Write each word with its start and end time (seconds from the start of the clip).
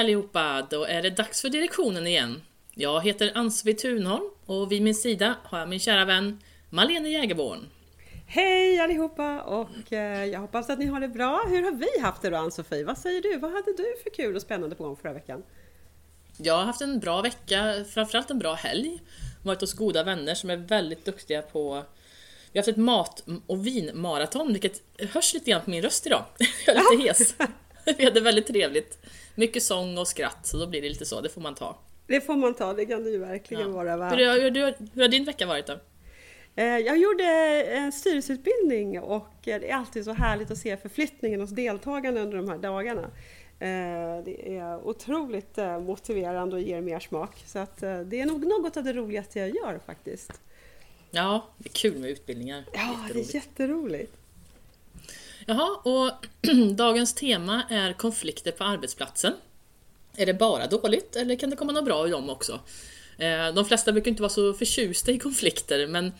Allihopa! 0.00 0.66
Då 0.70 0.84
är 0.84 1.02
det 1.02 1.10
dags 1.10 1.40
för 1.40 1.48
direktionen 1.48 2.06
igen. 2.06 2.42
Jag 2.74 3.04
heter 3.04 3.32
Ann-Sofie 3.34 3.74
Thunholm 3.74 4.24
och 4.46 4.72
vid 4.72 4.82
min 4.82 4.94
sida 4.94 5.36
har 5.44 5.58
jag 5.58 5.68
min 5.68 5.80
kära 5.80 6.04
vän 6.04 6.40
Malene 6.70 7.08
Jägerborn. 7.08 7.68
Hej 8.26 8.78
allihopa 8.78 9.40
och 9.40 9.92
eh, 9.92 10.24
jag 10.24 10.40
hoppas 10.40 10.70
att 10.70 10.78
ni 10.78 10.86
har 10.86 11.00
det 11.00 11.08
bra. 11.08 11.44
Hur 11.48 11.62
har 11.62 11.72
vi 11.72 12.00
haft 12.00 12.22
det 12.22 12.30
då 12.30 12.36
Ann-Sofie? 12.36 12.84
Vad 12.84 12.98
säger 12.98 13.22
du? 13.22 13.38
Vad 13.38 13.52
hade 13.52 13.72
du 13.76 13.94
för 14.02 14.10
kul 14.10 14.36
och 14.36 14.42
spännande 14.42 14.76
på 14.76 14.84
gång 14.84 14.96
förra 14.96 15.12
veckan? 15.12 15.42
Jag 16.36 16.56
har 16.56 16.64
haft 16.64 16.80
en 16.80 17.00
bra 17.00 17.22
vecka, 17.22 17.84
framförallt 17.90 18.30
en 18.30 18.38
bra 18.38 18.54
helg. 18.54 18.98
Varit 19.42 19.60
hos 19.60 19.74
goda 19.74 20.04
vänner 20.04 20.34
som 20.34 20.50
är 20.50 20.56
väldigt 20.56 21.04
duktiga 21.04 21.42
på 21.42 21.84
vi 22.52 22.58
har 22.58 22.62
haft 22.62 22.68
ett 22.68 22.76
mat 22.76 23.24
och 23.46 23.66
vinmaraton, 23.66 24.52
vilket 24.52 24.82
hörs 24.98 25.34
lite 25.34 25.50
grann 25.50 25.62
på 25.62 25.70
min 25.70 25.82
röst 25.82 26.06
idag. 26.06 26.24
Jag 26.66 26.76
är 26.76 26.96
lite 26.96 27.08
hes. 27.08 27.34
Vi 27.98 28.04
hade 28.04 28.20
väldigt 28.20 28.46
trevligt. 28.46 28.98
Mycket 29.40 29.62
sång 29.62 29.98
och 29.98 30.08
skratt, 30.08 30.46
så 30.46 30.56
då 30.56 30.66
blir 30.66 30.82
det 30.82 30.88
lite 30.88 31.04
så, 31.04 31.20
det 31.20 31.28
får 31.28 31.40
man 31.40 31.54
ta. 31.54 31.78
Det 32.06 32.20
får 32.20 32.36
man 32.36 32.54
ta, 32.54 32.74
det 32.74 32.86
kan 32.86 33.04
det 33.04 33.10
ju 33.10 33.18
verkligen 33.18 33.62
ja. 33.62 33.68
vara 33.68 33.96
värt. 33.96 34.12
Hur, 34.12 34.40
hur, 34.42 34.50
hur, 34.50 34.74
hur 34.94 35.02
har 35.02 35.08
din 35.08 35.24
vecka 35.24 35.46
varit 35.46 35.66
då? 35.66 35.80
Eh, 36.56 36.64
jag 36.64 36.98
gjorde 36.98 37.24
en 37.64 37.92
styrelseutbildning 37.92 39.00
och 39.00 39.28
det 39.44 39.70
är 39.70 39.74
alltid 39.74 40.04
så 40.04 40.12
härligt 40.12 40.50
att 40.50 40.58
se 40.58 40.76
förflyttningen 40.76 41.40
hos 41.40 41.50
deltagarna 41.50 42.20
under 42.20 42.36
de 42.36 42.48
här 42.48 42.58
dagarna. 42.58 43.02
Eh, 43.58 44.24
det 44.24 44.56
är 44.58 44.86
otroligt 44.86 45.58
eh, 45.58 45.80
motiverande 45.80 46.56
och 46.56 46.62
ger 46.62 46.80
mer 46.80 47.00
smak. 47.00 47.42
Så 47.46 47.58
att 47.58 47.80
det 47.80 48.20
är 48.20 48.26
nog 48.26 48.46
något 48.46 48.76
av 48.76 48.84
det 48.84 48.92
roligaste 48.92 49.38
jag 49.38 49.48
gör 49.48 49.80
faktiskt. 49.86 50.32
Ja, 51.10 51.46
det 51.58 51.68
är 51.68 51.72
kul 51.72 51.98
med 51.98 52.10
utbildningar. 52.10 52.64
Ja, 52.72 53.08
det 53.12 53.20
är 53.20 53.34
jätteroligt. 53.34 54.19
Jaha, 55.46 55.76
och 55.76 56.26
dagens 56.74 57.14
tema 57.14 57.62
är 57.70 57.92
konflikter 57.92 58.52
på 58.52 58.64
arbetsplatsen. 58.64 59.32
Är 60.16 60.26
det 60.26 60.34
bara 60.34 60.66
dåligt 60.66 61.16
eller 61.16 61.36
kan 61.36 61.50
det 61.50 61.56
komma 61.56 61.72
något 61.72 61.84
bra 61.84 62.06
ur 62.06 62.10
dem 62.10 62.30
också? 62.30 62.60
Eh, 63.18 63.54
de 63.54 63.64
flesta 63.64 63.92
brukar 63.92 64.10
inte 64.10 64.22
vara 64.22 64.30
så 64.30 64.52
förtjusta 64.52 65.12
i 65.12 65.18
konflikter 65.18 65.86
men, 65.86 66.12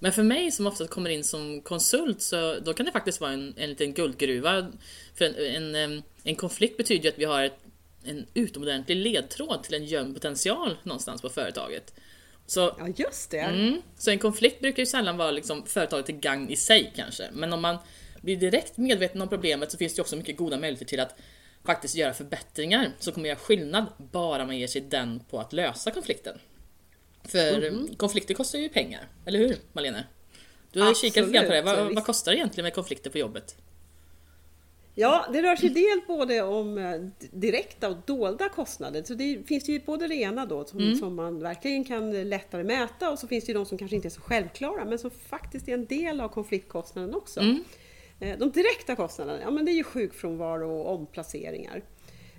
men 0.00 0.12
för 0.12 0.22
mig 0.22 0.50
som 0.50 0.66
ofta 0.66 0.86
kommer 0.86 1.10
in 1.10 1.24
som 1.24 1.60
konsult 1.60 2.22
så 2.22 2.58
då 2.60 2.74
kan 2.74 2.86
det 2.86 2.92
faktiskt 2.92 3.20
vara 3.20 3.32
en, 3.32 3.54
en 3.56 3.70
liten 3.70 3.94
guldgruva. 3.94 4.66
För 5.14 5.24
en, 5.40 5.74
en, 5.74 6.02
en 6.24 6.36
konflikt 6.36 6.76
betyder 6.76 7.02
ju 7.02 7.08
att 7.08 7.18
vi 7.18 7.24
har 7.24 7.42
ett, 7.42 7.58
en 8.04 8.26
utomordentlig 8.34 8.96
ledtråd 8.96 9.62
till 9.62 9.74
en 9.74 9.84
gömd 9.84 10.14
potential 10.14 10.76
någonstans 10.82 11.22
på 11.22 11.28
företaget. 11.28 11.94
Så, 12.46 12.60
ja 12.78 12.88
just 12.96 13.30
det! 13.30 13.38
Mm, 13.38 13.82
så 13.98 14.10
en 14.10 14.18
konflikt 14.18 14.60
brukar 14.60 14.82
ju 14.82 14.86
sällan 14.86 15.16
vara 15.16 15.30
liksom 15.30 15.66
företaget 15.66 16.06
till 16.06 16.14
gagn 16.14 16.50
i 16.50 16.56
sig 16.56 16.92
kanske. 16.96 17.28
Men 17.32 17.52
om 17.52 17.62
man 17.62 17.78
blir 18.24 18.36
direkt 18.36 18.76
medveten 18.76 19.22
om 19.22 19.28
problemet 19.28 19.72
så 19.72 19.78
finns 19.78 19.94
det 19.94 20.02
också 20.02 20.16
mycket 20.16 20.36
goda 20.36 20.58
möjligheter 20.58 20.86
till 20.86 21.00
att 21.00 21.14
faktiskt 21.64 21.94
göra 21.94 22.14
förbättringar 22.14 22.92
som 22.98 23.12
kommer 23.12 23.28
göra 23.28 23.38
skillnad 23.38 23.86
bara 24.12 24.46
man 24.46 24.58
ger 24.58 24.66
sig 24.66 24.80
den 24.80 25.20
på 25.30 25.40
att 25.40 25.52
lösa 25.52 25.90
konflikten. 25.90 26.38
För 27.24 27.62
mm 27.62 27.94
konflikter 27.96 28.34
kostar 28.34 28.58
ju 28.58 28.68
pengar, 28.68 29.08
eller 29.24 29.38
hur 29.38 29.56
Malene? 29.72 30.04
Du 30.72 30.80
har 30.80 30.90
Absolut. 30.90 31.14
kikat 31.14 31.26
lite 31.26 31.38
grann 31.38 31.46
på 31.46 31.52
det. 31.52 31.62
Vad, 31.62 31.94
vad 31.94 32.04
kostar 32.04 32.32
det 32.32 32.38
egentligen 32.38 32.64
med 32.64 32.74
konflikter 32.74 33.10
på 33.10 33.18
jobbet? 33.18 33.56
Ja, 34.94 35.26
det 35.32 35.42
rör 35.42 35.56
sig 35.56 35.68
dels 35.68 36.06
både 36.06 36.42
om 36.42 36.78
eh, 36.78 37.00
direkta 37.30 37.88
och 37.88 37.96
dolda 38.06 38.48
kostnader. 38.48 39.02
Så 39.02 39.14
det 39.14 39.48
finns 39.48 39.68
ju 39.68 39.80
både 39.80 40.08
det 40.08 40.14
ena 40.14 40.46
då 40.46 40.64
som, 40.64 40.78
mm. 40.78 40.96
som, 40.96 41.14
man 41.14 41.40
verkligen 41.40 41.84
kan 41.84 42.28
lättare 42.28 42.64
mäta 42.64 43.10
och 43.10 43.18
så 43.18 43.26
finns 43.26 43.44
det 43.44 43.52
ju 43.52 43.58
de 43.58 43.66
som 43.66 43.78
kanske 43.78 43.96
inte 43.96 44.08
är 44.08 44.10
så 44.10 44.20
självklara 44.20 44.84
men 44.84 44.98
som 44.98 45.10
faktiskt 45.10 45.68
är 45.68 45.74
en 45.74 45.86
del 45.86 46.20
av 46.20 46.28
konfliktkostnaden 46.28 47.14
också. 47.14 47.40
Mm. 47.40 47.64
Eh, 48.20 48.38
de 48.38 48.50
direkta 48.50 48.96
kostnaderna, 48.96 49.40
ja 49.40 49.50
men 49.50 49.64
det 49.64 49.72
är 49.72 49.76
ju 49.76 49.84
sjukfrånvaro 49.84 50.70
och 50.70 50.94
omplaceringar. 50.94 51.82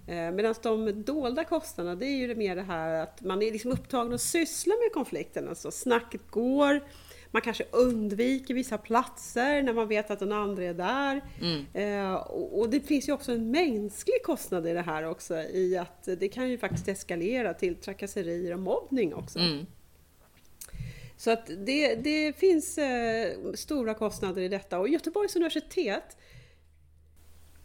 Eh, 0.08 0.32
Medan 0.32 0.56
de 0.64 1.04
dolda 1.04 1.44
kostnaderna, 1.44 1.96
det 1.96 2.06
är 2.06 2.28
ju 2.28 2.36
mer 2.36 2.56
det 2.56 2.62
här 2.62 3.04
att 3.04 3.22
man 3.22 3.42
är 3.42 3.52
liksom 3.52 3.72
upptagen 3.72 4.14
att 4.14 4.22
syssla 4.22 4.74
med 4.84 4.94
konflikten. 4.94 5.50
Alltså 5.50 5.72
snacket 5.72 6.22
går, 6.30 6.84
man 7.32 7.42
kanske 7.42 7.66
undviker 7.72 8.54
vissa 8.54 8.78
platser 8.78 9.64
när 9.64 9.74
man 9.74 9.88
vet 9.88 10.12
att 10.12 10.20
den 10.20 10.32
andra 10.32 10.64
är 10.64 10.74
där. 10.74 11.22
Mm. 11.42 11.66
Eh, 11.74 12.14
och 12.32 12.70
det 12.70 12.80
finns 12.80 13.10
ju 13.10 13.14
också 13.14 13.32
en 13.32 13.52
mänsklig 13.52 14.24
kostnad 14.24 14.68
i 14.68 14.74
det 14.74 14.82
här 14.82 15.04
också 15.04 15.36
i 15.38 15.78
att 15.78 16.10
det 16.20 16.28
kan 16.28 16.50
ju 16.50 16.58
faktiskt 16.58 16.88
eskalera 16.88 17.54
till 17.54 17.76
trakasserier 17.76 18.54
och 18.54 18.60
mobbning 18.60 19.14
också. 19.14 19.40
Mm. 19.40 19.66
Så 21.18 21.32
att 21.32 21.50
det, 21.58 21.96
det 21.96 22.34
finns 22.38 22.78
eh, 22.78 23.38
stora 23.54 23.94
kostnader 23.94 24.42
i 24.42 24.48
detta 24.48 24.80
och 24.80 24.90
Göteborgs 24.90 25.36
universitet 25.36 26.18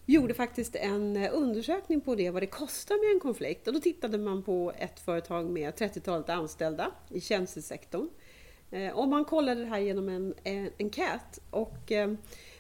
gjorde 0.06 0.34
faktiskt 0.34 0.77
en 0.77 1.16
eh, 1.16 1.31
undersökning 1.33 2.00
på 2.00 2.15
det, 2.15 2.31
vad 2.31 2.43
det 2.43 2.47
kostar 2.47 3.06
med 3.06 3.15
en 3.15 3.21
konflikt. 3.21 3.66
Och 3.66 3.75
då 3.75 3.81
tittade 3.81 4.19
man 4.19 4.43
på 4.43 4.72
ett 4.78 5.00
företag 5.00 5.50
med 5.50 5.75
30-talet 5.75 6.28
anställda 6.28 6.91
i 7.09 7.21
tjänstesektorn. 7.21 8.09
Eh, 8.71 8.93
och 8.93 9.09
man 9.09 9.25
kollade 9.25 9.60
det 9.60 9.66
här 9.66 9.78
genom 9.78 10.09
en, 10.09 10.34
en 10.44 10.71
enkät. 10.78 11.39
Och 11.50 11.93
eh, 11.93 12.15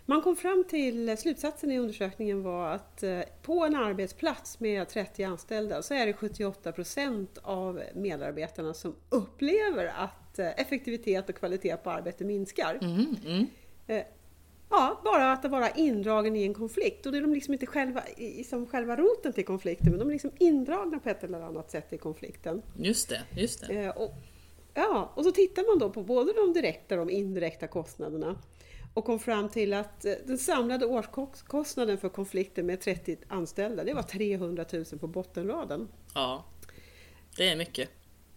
man 0.06 0.22
kom 0.22 0.36
fram 0.36 0.64
till, 0.68 1.18
slutsatsen 1.18 1.70
i 1.70 1.78
undersökningen 1.78 2.42
var 2.42 2.68
att 2.68 3.02
eh, 3.02 3.20
på 3.42 3.64
en 3.64 3.76
arbetsplats 3.76 4.60
med 4.60 4.88
30 4.88 5.24
anställda 5.24 5.82
så 5.82 5.94
är 5.94 6.06
det 6.06 6.12
78 6.12 6.72
procent 6.72 7.38
av 7.42 7.82
medarbetarna 7.94 8.74
som 8.74 8.94
upplever 9.08 9.86
att 9.96 10.29
effektivitet 10.44 11.28
och 11.28 11.34
kvalitet 11.34 11.76
på 11.76 11.90
arbetet 11.90 12.26
minskar. 12.26 12.78
Mm, 12.82 13.16
mm. 13.26 13.46
Ja, 14.70 15.00
bara 15.04 15.32
att 15.32 15.44
vara 15.44 15.70
indragen 15.70 16.36
i 16.36 16.42
en 16.42 16.54
konflikt. 16.54 17.06
Och 17.06 17.12
det 17.12 17.18
är 17.18 17.22
de 17.22 17.34
liksom 17.34 17.54
inte 17.54 17.66
själva, 17.66 18.02
som 18.50 18.66
själva 18.66 18.96
roten 18.96 19.32
till 19.32 19.44
konflikten, 19.44 19.90
men 19.90 19.98
de 19.98 20.08
är 20.08 20.12
liksom 20.12 20.30
indragna 20.38 20.98
på 20.98 21.08
ett 21.08 21.24
eller 21.24 21.40
annat 21.40 21.70
sätt 21.70 21.92
i 21.92 21.98
konflikten. 21.98 22.62
Just 22.76 23.08
det, 23.08 23.22
just 23.36 23.66
det. 23.66 23.74
Eh, 23.74 23.90
och, 23.90 24.14
ja, 24.74 25.12
och 25.14 25.24
så 25.24 25.32
tittar 25.32 25.70
man 25.70 25.78
då 25.78 25.90
på 25.90 26.02
både 26.02 26.32
de 26.32 26.52
direkta 26.52 27.00
och 27.00 27.06
de 27.06 27.12
indirekta 27.12 27.66
kostnaderna 27.66 28.38
och 28.94 29.04
kom 29.04 29.18
fram 29.18 29.48
till 29.48 29.74
att 29.74 30.04
eh, 30.04 30.12
den 30.26 30.38
samlade 30.38 30.86
årskostnaden 30.86 31.98
för 31.98 32.08
konflikten 32.08 32.66
med 32.66 32.80
30 32.80 33.16
anställda, 33.28 33.84
det 33.84 33.94
var 33.94 34.02
300 34.02 34.64
000 34.72 34.84
på 34.84 35.06
bottenraden. 35.06 35.88
Ja, 36.14 36.44
det 37.36 37.48
är 37.48 37.56
mycket. 37.56 37.88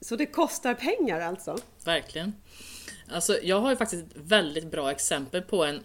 Så 0.04 0.16
det 0.16 0.26
kostar 0.26 0.74
pengar 0.74 1.20
alltså? 1.22 1.58
Verkligen. 1.84 2.34
Alltså, 3.12 3.38
jag 3.44 3.60
har 3.60 3.70
ju 3.70 3.76
faktiskt 3.76 4.04
ett 4.04 4.12
väldigt 4.16 4.72
bra 4.72 4.92
exempel 4.92 5.42
på 5.42 5.66
en 5.66 5.84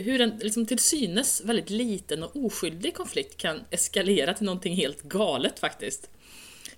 hur 0.00 0.20
en 0.20 0.38
liksom 0.38 0.66
till 0.66 0.78
synes 0.78 1.40
väldigt 1.44 1.70
liten 1.70 2.22
och 2.22 2.36
oskyldig 2.36 2.94
konflikt 2.94 3.36
kan 3.36 3.60
eskalera 3.70 4.34
till 4.34 4.46
någonting 4.46 4.76
helt 4.76 5.02
galet 5.02 5.58
faktiskt. 5.58 6.10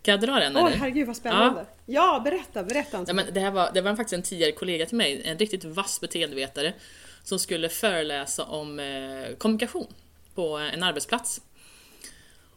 Kan 0.02 0.12
jag 0.12 0.20
dra 0.20 0.34
den? 0.34 0.56
Åh 0.56 0.64
oh, 0.64 0.68
herregud 0.68 1.06
vad 1.06 1.16
spännande! 1.16 1.66
Ja, 1.86 2.14
ja 2.14 2.20
berätta, 2.24 2.62
berätta! 2.62 3.04
Ja, 3.06 3.14
men 3.14 3.26
det, 3.32 3.40
här 3.40 3.50
var, 3.50 3.70
det 3.74 3.80
var 3.80 3.96
faktiskt 3.96 4.12
en 4.12 4.22
tidigare 4.22 4.52
kollega 4.52 4.86
till 4.86 4.96
mig, 4.96 5.22
en 5.24 5.38
riktigt 5.38 5.64
vass 5.64 6.00
beteendevetare, 6.00 6.72
som 7.22 7.38
skulle 7.38 7.68
föreläsa 7.68 8.44
om 8.44 8.80
eh, 8.80 9.36
kommunikation 9.38 9.86
på 10.34 10.56
en 10.56 10.82
arbetsplats. 10.82 11.40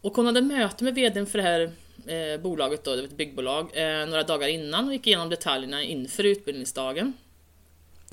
Och 0.01 0.15
hon 0.15 0.25
hade 0.25 0.41
möte 0.41 0.83
med 0.83 0.95
VDn 0.95 1.25
för 1.25 1.37
det 1.37 1.43
här 1.43 1.71
eh, 2.07 2.41
bolaget, 2.41 2.83
då, 2.83 2.95
det 2.95 3.01
var 3.01 3.07
ett 3.07 3.17
byggbolag, 3.17 3.71
eh, 3.73 4.05
några 4.05 4.23
dagar 4.23 4.47
innan 4.47 4.87
och 4.87 4.93
gick 4.93 5.07
igenom 5.07 5.29
detaljerna 5.29 5.83
inför 5.83 6.23
utbildningsdagen. 6.23 7.13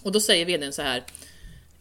Och 0.02 0.12
då 0.12 0.20
säger 0.20 0.46
VDn 0.46 0.72
så 0.72 0.82
här 0.82 1.04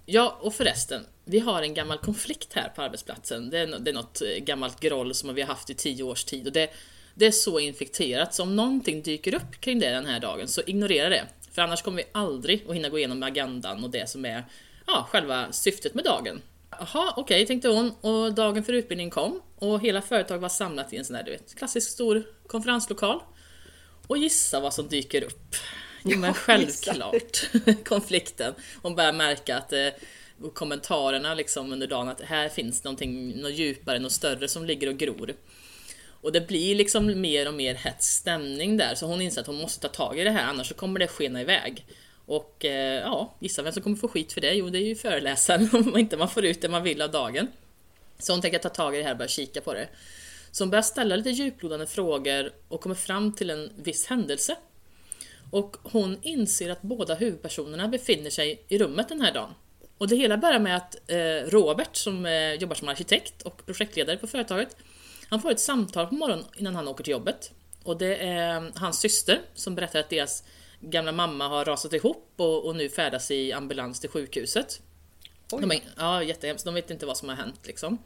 Ja, 0.09 0.37
och 0.41 0.53
förresten, 0.53 1.05
vi 1.25 1.39
har 1.39 1.61
en 1.61 1.73
gammal 1.73 1.97
konflikt 1.97 2.53
här 2.53 2.69
på 2.69 2.81
arbetsplatsen. 2.81 3.49
Det 3.49 3.59
är, 3.59 3.79
det 3.79 3.91
är 3.91 3.93
något 3.93 4.21
eh, 4.21 4.43
gammalt 4.43 4.79
groll 4.79 5.13
som 5.13 5.35
vi 5.35 5.41
har 5.41 5.47
haft 5.47 5.69
i 5.69 5.73
tio 5.73 6.03
års 6.03 6.23
tid 6.23 6.47
och 6.47 6.53
det, 6.53 6.69
det 7.13 7.25
är 7.25 7.31
så 7.31 7.59
infekterat 7.59 8.33
så 8.33 8.43
om 8.43 8.55
någonting 8.55 9.01
dyker 9.01 9.35
upp 9.35 9.61
kring 9.61 9.79
det 9.79 9.89
den 9.89 10.05
här 10.05 10.19
dagen 10.19 10.47
så 10.47 10.61
ignorera 10.65 11.09
det. 11.09 11.25
För 11.51 11.61
annars 11.61 11.81
kommer 11.81 11.97
vi 11.97 12.09
aldrig 12.11 12.65
att 12.69 12.75
hinna 12.75 12.89
gå 12.89 12.97
igenom 12.97 13.23
agendan 13.23 13.83
och 13.83 13.89
det 13.89 14.09
som 14.09 14.25
är 14.25 14.45
ja, 14.87 15.07
själva 15.09 15.51
syftet 15.51 15.93
med 15.93 16.03
dagen. 16.03 16.41
Jaha, 16.79 17.13
okej, 17.15 17.21
okay, 17.21 17.45
tänkte 17.45 17.69
hon. 17.69 17.91
Och 18.01 18.33
dagen 18.33 18.63
för 18.63 18.73
utbildning 18.73 19.09
kom 19.09 19.41
och 19.55 19.81
hela 19.81 20.01
företaget 20.01 20.41
var 20.41 20.49
samlat 20.49 20.93
i 20.93 20.97
en 20.97 21.05
sån 21.05 21.15
här, 21.15 21.23
du 21.23 21.31
vet, 21.31 21.55
klassisk 21.55 21.91
stor 21.91 22.23
konferenslokal. 22.47 23.21
Och 24.07 24.17
gissa 24.17 24.59
vad 24.59 24.73
som 24.73 24.87
dyker 24.87 25.23
upp. 25.23 25.55
Jo 26.03 26.17
men 26.19 26.33
självklart 26.33 27.49
konflikten. 27.85 28.53
Hon 28.81 28.95
börjar 28.95 29.13
märka 29.13 29.57
att 29.57 29.73
eh, 29.73 29.87
kommentarerna 30.53 31.33
liksom 31.33 31.73
under 31.73 31.87
dagen 31.87 32.09
att 32.09 32.21
här 32.21 32.49
finns 32.49 32.83
någonting 32.83 33.41
något 33.41 33.53
djupare, 33.53 33.99
något 33.99 34.11
större 34.11 34.47
som 34.47 34.65
ligger 34.65 34.89
och 34.89 34.97
gror. 34.97 35.33
Och 36.21 36.31
det 36.31 36.47
blir 36.47 36.75
liksom 36.75 37.21
mer 37.21 37.47
och 37.47 37.53
mer 37.53 37.75
hets 37.75 38.07
stämning 38.07 38.77
där 38.77 38.95
så 38.95 39.05
hon 39.05 39.21
inser 39.21 39.41
att 39.41 39.47
hon 39.47 39.61
måste 39.61 39.81
ta 39.81 39.87
tag 39.87 40.19
i 40.19 40.23
det 40.23 40.31
här 40.31 40.47
annars 40.47 40.67
så 40.67 40.73
kommer 40.73 40.99
det 40.99 41.07
skena 41.07 41.41
iväg. 41.41 41.85
Och 42.27 42.65
eh, 42.65 43.01
ja, 43.01 43.35
gissa 43.39 43.61
vem 43.61 43.73
som 43.73 43.83
kommer 43.83 43.95
få 43.95 44.07
skit 44.07 44.33
för 44.33 44.41
det? 44.41 44.53
Jo, 44.53 44.69
det 44.69 44.77
är 44.77 44.87
ju 44.87 44.95
föreläsaren 44.95 45.69
om 45.73 45.97
inte 45.97 46.17
man 46.17 46.29
får 46.29 46.45
ut 46.45 46.61
det 46.61 46.69
man 46.69 46.83
vill 46.83 47.01
av 47.01 47.11
dagen. 47.11 47.47
Så 48.19 48.33
hon 48.33 48.41
tänker 48.41 48.59
ta 48.59 48.69
tag 48.69 48.95
i 48.95 48.97
det 48.97 49.03
här 49.03 49.11
och 49.11 49.17
börja 49.17 49.29
kika 49.29 49.61
på 49.61 49.73
det. 49.73 49.87
Så 50.51 50.63
hon 50.63 50.69
börjar 50.69 50.83
ställa 50.83 51.15
lite 51.15 51.29
djuplodande 51.29 51.87
frågor 51.87 52.51
och 52.67 52.81
kommer 52.81 52.95
fram 52.95 53.33
till 53.33 53.49
en 53.49 53.71
viss 53.75 54.05
händelse 54.05 54.55
och 55.51 55.77
hon 55.83 56.19
inser 56.21 56.69
att 56.69 56.81
båda 56.81 57.15
huvudpersonerna 57.15 57.87
befinner 57.87 58.29
sig 58.29 58.63
i 58.67 58.77
rummet 58.77 59.09
den 59.09 59.21
här 59.21 59.33
dagen. 59.33 59.53
Och 59.97 60.07
det 60.07 60.15
hela 60.15 60.37
börjar 60.37 60.59
med 60.59 60.75
att 60.77 61.11
eh, 61.11 61.49
Robert, 61.49 61.95
som 61.95 62.25
eh, 62.25 62.53
jobbar 62.53 62.75
som 62.75 62.87
arkitekt 62.87 63.41
och 63.41 63.65
projektledare 63.65 64.17
på 64.17 64.27
företaget, 64.27 64.75
Han 65.29 65.41
får 65.41 65.51
ett 65.51 65.59
samtal 65.59 66.07
på 66.07 66.15
morgonen 66.15 66.45
innan 66.55 66.75
han 66.75 66.87
åker 66.87 67.03
till 67.03 67.11
jobbet. 67.11 67.51
Och 67.83 67.97
det 67.97 68.15
är 68.15 68.71
hans 68.75 68.99
syster 68.99 69.41
som 69.53 69.75
berättar 69.75 69.99
att 69.99 70.09
deras 70.09 70.43
gamla 70.79 71.11
mamma 71.11 71.47
har 71.47 71.65
rasat 71.65 71.93
ihop 71.93 72.33
och, 72.35 72.65
och 72.65 72.75
nu 72.75 72.89
färdas 72.89 73.31
i 73.31 73.53
ambulans 73.53 73.99
till 73.99 74.09
sjukhuset. 74.09 74.81
De 75.49 75.71
är, 75.71 75.79
ja, 75.97 76.23
jättehemskt. 76.23 76.65
De 76.65 76.73
vet 76.73 76.91
inte 76.91 77.05
vad 77.05 77.17
som 77.17 77.29
har 77.29 77.35
hänt 77.35 77.59
liksom. 77.63 77.97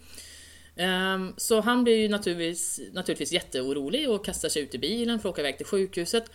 Um, 0.75 1.33
så 1.37 1.61
han 1.61 1.83
blir 1.83 1.95
ju 1.95 2.09
naturligtvis, 2.09 2.81
naturligtvis 2.93 3.31
jätteorolig 3.31 4.09
och 4.09 4.25
kastar 4.25 4.49
sig 4.49 4.61
ut 4.61 4.75
i 4.75 4.77
bilen 4.77 5.19
för 5.19 5.29
att 5.29 5.33
åka 5.33 5.41
iväg 5.41 5.57
till 5.57 5.65
sjukhuset. 5.65 6.31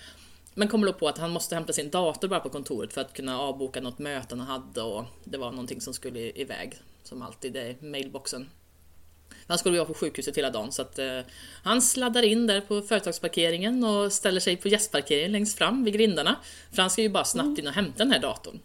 Men 0.55 0.69
kommer 0.69 0.87
då 0.87 0.93
på 0.93 1.09
att 1.09 1.19
han 1.19 1.31
måste 1.31 1.55
hämta 1.55 1.73
sin 1.73 1.91
dator 1.91 2.29
bara 2.29 2.41
på 2.41 2.49
kontoret 2.49 2.93
för 2.93 3.01
att 3.01 3.13
kunna 3.13 3.41
avboka 3.41 3.81
något 3.81 3.99
möte 3.99 4.37
han 4.37 4.47
hade 4.47 4.83
och 4.83 5.05
det 5.25 5.39
var 5.39 5.51
någonting 5.51 5.81
som 5.81 5.95
skulle 5.95 6.21
iväg. 6.21 6.75
Som 7.03 7.23
alltid, 7.23 7.53
det 7.53 7.61
är 7.61 7.77
mailboxen. 7.81 8.49
Han 9.47 9.59
skulle 9.59 9.79
vara 9.79 9.87
på 9.87 9.95
sjukhuset 9.95 10.39
hela 10.39 10.51
dagen 10.51 10.73
så 10.73 10.83
att 10.83 10.99
uh, 10.99 11.21
han 11.63 11.83
sladdar 11.83 12.23
in 12.23 12.47
där 12.47 12.61
på 12.61 12.83
företagsparkeringen 12.83 13.85
och 13.85 14.13
ställer 14.13 14.41
sig 14.41 14.57
på 14.57 14.69
gästparkeringen 14.69 15.33
längst 15.33 15.59
fram 15.59 15.85
vid 15.85 15.95
grindarna. 15.95 16.37
För 16.73 16.83
han 16.83 16.91
ska 16.91 17.03
ju 17.03 17.09
bara 17.09 17.25
snabbt 17.25 17.59
in 17.59 17.67
och 17.67 17.73
hämta 17.73 17.99
den 17.99 18.13
här 18.13 18.19
datorn. 18.19 18.61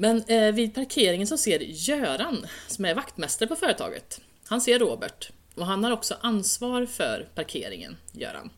Men 0.00 0.22
eh, 0.22 0.52
vid 0.54 0.74
parkeringen 0.74 1.26
så 1.26 1.38
ser 1.38 1.58
Göran, 1.60 2.46
som 2.66 2.84
är 2.84 2.94
vaktmästare 2.94 3.48
på 3.48 3.56
företaget, 3.56 4.20
han 4.48 4.60
ser 4.60 4.78
Robert 4.78 5.30
och 5.54 5.66
han 5.66 5.84
har 5.84 5.90
också 5.90 6.16
ansvar 6.20 6.86
för 6.86 7.28
parkeringen, 7.34 7.96
Göran. 8.12 8.50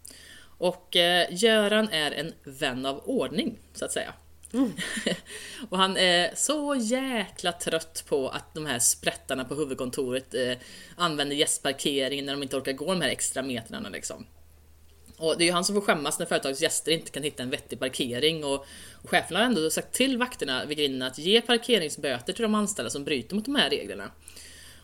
Och 0.59 0.97
eh, 0.97 1.27
Göran 1.31 1.89
är 1.89 2.11
en 2.13 2.33
vän 2.45 2.87
av 2.87 2.99
ordning, 3.05 3.59
så 3.75 3.85
att 3.85 3.93
säga. 3.93 4.15
Mm. 4.53 4.73
och 5.69 5.79
han 5.79 5.97
är 5.97 6.33
så 6.35 6.75
jäkla 6.81 7.53
trött 7.53 8.05
på 8.09 8.29
att 8.29 8.55
de 8.55 8.67
här 8.67 8.79
sprättarna 8.79 9.45
på 9.45 9.55
huvudkontoret 9.55 10.35
eh, 10.35 10.53
använder 10.97 11.37
gästparkeringen 11.37 12.27
när 12.27 12.33
de 12.33 12.43
inte 12.43 12.57
orkar 12.57 12.73
gå 12.73 12.87
de 12.87 13.01
här 13.01 13.09
extra 13.09 13.43
metrarna 13.43 13.89
liksom. 13.89 14.27
Och 15.17 15.39
det 15.39 15.45
är 15.45 15.47
ju 15.47 15.53
han 15.53 15.65
som 15.65 15.75
får 15.75 15.83
skämmas 15.83 16.19
när 16.19 16.27
företagets 16.27 16.63
gäster 16.63 16.93
inte 16.93 17.11
kan 17.11 17.23
hitta 17.23 17.43
en 17.43 17.51
vettig 17.51 17.79
parkering 17.79 18.45
och, 18.45 18.67
och 18.93 19.11
chefen 19.11 19.37
har 19.37 19.45
ändå 19.45 19.71
sagt 19.71 19.95
till 19.95 20.19
vakterna 20.19 20.65
vid 20.65 20.79
grinden 20.79 21.03
att 21.03 21.19
ge 21.19 21.41
parkeringsböter 21.41 22.33
till 22.33 22.43
de 22.43 22.55
anställda 22.55 22.91
som 22.91 23.05
bryter 23.05 23.35
mot 23.35 23.45
de 23.45 23.55
här 23.55 23.71
reglerna. 23.71 24.11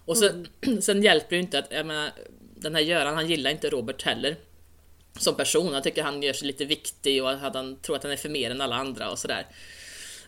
Och 0.04 0.18
sen, 0.18 0.48
mm. 0.60 0.82
sen 0.82 1.02
hjälper 1.02 1.30
det 1.30 1.36
ju 1.36 1.42
inte 1.42 1.58
att, 1.58 1.66
jag 1.70 1.86
menar, 1.86 2.10
den 2.54 2.74
här 2.74 2.82
Göran 2.82 3.14
han 3.14 3.28
gillar 3.28 3.50
inte 3.50 3.70
Robert 3.70 4.02
heller 4.02 4.36
som 5.18 5.34
person. 5.34 5.74
Han 5.74 5.82
tycker 5.82 6.02
han 6.02 6.22
gör 6.22 6.32
sig 6.32 6.46
lite 6.46 6.64
viktig 6.64 7.22
och 7.22 7.30
att 7.30 7.54
han 7.54 7.76
tror 7.76 7.96
att 7.96 8.02
han 8.02 8.12
är 8.12 8.16
för 8.16 8.28
mer 8.28 8.50
än 8.50 8.60
alla 8.60 8.76
andra 8.76 9.10
och 9.10 9.18
sådär. 9.18 9.46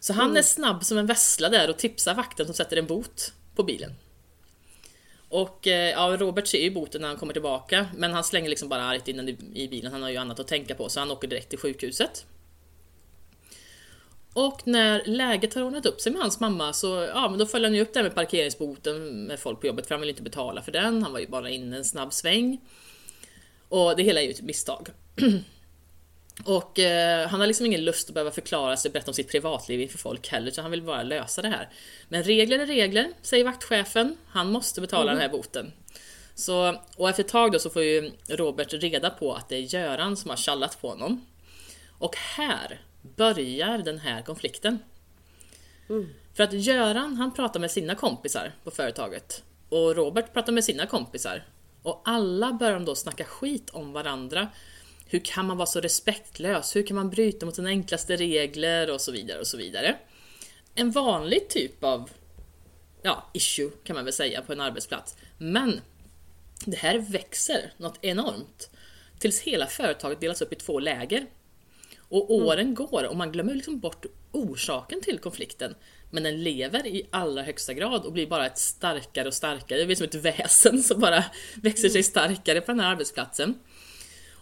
Så 0.00 0.12
han 0.12 0.24
mm. 0.24 0.36
är 0.36 0.42
snabb 0.42 0.84
som 0.84 0.98
en 0.98 1.06
vessla 1.06 1.48
där 1.48 1.70
och 1.70 1.76
tipsar 1.76 2.14
vakten 2.14 2.46
som 2.46 2.54
sätter 2.54 2.76
en 2.76 2.86
bot 2.86 3.32
på 3.54 3.62
bilen. 3.62 3.94
Och 5.28 5.66
eh, 5.66 5.90
ja, 5.90 6.16
Robert 6.16 6.46
ser 6.46 6.62
ju 6.62 6.70
boten 6.70 7.00
när 7.00 7.08
han 7.08 7.16
kommer 7.16 7.32
tillbaka, 7.32 7.86
men 7.96 8.12
han 8.12 8.24
slänger 8.24 8.48
liksom 8.48 8.68
bara 8.68 8.84
argt 8.84 9.08
in 9.08 9.16
den 9.16 9.28
i 9.56 9.68
bilen. 9.68 9.92
Han 9.92 10.02
har 10.02 10.10
ju 10.10 10.16
annat 10.16 10.40
att 10.40 10.48
tänka 10.48 10.74
på, 10.74 10.88
så 10.88 11.00
han 11.00 11.10
åker 11.10 11.28
direkt 11.28 11.48
till 11.48 11.58
sjukhuset. 11.58 12.26
Och 14.32 14.66
när 14.66 15.02
läget 15.04 15.54
har 15.54 15.62
ordnat 15.62 15.86
upp 15.86 16.00
sig 16.00 16.12
med 16.12 16.22
hans 16.22 16.40
mamma 16.40 16.72
så 16.72 17.08
ja, 17.14 17.28
men 17.28 17.38
då 17.38 17.46
följer 17.46 17.68
han 17.68 17.76
ju 17.76 17.82
upp 17.82 17.92
det 17.92 17.98
här 17.98 18.04
med 18.04 18.14
parkeringsboten 18.14 19.24
med 19.24 19.40
folk 19.40 19.60
på 19.60 19.66
jobbet 19.66 19.86
för 19.86 19.94
han 19.94 20.00
vill 20.00 20.10
inte 20.10 20.22
betala 20.22 20.62
för 20.62 20.72
den. 20.72 21.02
Han 21.02 21.12
var 21.12 21.20
ju 21.20 21.26
bara 21.26 21.50
inne 21.50 21.76
en 21.76 21.84
snabb 21.84 22.12
sväng. 22.12 22.60
Och 23.68 23.96
det 23.96 24.02
hela 24.02 24.20
är 24.20 24.24
ju 24.24 24.30
ett 24.30 24.42
misstag. 24.42 24.88
Och 26.44 26.78
eh, 26.78 27.28
han 27.28 27.40
har 27.40 27.46
liksom 27.46 27.66
ingen 27.66 27.84
lust 27.84 28.08
att 28.08 28.14
behöva 28.14 28.30
förklara 28.30 28.76
sig 28.76 28.88
och 28.88 28.92
berätta 28.92 29.10
om 29.10 29.14
sitt 29.14 29.30
privatliv 29.30 29.80
inför 29.80 29.98
folk 29.98 30.28
heller, 30.28 30.50
så 30.50 30.62
han 30.62 30.70
vill 30.70 30.82
bara 30.82 31.02
lösa 31.02 31.42
det 31.42 31.48
här. 31.48 31.68
Men 32.08 32.22
regler 32.22 32.58
är 32.58 32.66
regler, 32.66 33.12
säger 33.22 33.44
vaktchefen. 33.44 34.16
Han 34.28 34.52
måste 34.52 34.80
betala 34.80 35.10
mm. 35.12 35.14
den 35.14 35.22
här 35.22 35.38
boten. 35.38 35.72
Så, 36.34 36.82
och 36.96 37.08
efter 37.08 37.24
ett 37.24 37.28
tag 37.28 37.52
då 37.52 37.58
så 37.58 37.70
får 37.70 37.82
ju 37.82 38.12
Robert 38.28 38.72
reda 38.72 39.10
på 39.10 39.34
att 39.34 39.48
det 39.48 39.56
är 39.56 39.74
Göran 39.74 40.16
som 40.16 40.30
har 40.30 40.36
kallat 40.36 40.80
på 40.80 40.88
honom. 40.88 41.26
Och 41.98 42.16
här 42.16 42.80
börjar 43.02 43.78
den 43.78 43.98
här 43.98 44.22
konflikten. 44.22 44.78
Mm. 45.88 46.08
För 46.34 46.42
att 46.44 46.52
Göran 46.52 47.14
han 47.14 47.34
pratar 47.34 47.60
med 47.60 47.70
sina 47.70 47.94
kompisar 47.94 48.52
på 48.64 48.70
företaget 48.70 49.42
och 49.68 49.96
Robert 49.96 50.32
pratar 50.32 50.52
med 50.52 50.64
sina 50.64 50.86
kompisar. 50.86 51.44
Och 51.82 52.02
alla 52.04 52.52
börjar 52.52 52.80
då 52.80 52.94
snacka 52.94 53.24
skit 53.24 53.70
om 53.70 53.92
varandra 53.92 54.48
hur 55.10 55.18
kan 55.18 55.46
man 55.46 55.56
vara 55.56 55.66
så 55.66 55.80
respektlös? 55.80 56.76
Hur 56.76 56.86
kan 56.86 56.94
man 56.94 57.10
bryta 57.10 57.46
mot 57.46 57.56
den 57.56 57.66
enklaste 57.66 58.16
regler? 58.16 58.90
Och 58.90 59.00
så 59.00 59.12
vidare 59.12 59.40
och 59.40 59.46
så 59.46 59.56
vidare. 59.56 59.96
En 60.74 60.90
vanlig 60.90 61.48
typ 61.48 61.84
av 61.84 62.10
ja, 63.02 63.30
issue 63.32 63.70
kan 63.84 63.96
man 63.96 64.04
väl 64.04 64.14
säga 64.14 64.42
på 64.42 64.52
en 64.52 64.60
arbetsplats. 64.60 65.16
Men 65.38 65.80
det 66.64 66.76
här 66.76 66.98
växer 66.98 67.72
något 67.76 67.98
enormt. 68.00 68.70
Tills 69.18 69.40
hela 69.40 69.66
företaget 69.66 70.20
delas 70.20 70.42
upp 70.42 70.52
i 70.52 70.56
två 70.56 70.78
läger. 70.78 71.26
Och 72.08 72.30
mm. 72.30 72.46
åren 72.46 72.60
mm. 72.60 72.74
går 72.74 73.06
och 73.08 73.16
man 73.16 73.32
glömmer 73.32 73.54
liksom 73.54 73.80
bort 73.80 74.06
orsaken 74.32 75.00
till 75.00 75.18
konflikten. 75.18 75.74
Men 76.10 76.22
den 76.22 76.42
lever 76.42 76.86
i 76.86 77.08
allra 77.10 77.42
högsta 77.42 77.74
grad 77.74 78.04
och 78.04 78.12
blir 78.12 78.26
bara 78.26 78.46
ett 78.46 78.58
starkare 78.58 79.28
och 79.28 79.34
starkare. 79.34 79.78
Det 79.78 79.86
blir 79.86 79.96
som 79.96 80.06
ett 80.06 80.14
väsen 80.14 80.82
som 80.82 81.00
bara 81.00 81.24
växer 81.54 81.88
sig 81.88 82.02
starkare 82.02 82.60
på 82.60 82.72
den 82.72 82.80
här 82.80 82.90
arbetsplatsen. 82.90 83.54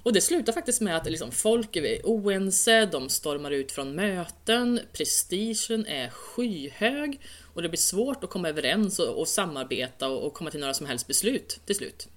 Och 0.07 0.13
det 0.13 0.21
slutar 0.21 0.53
faktiskt 0.53 0.81
med 0.81 0.97
att 0.97 1.11
liksom, 1.11 1.33
folk 1.33 1.77
är 1.77 2.01
oense, 2.05 2.87
de 2.87 3.09
stormar 3.09 3.51
ut 3.51 3.73
från 3.73 3.95
möten, 3.95 4.81
prestigen 4.93 5.87
är 5.87 6.11
skyhög 6.11 7.21
och 7.55 7.63
det 7.63 7.69
blir 7.69 7.79
svårt 7.79 8.25
att 8.25 8.31
komma 8.31 8.49
överens 8.49 8.99
och, 8.99 9.21
och 9.21 9.29
samarbeta 9.29 10.09
och, 10.09 10.27
och, 10.27 10.35
komma 10.35 10.51
till 10.51 10.61
några 10.61 10.75
som 10.75 10.87
helst 10.87 11.07
beslut 11.07 11.61
till 11.67 11.77
slut. 11.77 12.09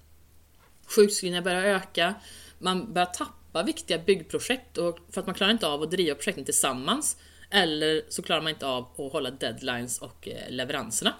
Sjukskrivningar 0.86 1.42
börjar 1.42 1.62
öka, 1.62 2.14
man 2.58 2.92
börjar 2.92 3.06
tappa 3.06 3.62
viktiga 3.62 3.98
byggprojekt 3.98 4.78
och 4.78 4.98
för 5.10 5.20
att 5.20 5.26
man 5.26 5.34
klarar 5.34 5.52
inte 5.52 5.66
av 5.66 5.82
att 5.82 5.90
driva 5.90 6.14
projekten 6.14 6.44
tillsammans 6.44 7.16
eller 7.50 8.02
så 8.08 8.22
klarar 8.22 8.42
man 8.42 8.52
inte 8.52 8.66
av 8.66 8.88
att 8.98 9.12
hålla 9.12 9.30
deadlines 9.30 9.98
och 9.98 10.28
eh, 10.28 10.50
leveranserna. 10.50 11.14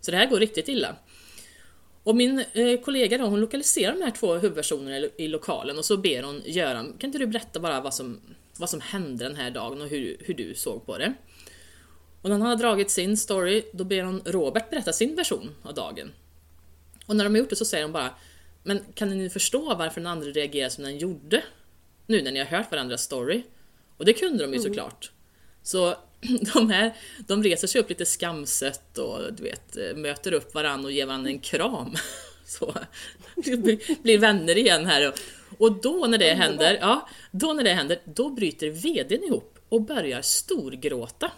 Så 0.00 0.10
det 0.10 0.16
här 0.16 0.26
går 0.26 0.40
riktigt 0.40 0.68
illa. 0.68 0.96
Och 2.02 2.16
min 2.16 2.44
eh, 2.52 2.80
kollega 2.80 3.18
då, 3.18 3.24
hon 3.24 3.40
lokaliserar 3.40 3.92
de 3.92 4.02
här 4.02 4.10
två 4.10 4.34
huvudpersonerna 4.34 5.06
i, 5.16 5.28
lokalen 5.28 5.78
och 5.78 5.84
så 5.84 5.96
ber 5.96 6.22
hon 6.22 6.42
Göran, 6.44 6.96
kan 6.98 7.08
inte 7.08 7.18
du 7.18 7.26
berätta 7.26 7.60
bara 7.60 7.80
vad 7.80 7.94
som, 7.94 8.20
vad 8.56 8.70
som 8.70 8.80
hände 8.80 9.24
den 9.24 9.36
här 9.36 9.50
dagen 9.50 9.80
och 9.80 9.88
hur, 9.88 10.16
hur 10.20 10.34
du 10.34 10.54
såg 10.54 10.86
på 10.86 10.98
det? 10.98 11.14
Och 12.22 12.30
när 12.30 12.38
han 12.38 12.48
har 12.48 12.56
dragit 12.56 12.90
sin 12.90 13.16
story, 13.16 13.62
då 13.72 13.84
ber 13.84 14.02
hon 14.02 14.22
Robert 14.24 14.70
berätta 14.70 14.92
sin 14.92 15.16
version 15.16 15.54
av 15.62 15.74
dagen. 15.74 16.12
Och 17.06 17.16
när 17.16 17.24
de 17.24 17.30
har 17.30 17.38
gjort 17.38 17.50
det 17.50 17.56
så 17.56 17.64
säger 17.64 17.84
hon 17.84 17.92
bara 17.92 18.14
Men 18.62 18.80
kan 18.94 19.08
ni 19.08 19.30
förstå 19.30 19.74
varför 19.74 20.00
den 20.00 20.06
andra 20.06 20.26
reagerar 20.26 20.68
som 20.68 20.84
den 20.84 20.98
gjorde? 20.98 21.42
Nu 22.06 22.22
när 22.22 22.32
ni 22.32 22.38
har 22.38 22.46
hört 22.46 22.70
varandras 22.70 23.02
story. 23.02 23.42
Och 23.96 24.04
det 24.04 24.12
kunde 24.12 24.44
de 24.44 24.52
ju 24.52 24.58
mm. 24.58 24.62
såklart. 24.62 25.11
Så 25.62 25.96
de 26.54 26.70
här, 26.70 26.94
de 27.26 27.42
reser 27.42 27.68
sig 27.68 27.80
upp 27.80 27.88
lite 27.88 28.06
skamset 28.06 28.98
och 28.98 29.32
du 29.32 29.42
vet, 29.42 29.96
möter 29.96 30.32
upp 30.32 30.54
varandra 30.54 30.86
och 30.86 30.92
ger 30.92 31.06
varandra 31.06 31.30
en 31.30 31.38
kram. 31.38 31.94
Så, 32.46 32.74
blir 34.02 34.18
vänner 34.18 34.58
igen 34.58 34.86
här. 34.86 35.08
Och, 35.08 35.14
och 35.58 35.72
då 35.72 36.06
när 36.06 36.18
det 36.18 36.34
händer, 36.34 36.78
ja, 36.80 37.08
då 37.30 37.52
när 37.52 37.64
det 37.64 37.72
händer, 37.72 38.00
då 38.04 38.30
bryter 38.30 38.70
VDn 38.70 39.24
ihop 39.24 39.58
och 39.68 39.82
börjar 39.82 40.22
storgråta. 40.22 41.32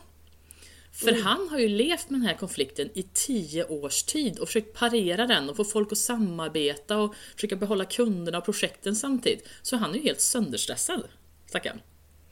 För 0.93 1.09
mm. 1.09 1.23
han 1.23 1.49
har 1.49 1.59
ju 1.59 1.69
levt 1.69 2.11
med 2.11 2.21
den 2.21 2.29
här 2.29 2.37
konflikten 2.37 2.91
i 2.95 3.03
tio 3.13 3.65
års 3.65 4.03
tid 4.03 4.39
och 4.39 4.49
försökt 4.49 4.79
parera 4.79 5.27
den 5.27 5.51
och 5.51 5.57
få 5.57 5.65
folk 5.65 5.93
att 5.93 5.99
samarbeta 5.99 6.99
och 6.99 7.15
försöka 7.35 7.57
behålla 7.57 7.85
kunderna 7.85 8.39
och 8.39 8.45
projekten 8.45 8.97
samtidigt. 8.97 9.49
Så 9.63 9.77
han 9.77 9.91
är 9.91 9.95
ju 9.95 10.03
helt 10.03 10.21
sönderstressad, 10.21 11.03
stackarn. 11.47 11.81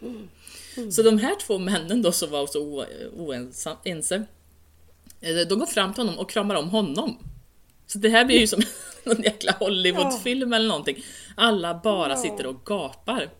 Mm. 0.02 0.28
Så 0.90 1.02
de 1.02 1.18
här 1.18 1.36
två 1.40 1.58
männen 1.58 2.02
då 2.02 2.12
som 2.12 2.30
var 2.30 2.46
så 2.46 2.86
oense, 3.16 4.24
eh, 5.20 5.36
de 5.48 5.58
går 5.58 5.66
fram 5.66 5.94
till 5.94 6.02
honom 6.02 6.18
och 6.18 6.30
kramar 6.30 6.54
om 6.54 6.68
honom. 6.68 7.18
Så 7.86 7.98
det 7.98 8.08
här 8.08 8.24
blir 8.24 8.40
ju 8.40 8.46
som 8.46 8.62
en 9.04 9.22
jäkla 9.22 9.52
Hollywoodfilm 9.52 10.52
eller 10.52 10.68
någonting. 10.68 11.04
Alla 11.36 11.80
bara 11.84 12.16
sitter 12.16 12.46
och 12.46 12.64
gapar. 12.64 13.30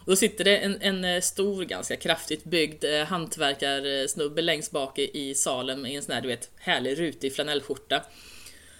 Och 0.00 0.06
då 0.06 0.16
sitter 0.16 0.44
det 0.44 0.56
en, 0.56 0.78
en 0.80 1.04
eh, 1.04 1.20
stor, 1.20 1.64
ganska 1.64 1.96
kraftigt 1.96 2.44
byggd 2.44 2.84
eh, 2.84 3.04
hantverkarsnubbe 3.04 4.42
längst 4.42 4.72
bak 4.72 4.98
i 4.98 5.34
salen 5.34 5.86
i 5.86 5.94
en 5.94 6.02
sån 6.02 6.14
här 6.14 6.20
du 6.20 6.28
vet, 6.28 6.50
härlig 6.56 7.00
rutig 7.00 7.34
flanellskjorta. 7.34 8.02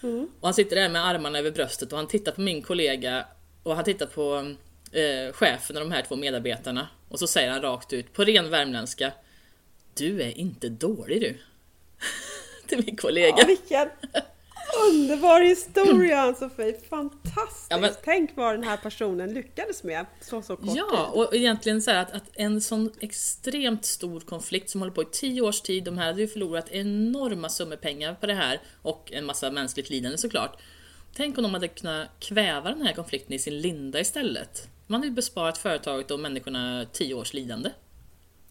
Mm. 0.03 0.27
Och 0.39 0.47
han 0.47 0.53
sitter 0.53 0.75
där 0.75 0.89
med 0.89 1.05
armarna 1.05 1.39
över 1.39 1.51
bröstet 1.51 1.91
och 1.91 1.97
han 1.97 2.07
tittar 2.07 2.31
på 2.31 2.41
min 2.41 2.61
kollega 2.61 3.25
och 3.63 3.75
han 3.75 3.83
tittar 3.83 4.05
på 4.05 4.55
eh, 4.91 5.33
chefen 5.33 5.77
och 5.77 5.83
de 5.83 5.91
här 5.91 6.01
två 6.01 6.15
medarbetarna 6.15 6.87
och 7.09 7.19
så 7.19 7.27
säger 7.27 7.51
han 7.51 7.61
rakt 7.61 7.93
ut 7.93 8.13
på 8.13 8.23
ren 8.23 8.49
värmländska 8.49 9.11
Du 9.93 10.21
är 10.21 10.37
inte 10.37 10.69
dålig 10.69 11.21
du. 11.21 11.37
Till 12.67 12.83
min 12.85 12.95
kollega. 12.95 13.35
Ja, 13.37 13.45
vilken 13.47 13.89
underbar 14.89 15.41
historia 15.41 16.33
Sofie! 16.33 16.79
Fantastiskt! 16.89 17.67
Ja, 17.69 17.77
men... 17.77 17.91
Tänk 18.03 18.37
vad 18.37 18.53
den 18.55 18.63
här 18.63 18.77
personen 18.77 19.33
lyckades 19.33 19.83
med 19.83 20.05
så 20.21 20.41
så 20.41 20.55
kort 20.55 20.75
Ja, 20.75 21.11
tid. 21.13 21.21
och 21.21 21.35
egentligen 21.35 21.81
så 21.81 21.91
att, 21.91 22.11
att 22.11 22.23
en 22.33 22.61
sån 22.61 22.91
extremt 22.99 23.85
stor 23.85 24.19
konflikt 24.19 24.69
som 24.69 24.81
håller 24.81 24.93
på 24.93 25.01
i 25.01 25.05
tio 25.11 25.41
års 25.41 25.61
tid, 25.61 25.83
de 25.83 25.97
här 25.97 26.05
hade 26.05 26.21
ju 26.21 26.27
förlorat 26.27 26.69
enorma 26.69 27.49
summor 27.49 27.75
pengar 27.75 28.13
på 28.13 28.25
det 28.25 28.33
här 28.33 28.61
och 28.81 29.11
en 29.11 29.25
massa 29.25 29.51
mänskligt 29.51 29.89
lidande 29.89 30.17
såklart. 30.17 30.57
Tänk 31.15 31.37
om 31.37 31.43
de 31.43 31.53
hade 31.53 31.67
kunnat 31.67 32.07
kväva 32.19 32.69
den 32.69 32.81
här 32.81 32.93
konflikten 32.93 33.33
i 33.33 33.39
sin 33.39 33.61
linda 33.61 33.99
istället. 33.99 34.67
Man 34.91 34.99
hade 34.99 35.07
ju 35.07 35.13
besparat 35.13 35.57
företaget 35.57 36.11
och 36.11 36.19
människorna 36.19 36.85
tio 36.91 37.13
års 37.13 37.33
lidande. 37.33 37.69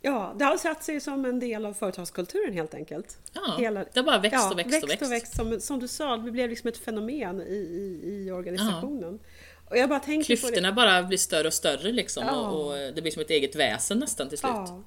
Ja, 0.00 0.34
det 0.38 0.44
har 0.44 0.56
satt 0.56 0.84
sig 0.84 1.00
som 1.00 1.24
en 1.24 1.40
del 1.40 1.66
av 1.66 1.74
företagskulturen 1.74 2.52
helt 2.52 2.74
enkelt. 2.74 3.18
Ja, 3.32 3.56
Hela, 3.58 3.84
det 3.92 4.00
har 4.00 4.04
bara 4.04 4.18
växt 4.18 4.34
ja, 4.34 4.50
och 4.50 4.58
växt, 4.58 4.72
växt 4.72 4.84
och 4.84 4.90
växt. 4.90 5.02
Och 5.02 5.12
växt 5.12 5.36
som, 5.36 5.60
som, 5.60 5.80
du 5.80 5.88
sa, 5.88 6.16
det 6.16 6.30
blev 6.30 6.50
liksom 6.50 6.68
ett 6.68 6.76
fenomen 6.76 7.40
i, 7.40 7.54
i, 7.54 8.00
i 8.04 8.30
organisationen. 8.30 9.18
Ja. 9.22 9.28
Och 9.70 9.76
jag 9.76 9.88
bara 9.88 10.00
tänker 10.00 10.26
Klyftorna 10.26 10.72
bara 10.72 11.02
blir 11.02 11.18
större 11.18 11.46
och 11.46 11.54
större 11.54 11.92
liksom 11.92 12.24
ja. 12.26 12.48
och, 12.48 12.66
och, 12.66 12.94
det 12.94 13.02
blir 13.02 13.12
som 13.12 13.22
ett 13.22 13.30
eget 13.30 13.56
väsen 13.56 13.98
nästan 13.98 14.28
till 14.28 14.38
slut. 14.38 14.50
Ja. 14.54 14.82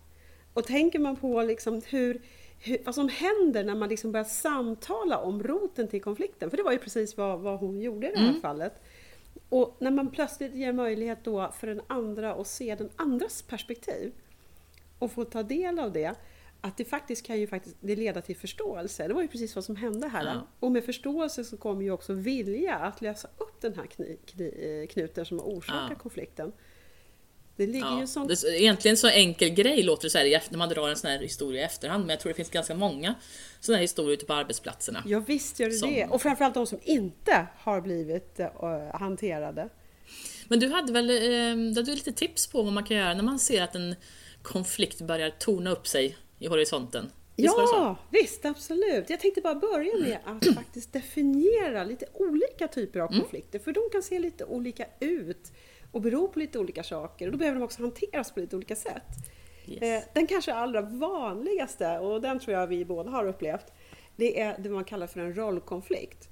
Och 0.53 0.65
tänker 0.65 0.99
man 0.99 1.15
på 1.15 1.41
liksom 1.41 1.81
hur, 1.85 2.21
hur, 2.59 2.77
vad 2.85 2.95
som 2.95 3.09
händer 3.09 3.63
när 3.63 3.75
man 3.75 3.89
liksom 3.89 4.11
börjar 4.11 4.25
samtala 4.25 5.17
om 5.17 5.43
roten 5.43 5.87
till 5.87 6.01
konflikten, 6.01 6.49
för 6.49 6.57
det 6.57 6.63
var 6.63 6.71
ju 6.71 6.77
precis 6.77 7.17
vad, 7.17 7.39
vad 7.39 7.59
hon 7.59 7.81
gjorde 7.81 8.07
i 8.07 8.11
det 8.11 8.19
här 8.19 8.29
mm. 8.29 8.41
fallet. 8.41 8.81
Och 9.53 9.75
när 9.79 9.91
man 9.91 10.09
plötsligt 10.09 10.55
ger 10.55 10.73
möjlighet 10.73 11.23
då 11.23 11.51
för 11.59 11.67
den 11.67 11.81
andra 11.87 12.33
att 12.33 12.47
se 12.47 12.75
den 12.75 12.89
andras 12.95 13.41
perspektiv 13.41 14.11
och 14.99 15.11
få 15.11 15.23
ta 15.23 15.43
del 15.43 15.79
av 15.79 15.93
det, 15.93 16.15
att 16.61 16.77
det 16.77 16.85
faktiskt 16.85 17.25
kan 17.25 17.39
ju 17.39 17.47
faktiskt 17.47 17.77
det 17.79 17.95
leda 17.95 18.21
till 18.21 18.37
förståelse. 18.37 19.07
Det 19.07 19.13
var 19.13 19.21
ju 19.21 19.27
precis 19.27 19.55
vad 19.55 19.63
som 19.63 19.75
hände 19.75 20.07
här. 20.07 20.25
Ja. 20.25 20.47
Och 20.59 20.71
med 20.71 20.83
förståelse 20.83 21.43
så 21.43 21.57
kommer 21.57 21.81
ju 21.81 21.91
också 21.91 22.13
vilja 22.13 22.75
att 22.75 23.01
lösa 23.01 23.27
upp 23.37 23.61
den 23.61 23.73
här 23.73 24.87
knuten 24.87 25.25
som 25.25 25.39
har 25.39 25.45
orsakat 25.45 25.87
ja. 25.89 25.95
konflikten. 25.95 26.51
Det 27.55 27.67
ligger 27.67 27.85
ja, 27.85 27.99
ju 28.17 28.25
det 28.27 28.43
är 28.43 28.61
egentligen 28.61 28.97
så 28.97 29.07
enkel 29.07 29.49
grej 29.49 29.83
låter 29.83 30.03
det 30.03 30.09
så 30.09 30.17
här, 30.17 30.43
när 30.49 30.57
man 30.57 30.69
drar 30.69 30.89
en 30.89 30.95
sån 30.95 31.09
här 31.09 31.19
historia 31.19 31.61
i 31.61 31.65
efterhand, 31.65 32.03
men 32.03 32.09
jag 32.09 32.19
tror 32.19 32.29
det 32.29 32.35
finns 32.35 32.49
ganska 32.49 32.75
många 32.75 33.15
sådana 33.59 33.77
här 33.77 33.81
historier 33.81 34.13
ute 34.13 34.25
på 34.25 34.33
arbetsplatserna. 34.33 35.03
Ja 35.05 35.19
visst 35.19 35.59
gör 35.59 35.69
det 35.69 35.75
som... 35.75 35.89
det, 35.89 36.05
och 36.05 36.21
framförallt 36.21 36.53
de 36.53 36.67
som 36.67 36.79
inte 36.83 37.47
har 37.57 37.81
blivit 37.81 38.39
uh, 38.39 38.95
hanterade. 38.99 39.69
Men 40.47 40.59
du 40.59 40.67
hade 40.67 40.93
väl 40.93 41.09
uh, 41.09 41.73
du 41.73 41.79
hade 41.81 41.91
lite 41.91 42.11
tips 42.11 42.47
på 42.47 42.61
vad 42.61 42.73
man 42.73 42.83
kan 42.83 42.97
göra 42.97 43.13
när 43.13 43.23
man 43.23 43.39
ser 43.39 43.61
att 43.61 43.75
en 43.75 43.95
konflikt 44.41 45.01
börjar 45.01 45.29
torna 45.29 45.71
upp 45.71 45.87
sig 45.87 46.17
i 46.39 46.47
horisonten? 46.47 47.11
Visst 47.35 47.55
ja, 47.57 47.97
visst 48.09 48.45
absolut. 48.45 49.09
Jag 49.09 49.19
tänkte 49.19 49.41
bara 49.41 49.55
börja 49.55 49.97
med 49.97 50.17
att 50.25 50.55
faktiskt 50.55 50.93
definiera 50.93 51.83
lite 51.83 52.05
olika 52.13 52.67
typer 52.67 52.99
av 52.99 53.07
konflikter, 53.07 53.59
mm. 53.59 53.63
för 53.63 53.71
de 53.71 53.89
kan 53.91 54.03
se 54.03 54.19
lite 54.19 54.45
olika 54.45 54.85
ut 54.99 55.51
och 55.93 56.01
beror 56.01 56.27
på 56.27 56.39
lite 56.39 56.59
olika 56.59 56.83
saker 56.83 57.25
och 57.25 57.31
då 57.31 57.37
behöver 57.37 57.59
de 57.59 57.65
också 57.65 57.81
hanteras 57.81 58.31
på 58.31 58.39
lite 58.39 58.55
olika 58.55 58.75
sätt. 58.75 59.03
Yes. 59.65 59.81
Eh, 59.81 60.09
den 60.13 60.27
kanske 60.27 60.53
allra 60.53 60.81
vanligaste, 60.81 61.99
och 61.99 62.21
den 62.21 62.39
tror 62.39 62.57
jag 62.57 62.67
vi 62.67 62.85
båda 62.85 63.09
har 63.09 63.27
upplevt, 63.27 63.73
det 64.15 64.39
är 64.41 64.57
det 64.59 64.69
man 64.69 64.83
kallar 64.83 65.07
för 65.07 65.19
en 65.19 65.37
rollkonflikt. 65.37 66.29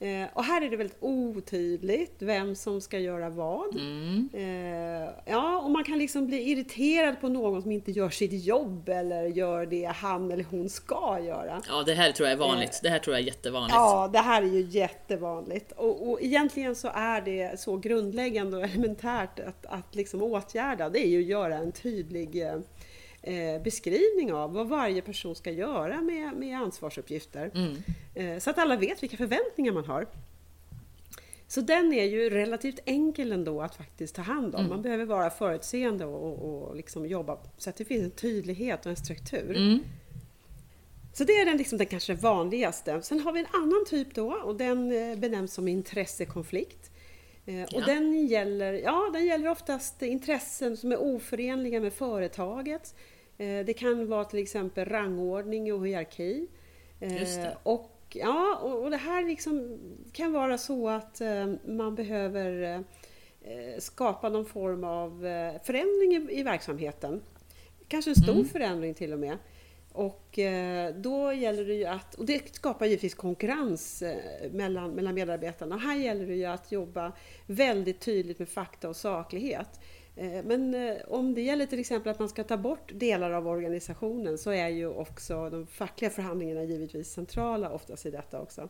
Eh, 0.00 0.26
och 0.32 0.44
här 0.44 0.62
är 0.62 0.70
det 0.70 0.76
väldigt 0.76 0.98
otydligt 1.00 2.16
vem 2.18 2.54
som 2.54 2.80
ska 2.80 2.98
göra 2.98 3.30
vad. 3.30 3.76
Mm. 3.76 4.28
Eh, 4.32 5.10
ja, 5.24 5.58
och 5.58 5.70
man 5.70 5.84
kan 5.84 5.98
liksom 5.98 6.26
bli 6.26 6.50
irriterad 6.50 7.20
på 7.20 7.28
någon 7.28 7.62
som 7.62 7.72
inte 7.72 7.90
gör 7.90 8.10
sitt 8.10 8.44
jobb 8.44 8.88
eller 8.88 9.22
gör 9.22 9.66
det 9.66 9.84
han 9.84 10.32
eller 10.32 10.44
hon 10.50 10.68
ska 10.68 11.18
göra. 11.20 11.62
Ja, 11.68 11.82
det 11.86 11.94
här 11.94 12.12
tror 12.12 12.28
jag 12.28 12.32
är 12.32 12.40
vanligt. 12.40 12.70
Eh, 12.70 12.78
det 12.82 12.88
här 12.88 12.98
tror 12.98 13.16
jag 13.16 13.22
är 13.22 13.26
jättevanligt. 13.26 13.74
Ja, 13.74 14.10
det 14.12 14.18
här 14.18 14.42
är 14.42 14.46
ju 14.46 14.60
jättevanligt. 14.60 15.72
Och, 15.72 16.10
och 16.10 16.22
egentligen 16.22 16.74
så 16.74 16.88
är 16.94 17.20
det 17.20 17.60
så 17.60 17.76
grundläggande 17.76 18.56
och 18.56 18.64
elementärt 18.64 19.40
att, 19.40 19.66
att 19.66 19.94
liksom 19.94 20.22
åtgärda. 20.22 20.88
Det 20.88 21.06
är 21.06 21.08
ju 21.08 21.20
att 21.20 21.28
göra 21.28 21.56
en 21.56 21.72
tydlig 21.72 22.44
eh, 23.28 23.62
beskrivning 23.62 24.32
av 24.32 24.52
vad 24.52 24.68
varje 24.68 25.02
person 25.02 25.34
ska 25.34 25.50
göra 25.50 26.00
med, 26.00 26.32
med 26.36 26.58
ansvarsuppgifter. 26.58 27.50
Mm. 27.54 27.76
Eh, 28.14 28.38
så 28.38 28.50
att 28.50 28.58
alla 28.58 28.76
vet 28.76 29.02
vilka 29.02 29.16
förväntningar 29.16 29.72
man 29.72 29.84
har. 29.84 30.06
Så 31.46 31.60
den 31.60 31.92
är 31.92 32.04
ju 32.04 32.30
relativt 32.30 32.80
enkel 32.84 33.32
ändå 33.32 33.62
att 33.62 33.74
faktiskt 33.74 34.14
ta 34.14 34.22
hand 34.22 34.54
om. 34.54 34.60
Mm. 34.60 34.70
Man 34.70 34.82
behöver 34.82 35.04
vara 35.04 35.30
förutseende 35.30 36.04
och, 36.04 36.68
och 36.68 36.76
liksom 36.76 37.06
jobba 37.06 37.38
så 37.56 37.70
att 37.70 37.76
det 37.76 37.84
finns 37.84 38.04
en 38.04 38.10
tydlighet 38.10 38.86
och 38.86 38.90
en 38.90 38.96
struktur. 38.96 39.56
Mm. 39.56 39.78
Så 41.12 41.24
det 41.24 41.32
är 41.32 41.44
den, 41.44 41.56
liksom, 41.56 41.78
den 41.78 41.86
kanske 41.86 42.14
vanligaste. 42.14 43.02
Sen 43.02 43.20
har 43.20 43.32
vi 43.32 43.40
en 43.40 43.46
annan 43.52 43.84
typ 43.88 44.14
då 44.14 44.32
och 44.44 44.56
den 44.56 44.92
eh, 44.92 45.18
benämns 45.18 45.54
som 45.54 45.68
intressekonflikt. 45.68 46.90
Eh, 47.46 47.62
och 47.62 47.80
ja. 47.80 47.86
den, 47.86 48.26
gäller, 48.26 48.72
ja, 48.72 49.10
den 49.12 49.26
gäller 49.26 49.48
oftast 49.48 50.02
intressen 50.02 50.76
som 50.76 50.92
är 50.92 51.00
oförenliga 51.00 51.80
med 51.80 51.92
företaget. 51.92 52.94
Eh, 53.38 53.64
det 53.64 53.72
kan 53.72 54.08
vara 54.08 54.24
till 54.24 54.38
exempel 54.38 54.88
rangordning 54.88 55.72
och 55.72 55.86
hierarki. 55.86 56.46
Eh, 57.00 57.48
och, 57.62 57.96
ja, 58.14 58.56
och 58.56 58.90
det 58.90 58.96
här 58.96 59.24
liksom 59.24 59.78
kan 60.12 60.32
vara 60.32 60.58
så 60.58 60.88
att 60.88 61.22
man 61.64 61.94
behöver 61.94 62.84
skapa 63.78 64.28
någon 64.28 64.46
form 64.46 64.84
av 64.84 65.20
förändring 65.64 66.30
i 66.30 66.42
verksamheten. 66.42 67.22
Kanske 67.88 68.10
en 68.10 68.14
stor 68.14 68.32
mm. 68.32 68.48
förändring 68.48 68.94
till 68.94 69.12
och 69.12 69.18
med. 69.18 69.38
Och 69.98 70.38
eh, 70.38 70.94
då 70.94 71.32
gäller 71.32 71.64
det 71.64 71.74
ju 71.74 71.84
att, 71.84 72.14
och 72.14 72.26
det 72.26 72.54
skapar 72.54 72.86
givetvis 72.86 73.14
konkurrens 73.14 74.02
eh, 74.02 74.50
mellan, 74.52 74.90
mellan 74.90 75.14
medarbetarna. 75.14 75.76
Här 75.76 75.96
gäller 75.96 76.26
det 76.26 76.34
ju 76.34 76.44
att 76.44 76.72
jobba 76.72 77.12
väldigt 77.46 78.00
tydligt 78.00 78.38
med 78.38 78.48
fakta 78.48 78.88
och 78.88 78.96
saklighet. 78.96 79.80
Eh, 80.18 80.44
men 80.44 80.96
om 81.06 81.34
det 81.34 81.40
gäller 81.40 81.66
till 81.66 81.80
exempel 81.80 82.12
att 82.12 82.18
man 82.18 82.28
ska 82.28 82.44
ta 82.44 82.56
bort 82.56 82.90
delar 82.94 83.30
av 83.30 83.48
organisationen 83.48 84.38
så 84.38 84.50
är 84.50 84.68
ju 84.68 84.86
också 84.86 85.50
de 85.50 85.66
fackliga 85.66 86.10
förhandlingarna 86.10 86.64
givetvis 86.64 87.12
centrala 87.12 87.70
oftast 87.70 88.06
i 88.06 88.10
detta 88.10 88.40
också. 88.40 88.68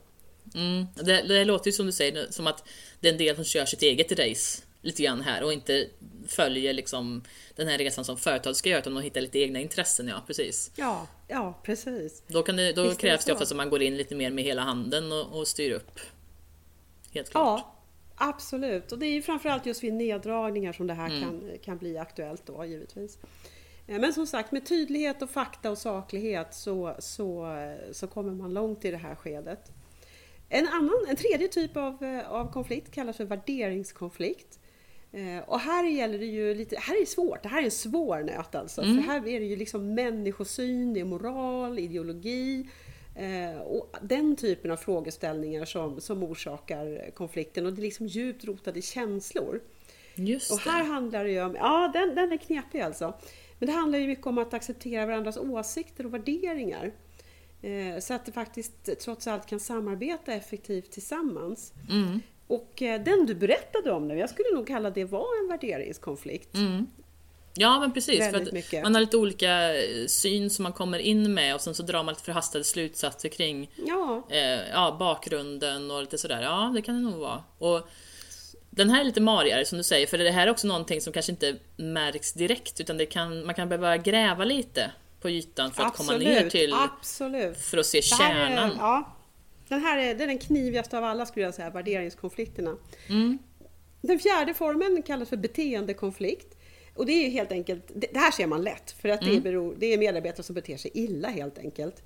Mm, 0.54 0.86
det, 0.94 1.22
det 1.22 1.44
låter 1.44 1.66
ju 1.66 1.72
som 1.72 1.86
du 1.86 1.92
säger, 1.92 2.26
som 2.30 2.46
att 2.46 2.64
det 3.00 3.08
är 3.08 3.12
en 3.12 3.18
del 3.18 3.36
som 3.36 3.44
kör 3.44 3.64
sitt 3.64 3.82
eget 3.82 4.12
race 4.12 4.62
lite 4.82 5.02
grann 5.02 5.20
här 5.20 5.44
och 5.44 5.52
inte 5.52 5.88
följer 6.26 6.72
liksom 6.72 7.22
den 7.56 7.68
här 7.68 7.78
resan 7.78 8.04
som 8.04 8.16
företag 8.16 8.56
ska 8.56 8.68
göra 8.68 8.80
utan 8.80 8.94
de 8.94 9.02
hittar 9.02 9.20
lite 9.20 9.38
egna 9.38 9.60
intressen, 9.60 10.08
ja 10.08 10.22
precis. 10.26 10.70
Ja, 10.76 11.06
ja 11.28 11.60
precis. 11.62 12.22
Då, 12.26 12.42
det, 12.42 12.72
då 12.72 12.94
krävs 12.94 13.24
det, 13.24 13.30
det 13.30 13.32
ofta 13.32 13.44
att 13.44 13.56
man 13.56 13.70
går 13.70 13.82
in 13.82 13.96
lite 13.96 14.14
mer 14.14 14.30
med 14.30 14.44
hela 14.44 14.62
handen 14.62 15.12
och, 15.12 15.38
och 15.38 15.48
styr 15.48 15.72
upp. 15.72 16.00
Helt 17.10 17.30
klart. 17.30 17.60
Ja, 17.60 17.77
absolut. 18.18 18.92
Och 18.92 18.98
det 18.98 19.06
är 19.06 19.12
ju 19.12 19.22
framförallt 19.22 19.66
just 19.66 19.84
vid 19.84 19.94
neddragningar 19.94 20.72
som 20.72 20.87
det 20.87 20.94
här 20.94 21.10
mm. 21.10 21.20
kan, 21.20 21.58
kan 21.62 21.78
bli 21.78 21.98
aktuellt 21.98 22.46
då 22.46 22.64
givetvis. 22.64 23.18
Eh, 23.87 24.00
men 24.00 24.12
som 24.12 24.26
sagt, 24.26 24.52
med 24.52 24.66
tydlighet 24.66 25.22
och 25.22 25.30
fakta 25.30 25.70
och 25.70 25.78
saklighet 25.78 26.54
så, 26.54 26.96
så, 26.98 27.56
så 27.92 28.06
kommer 28.06 28.32
man 28.32 28.54
långt 28.54 28.84
i 28.84 28.90
det 28.90 28.96
här 28.96 29.14
skedet. 29.14 29.72
En, 30.48 30.68
annan, 30.68 31.04
en 31.08 31.16
tredje 31.16 31.48
typ 31.48 31.76
av, 31.76 32.04
eh, 32.04 32.30
av 32.30 32.52
konflikt 32.52 32.90
kallas 32.90 33.16
för 33.16 33.25
värderingskonflikt. 33.25 34.58
Eh, 35.12 35.48
och 35.48 35.60
här 35.60 35.84
gäller 35.84 36.18
det 36.18 36.26
ju 36.26 36.54
lite, 36.54 36.76
här 36.78 36.96
är 36.96 37.00
det 37.00 37.06
svårt, 37.06 37.42
det 37.42 37.48
här 37.48 37.60
är 37.60 37.64
en 37.64 37.70
svår 37.70 38.22
nöt 38.22 38.54
alltså. 38.54 38.82
Mm. 38.82 38.96
För 38.96 39.02
här 39.02 39.28
är 39.28 39.40
det 39.40 39.46
ju 39.46 39.56
liksom 39.56 39.94
människosyn, 39.94 40.94
det 40.94 41.00
är 41.00 41.04
moral, 41.04 41.78
ideologi 41.78 42.68
och 43.64 43.96
den 44.02 44.37
typen 44.37 44.70
av 44.70 44.76
frågeställningar 44.76 45.64
som, 45.64 46.00
som 46.00 46.22
orsakar 46.22 47.10
konflikten 47.14 47.66
och 47.66 47.72
det 47.72 47.80
är 47.80 47.84
liksom 47.84 48.06
djupt 48.06 48.44
rotade 48.44 48.82
känslor. 48.82 49.60
Just 50.14 50.52
och 50.52 50.58
här 50.58 50.84
handlar 50.84 51.25
det 51.25 51.30
ju 51.30 51.42
om, 51.42 51.54
ja 51.54 51.90
den, 51.94 52.14
den 52.14 52.32
är 52.32 52.37
knepig 52.37 52.80
alltså. 52.80 53.14
Men 53.58 53.66
det 53.66 53.72
handlar 53.72 53.98
ju 53.98 54.06
mycket 54.06 54.26
om 54.26 54.38
att 54.38 54.54
acceptera 54.54 55.06
varandras 55.06 55.37
åsikter 55.37 56.06
och 56.06 56.14
värderingar. 56.14 56.92
Eh, 57.62 57.98
så 57.98 58.14
att 58.14 58.26
det 58.26 58.32
faktiskt 58.32 59.00
trots 59.00 59.26
allt 59.26 59.46
kan 59.46 59.60
samarbeta 59.60 60.32
effektivt 60.32 60.90
tillsammans. 60.90 61.72
Mm. 61.90 62.20
Och 62.46 62.82
eh, 62.82 63.02
den 63.02 63.26
du 63.26 63.34
berättade 63.34 63.92
om 63.92 64.08
nu, 64.08 64.18
jag 64.18 64.30
skulle 64.30 64.54
nog 64.54 64.66
kalla 64.66 64.90
det 64.90 65.04
var 65.04 65.42
en 65.42 65.48
värderingskonflikt. 65.48 66.54
Mm. 66.54 66.87
Ja 67.58 67.80
men 67.80 67.92
precis, 67.92 68.18
för 68.18 68.82
man 68.82 68.94
har 68.94 69.00
lite 69.00 69.16
olika 69.16 69.74
eh, 69.74 70.06
syn 70.06 70.50
som 70.50 70.62
man 70.62 70.72
kommer 70.72 70.98
in 70.98 71.34
med 71.34 71.54
och 71.54 71.60
sen 71.60 71.74
så 71.74 71.82
drar 71.82 72.02
man 72.02 72.14
lite 72.14 72.24
förhastade 72.24 72.64
slutsatser 72.64 73.28
kring 73.28 73.70
ja. 73.86 74.26
Eh, 74.30 74.68
ja, 74.72 74.96
bakgrunden 74.98 75.90
och 75.90 76.00
lite 76.00 76.18
sådär. 76.18 76.42
Ja 76.42 76.72
det 76.74 76.82
kan 76.82 76.94
det 76.94 77.10
nog 77.10 77.20
vara. 77.20 77.42
Och 77.58 77.88
den 78.70 78.90
här 78.90 79.00
är 79.00 79.04
lite 79.04 79.20
marigare 79.20 79.64
som 79.64 79.78
du 79.78 79.84
säger, 79.84 80.06
för 80.06 80.18
det 80.18 80.30
här 80.30 80.46
är 80.46 80.50
också 80.50 80.66
någonting 80.66 81.00
som 81.00 81.12
kanske 81.12 81.32
inte 81.32 81.56
märks 81.76 82.32
direkt 82.32 82.80
utan 82.80 82.96
det 82.96 83.06
kan, 83.06 83.46
man 83.46 83.54
kan 83.54 83.68
behöva 83.68 83.96
gräva 83.96 84.44
lite 84.44 84.90
på 85.20 85.30
ytan 85.30 85.72
för 85.72 85.82
att 85.82 85.88
absolut, 85.88 86.22
komma 86.22 86.40
ner 86.40 86.50
till... 86.50 86.74
Absolut. 86.74 87.58
För 87.58 87.78
att 87.78 87.86
se 87.86 88.02
kärnan. 88.02 88.70
Är, 88.70 88.76
ja, 88.78 89.16
den 89.68 89.80
här 89.80 89.98
är, 89.98 90.14
det 90.14 90.24
är 90.24 90.28
den 90.28 90.38
knivigaste 90.38 90.98
av 90.98 91.04
alla 91.04 91.26
skulle 91.26 91.44
jag 91.44 91.54
säga, 91.54 91.70
värderingskonflikterna. 91.70 92.76
Mm. 93.08 93.38
Den 94.00 94.18
fjärde 94.18 94.54
formen 94.54 95.02
kallas 95.02 95.28
för 95.28 95.36
beteendekonflikt. 95.36 96.57
Och 96.98 97.06
det 97.06 97.12
är 97.12 97.30
helt 97.30 97.52
enkelt, 97.52 97.84
det 97.94 98.16
här 98.16 98.30
ser 98.30 98.46
man 98.46 98.62
lätt, 98.62 98.90
för 98.90 99.08
att 99.08 99.22
mm. 99.22 99.34
det, 99.34 99.40
beror, 99.40 99.74
det 99.78 99.86
är 99.86 99.98
medarbetare 99.98 100.42
som 100.42 100.54
beter 100.54 100.76
sig 100.76 100.90
illa 100.94 101.28
helt 101.28 101.58
enkelt. 101.58 102.02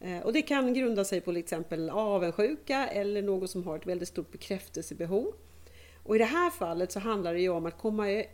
Eh, 0.00 0.18
och 0.18 0.32
det 0.32 0.42
kan 0.42 0.74
grunda 0.74 1.04
sig 1.04 1.20
på 1.20 1.30
till 1.30 1.36
exempel 1.36 1.90
avundsjuka 1.90 2.88
eller 2.88 3.22
någon 3.22 3.48
som 3.48 3.64
har 3.64 3.76
ett 3.76 3.86
väldigt 3.86 4.08
stort 4.08 4.32
bekräftelsebehov. 4.32 5.34
Och 6.02 6.16
i 6.16 6.18
det 6.18 6.24
här 6.24 6.50
fallet 6.50 6.92
så 6.92 7.00
handlar 7.00 7.34
det 7.34 7.40
ju 7.40 7.48
om 7.48 7.66
att 7.66 7.78
komma, 7.78 8.24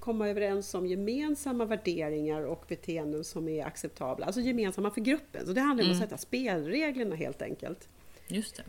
komma 0.00 0.28
överens 0.28 0.74
om 0.74 0.86
gemensamma 0.86 1.64
värderingar 1.64 2.42
och 2.42 2.64
beteenden 2.68 3.24
som 3.24 3.48
är 3.48 3.64
acceptabla, 3.64 4.26
alltså 4.26 4.40
gemensamma 4.40 4.90
för 4.90 5.00
gruppen. 5.00 5.46
Så 5.46 5.52
det 5.52 5.60
handlar 5.60 5.84
om 5.84 5.90
mm. 5.90 6.02
att 6.02 6.08
sätta 6.08 6.18
spelreglerna 6.18 7.16
helt 7.16 7.42
enkelt. 7.42 7.88
Just 8.28 8.56
det. 8.56 8.62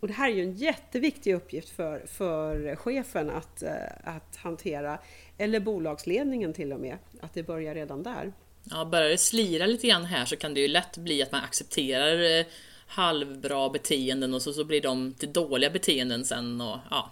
Och, 0.00 0.08
det 0.08 0.14
här 0.14 0.30
är 0.30 0.34
ju 0.34 0.42
en 0.42 0.52
jätteviktig 0.52 1.34
uppgift 1.34 1.68
för, 1.68 2.06
för 2.06 2.76
chefen 2.76 3.30
att, 3.30 3.62
eh, 3.62 3.72
att 4.04 4.36
hantera, 4.36 4.98
eller 5.38 5.60
bolagsledningen 5.60 6.52
till 6.52 6.72
och 6.72 6.80
med, 6.80 6.98
att 7.20 7.34
det 7.34 7.42
börjar 7.42 7.74
redan 7.74 8.02
där. 8.02 8.32
Ja, 8.70 8.84
börjar 8.84 9.08
det 9.08 9.18
slira 9.18 9.66
lite 9.66 9.86
grann 9.86 10.04
här 10.04 10.24
så 10.24 10.36
kan 10.36 10.54
det 10.54 10.60
ju 10.60 10.68
lätt 10.68 10.96
bli 10.96 11.22
att 11.22 11.32
man 11.32 11.44
accepterar 11.44 12.38
eh, 12.38 12.46
halvbra 12.86 13.68
beteenden 13.68 14.34
och 14.34 14.42
så, 14.42 14.52
så 14.52 14.64
blir 14.64 14.80
de 14.80 15.12
till 15.12 15.32
dåliga 15.32 15.70
beteenden 15.70 16.24
sen. 16.24 16.60
Och, 16.60 16.78
ja. 16.90 17.10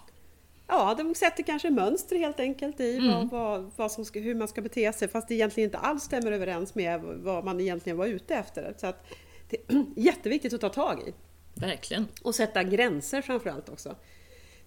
ja, 0.67 0.95
de 0.97 1.15
sätter 1.15 1.43
kanske 1.43 1.69
mönster 1.69 2.15
helt 2.15 2.39
enkelt 2.39 2.79
i 2.79 2.97
mm. 2.97 3.13
vad, 3.13 3.29
vad, 3.29 3.71
vad 3.75 3.91
som 3.91 4.05
ska, 4.05 4.19
hur 4.19 4.35
man 4.35 4.47
ska 4.47 4.61
bete 4.61 4.93
sig 4.93 5.07
fast 5.07 5.27
det 5.27 5.33
egentligen 5.33 5.67
inte 5.67 5.77
alls 5.77 6.03
stämmer 6.03 6.31
överens 6.31 6.75
med 6.75 7.01
vad 7.01 7.45
man 7.45 7.59
egentligen 7.59 7.97
var 7.97 8.05
ute 8.05 8.35
efter. 8.35 8.73
Så 8.77 8.87
att 8.87 9.07
det 9.49 9.57
är 9.67 9.85
jätteviktigt 9.95 10.53
att 10.53 10.61
ta 10.61 10.69
tag 10.69 10.99
i. 11.07 11.13
Verkligen. 11.59 12.07
Och 12.21 12.35
sätta 12.35 12.63
gränser 12.63 13.21
framförallt 13.21 13.69
också. 13.69 13.95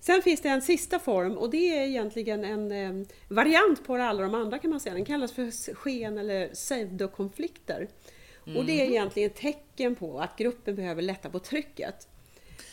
Sen 0.00 0.22
finns 0.22 0.40
det 0.40 0.48
en 0.48 0.62
sista 0.62 0.98
form 0.98 1.38
och 1.38 1.50
det 1.50 1.78
är 1.78 1.86
egentligen 1.86 2.44
en 2.44 2.72
eh, 2.72 3.06
variant 3.28 3.86
på 3.86 3.94
alla 3.94 4.22
de 4.22 4.34
andra 4.34 4.58
kan 4.58 4.70
man 4.70 4.80
säga. 4.80 4.94
Den 4.94 5.04
kallas 5.04 5.32
för 5.32 5.74
sken 5.74 6.18
eller 6.18 6.48
pseudokonflikter. 6.48 7.88
Mm. 8.46 8.58
Och 8.58 8.64
det 8.64 8.80
är 8.80 8.84
mhm. 8.84 8.92
egentligen 8.92 9.30
tecken 9.30 9.94
på 9.94 10.20
att 10.20 10.38
gruppen 10.38 10.74
behöver 10.74 11.02
lätta 11.02 11.30
på 11.30 11.38
trycket. 11.38 12.08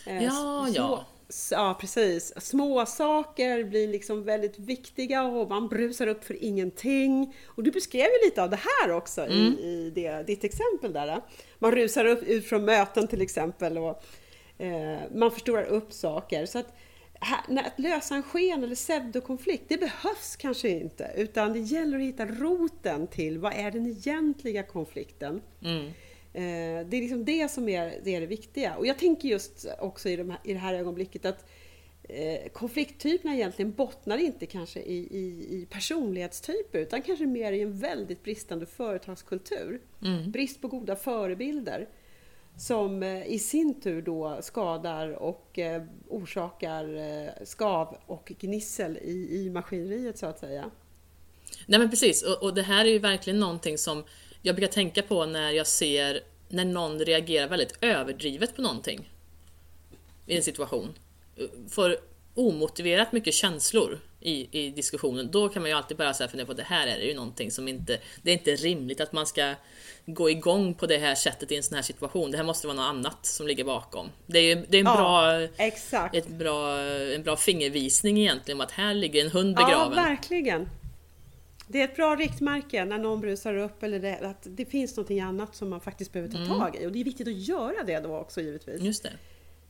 Eh, 0.05 0.23
ja, 0.23 0.67
ja. 0.69 1.05
Ja, 1.51 1.77
precis. 1.79 2.33
Små 2.37 2.85
saker 2.85 3.63
blir 3.63 3.87
liksom 3.87 4.23
väldigt 4.23 4.59
viktiga 4.59 5.23
och 5.23 5.49
man 5.49 5.67
brusar 5.67 6.07
upp 6.07 6.23
för 6.23 6.43
ingenting. 6.43 7.35
Och 7.45 7.63
du 7.63 7.71
beskrev 7.71 8.05
ju 8.05 8.25
lite 8.25 8.43
av 8.43 8.49
det 8.49 8.59
här 8.59 8.91
också 8.91 9.21
mm. 9.21 9.35
i, 9.35 9.61
i 9.61 9.91
det, 9.95 10.23
ditt 10.27 10.43
exempel 10.43 10.93
där. 10.93 11.21
Man 11.59 11.71
rusar 11.71 12.05
upp 12.05 12.23
ut 12.23 12.45
från 12.45 12.65
möten 12.65 13.07
till 13.07 13.21
exempel 13.21 13.77
och 13.77 14.03
eh, 14.57 14.99
man 15.15 15.31
förstorar 15.31 15.63
upp 15.63 15.93
saker. 15.93 16.45
Så 16.45 16.59
att, 16.59 16.75
här, 17.19 17.63
att 17.65 17.79
lösa 17.79 18.15
en 18.15 18.23
sken 18.23 18.63
eller 18.63 18.75
pseudokonflikt, 18.75 19.63
det 19.67 19.77
behövs 19.77 20.35
kanske 20.35 20.69
inte. 20.69 21.11
Utan 21.15 21.53
det 21.53 21.59
gäller 21.59 21.97
att 21.97 22.03
hitta 22.03 22.25
roten 22.25 23.07
till 23.07 23.39
vad 23.39 23.53
är 23.53 23.71
den 23.71 23.87
egentliga 23.87 24.63
konflikten. 24.63 25.41
Mm. 25.63 25.91
Eh, 26.37 26.85
det 26.87 26.97
är 26.97 27.01
liksom 27.01 27.25
det 27.25 27.51
som 27.51 27.69
är 27.69 27.99
det, 28.03 28.15
är 28.15 28.21
det 28.21 28.27
viktiga. 28.27 28.75
Och 28.75 28.87
jag 28.87 28.99
tänker 28.99 29.29
just 29.29 29.65
också 29.79 30.09
i, 30.09 30.15
de 30.15 30.29
här, 30.29 30.39
i 30.43 30.53
det 30.53 30.59
här 30.59 30.73
ögonblicket 30.73 31.25
att 31.25 31.45
eh, 32.03 32.49
konflikttyperna 32.53 33.35
egentligen 33.35 33.71
bottnar 33.71 34.17
inte 34.17 34.45
kanske 34.45 34.79
i, 34.79 34.97
i, 34.97 35.57
i, 35.57 35.67
personlighetstyper 35.69 36.79
utan 36.79 37.01
kanske 37.01 37.25
mer 37.25 37.51
i 37.51 37.61
en 37.61 37.79
väldigt 37.79 38.23
bristande 38.23 38.65
företagskultur. 38.65 39.81
Mm. 40.03 40.31
Brist 40.31 40.61
på 40.61 40.67
goda 40.67 40.95
förebilder 40.95 41.87
som 42.57 43.03
eh, 43.03 43.27
i 43.27 43.39
sin 43.39 43.81
tur 43.81 44.01
då 44.01 44.39
skadar 44.41 45.09
och 45.09 45.59
orsakar 46.07 47.45
skav 47.45 47.97
och 48.05 48.31
gnissel 48.39 48.97
i, 48.97 49.27
i 49.31 49.49
maskineriet 49.49 50.17
så 50.17 50.25
att 50.25 50.39
säga. 50.39 50.71
Nej 51.65 51.79
men 51.79 51.89
precis, 51.89 52.23
och, 52.23 52.43
och 52.43 52.55
det 52.55 52.61
här 52.61 52.85
är 52.85 52.89
ju 52.89 52.99
verkligen 52.99 53.39
någonting 53.39 53.77
som 53.77 54.03
jag 54.41 54.55
brukar 54.55 54.73
tänka 54.73 55.01
på 55.01 55.25
när 55.25 55.51
jag 55.51 55.67
ser 55.67 56.21
när 56.49 56.65
någon 56.65 56.99
reagerar 56.99 57.47
väldigt 57.47 57.77
överdrivet 57.81 58.55
på 58.55 58.61
någonting 58.61 59.11
i 60.25 60.37
en 60.37 60.43
situation. 60.43 60.93
Får 61.69 61.97
omotiverat 62.33 63.11
mycket 63.11 63.33
känslor 63.33 63.99
i, 64.19 64.47
i 64.51 64.69
diskussionen, 64.69 65.31
då 65.31 65.49
kan 65.49 65.61
man 65.61 65.71
ju 65.71 65.77
alltid 65.77 65.97
bara 65.97 66.13
säga 66.13 66.27
fundera 66.27 66.47
på 66.47 66.53
det 66.53 66.63
här 66.63 66.87
är 66.87 66.97
det 66.97 67.03
ju 67.03 67.13
någonting 67.13 67.51
som 67.51 67.67
inte, 67.67 67.97
det 68.21 68.31
är 68.31 68.33
inte 68.33 68.55
rimligt 68.55 69.01
att 69.01 69.11
man 69.11 69.25
ska 69.25 69.53
gå 70.05 70.29
igång 70.29 70.73
på 70.73 70.85
det 70.85 70.97
här 70.97 71.15
sättet 71.15 71.51
i 71.51 71.55
en 71.55 71.63
sån 71.63 71.75
här 71.75 71.81
situation. 71.81 72.31
Det 72.31 72.37
här 72.37 72.43
måste 72.43 72.67
vara 72.67 72.77
något 72.77 72.89
annat 72.89 73.25
som 73.25 73.47
ligger 73.47 73.63
bakom. 73.63 74.09
Det 74.25 74.39
är 74.39 74.65
det 74.69 74.77
är 74.77 74.79
en, 74.79 74.85
ja, 74.85 74.95
bra, 74.95 75.47
exakt. 75.57 76.15
Ett 76.15 76.27
bra, 76.27 76.79
en 77.15 77.23
bra 77.23 77.35
fingervisning 77.35 78.17
egentligen 78.17 78.57
om 78.57 78.61
att 78.61 78.71
här 78.71 78.93
ligger 78.93 79.25
en 79.25 79.31
hund 79.31 79.55
begraven. 79.55 79.97
Ja, 79.97 80.03
verkligen. 80.03 80.69
Det 81.67 81.81
är 81.81 81.85
ett 81.85 81.95
bra 81.95 82.15
riktmärke 82.15 82.85
när 82.85 82.97
någon 82.97 83.21
brusar 83.21 83.57
upp 83.57 83.83
eller 83.83 83.99
det, 83.99 84.19
att 84.19 84.47
det 84.49 84.65
finns 84.65 84.97
någonting 84.97 85.21
annat 85.21 85.55
som 85.55 85.69
man 85.69 85.81
faktiskt 85.81 86.13
behöver 86.13 86.31
ta 86.31 86.37
mm. 86.37 86.59
tag 86.59 86.75
i. 86.75 86.87
Och 86.87 86.91
det 86.91 86.99
är 86.99 87.03
viktigt 87.03 87.27
att 87.27 87.33
göra 87.33 87.83
det 87.85 87.99
då 87.99 88.17
också 88.17 88.41
givetvis. 88.41 88.81
Just 88.81 89.03
det. 89.03 89.11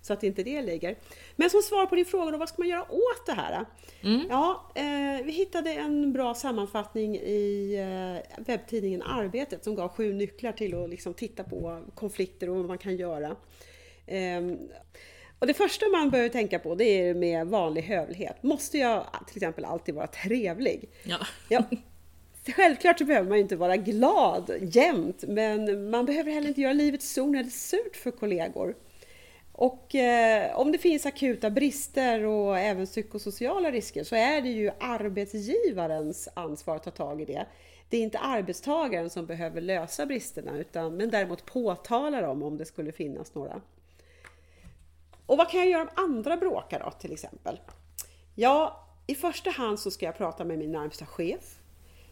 Så 0.02 0.14
att 0.14 0.24
inte 0.24 0.44
det 0.44 0.62
ligger. 0.62 0.96
Men 1.36 1.50
som 1.50 1.62
svar 1.62 1.86
på 1.86 1.96
din 1.96 2.06
fråga 2.06 2.32
då, 2.32 2.38
vad 2.38 2.50
ska 2.50 2.62
man 2.62 2.68
göra 2.68 2.92
åt 2.92 3.26
det 3.26 3.32
här? 3.32 3.66
Mm. 4.02 4.22
Ja, 4.30 4.72
eh, 4.76 5.26
vi 5.26 5.32
hittade 5.32 5.74
en 5.74 6.14
bra 6.14 6.34
sammanfattning 6.34 7.16
i 7.16 7.76
eh, 7.76 8.44
webbtidningen 8.46 9.02
Arbetet 9.02 9.64
som 9.64 9.76
gav 9.76 9.90
sju 9.90 10.14
nycklar 10.14 10.52
till 10.52 10.84
att 10.84 10.90
liksom 10.90 11.14
titta 11.14 11.44
på 11.44 11.84
konflikter 11.96 12.50
och 12.50 12.56
vad 12.56 12.66
man 12.66 12.78
kan 12.78 12.98
göra. 12.98 13.36
Eh, 14.06 14.42
och 15.40 15.48
det 15.48 15.54
första 15.54 15.88
man 15.88 16.10
behöver 16.10 16.30
tänka 16.30 16.60
på 16.60 16.76
det 16.76 16.84
är 16.84 17.14
med 17.14 17.48
vanlig 17.48 17.82
hövlighet. 17.82 18.44
Måste 18.44 18.78
jag 18.78 19.06
till 19.28 19.38
exempel 19.38 19.66
alltid 19.66 19.96
vara 19.96 20.08
trevlig? 20.08 20.90
Ja. 21.04 21.18
ja. 21.50 21.64
Självklart 22.56 23.00
så 23.00 23.06
behöver 23.06 23.30
man 23.30 23.38
inte 23.38 23.56
vara 23.56 23.78
glad 23.78 24.52
jämt, 24.62 25.24
men 25.28 25.90
man 25.90 26.06
behöver 26.06 26.32
heller 26.32 26.48
inte 26.48 26.62
göra 26.62 26.74
livet 26.74 27.04
onödigt 27.18 27.54
surt 27.54 27.96
för 27.96 28.12
kollegor. 28.12 28.76
Och 29.52 29.96
eh, 29.96 30.60
om 30.60 30.72
det 30.72 30.78
finns 30.78 31.06
akuta 31.06 31.50
brister 31.50 32.24
och 32.24 32.60
även 32.60 32.86
psykosociala 32.86 33.72
risker 33.72 34.04
så 34.04 34.16
är 34.16 34.42
det 34.42 34.50
ju 34.50 34.72
arbetsgivarens 34.80 36.30
ansvar 36.34 36.76
att 36.76 36.84
ta 36.84 36.92
tag 36.92 37.22
i 37.22 37.26
det. 37.26 37.46
Det 37.90 37.98
är 37.98 38.02
inte 38.02 38.20
arbetstagaren 38.20 39.10
som 39.10 39.26
behöver 39.26 39.62
lösa 39.62 40.06
bristerna, 40.06 40.58
utan, 40.58 40.98
men 40.98 41.10
däremot 41.10 41.46
påtala 41.46 42.22
dem 42.22 42.44
om 42.44 42.58
det 42.58 42.66
skulle 42.66 42.92
finnas 42.92 43.36
några. 43.36 43.62
Och 45.28 45.38
vad 45.38 45.50
kan 45.50 45.60
jag 45.60 45.70
göra 45.70 45.82
om 45.82 45.90
andra 45.96 46.38
bråkar 46.38 46.80
då 46.80 46.92
till 46.92 47.14
exempel? 47.14 47.60
Ja, 48.36 48.88
i 49.08 49.16
första 49.16 49.50
hand 49.50 49.80
så 49.80 49.92
ska 49.92 50.06
jag 50.06 50.18
prata 50.18 50.46
med 50.46 50.58
min 50.58 50.72
närmsta 50.72 51.06
chef. 51.06 51.60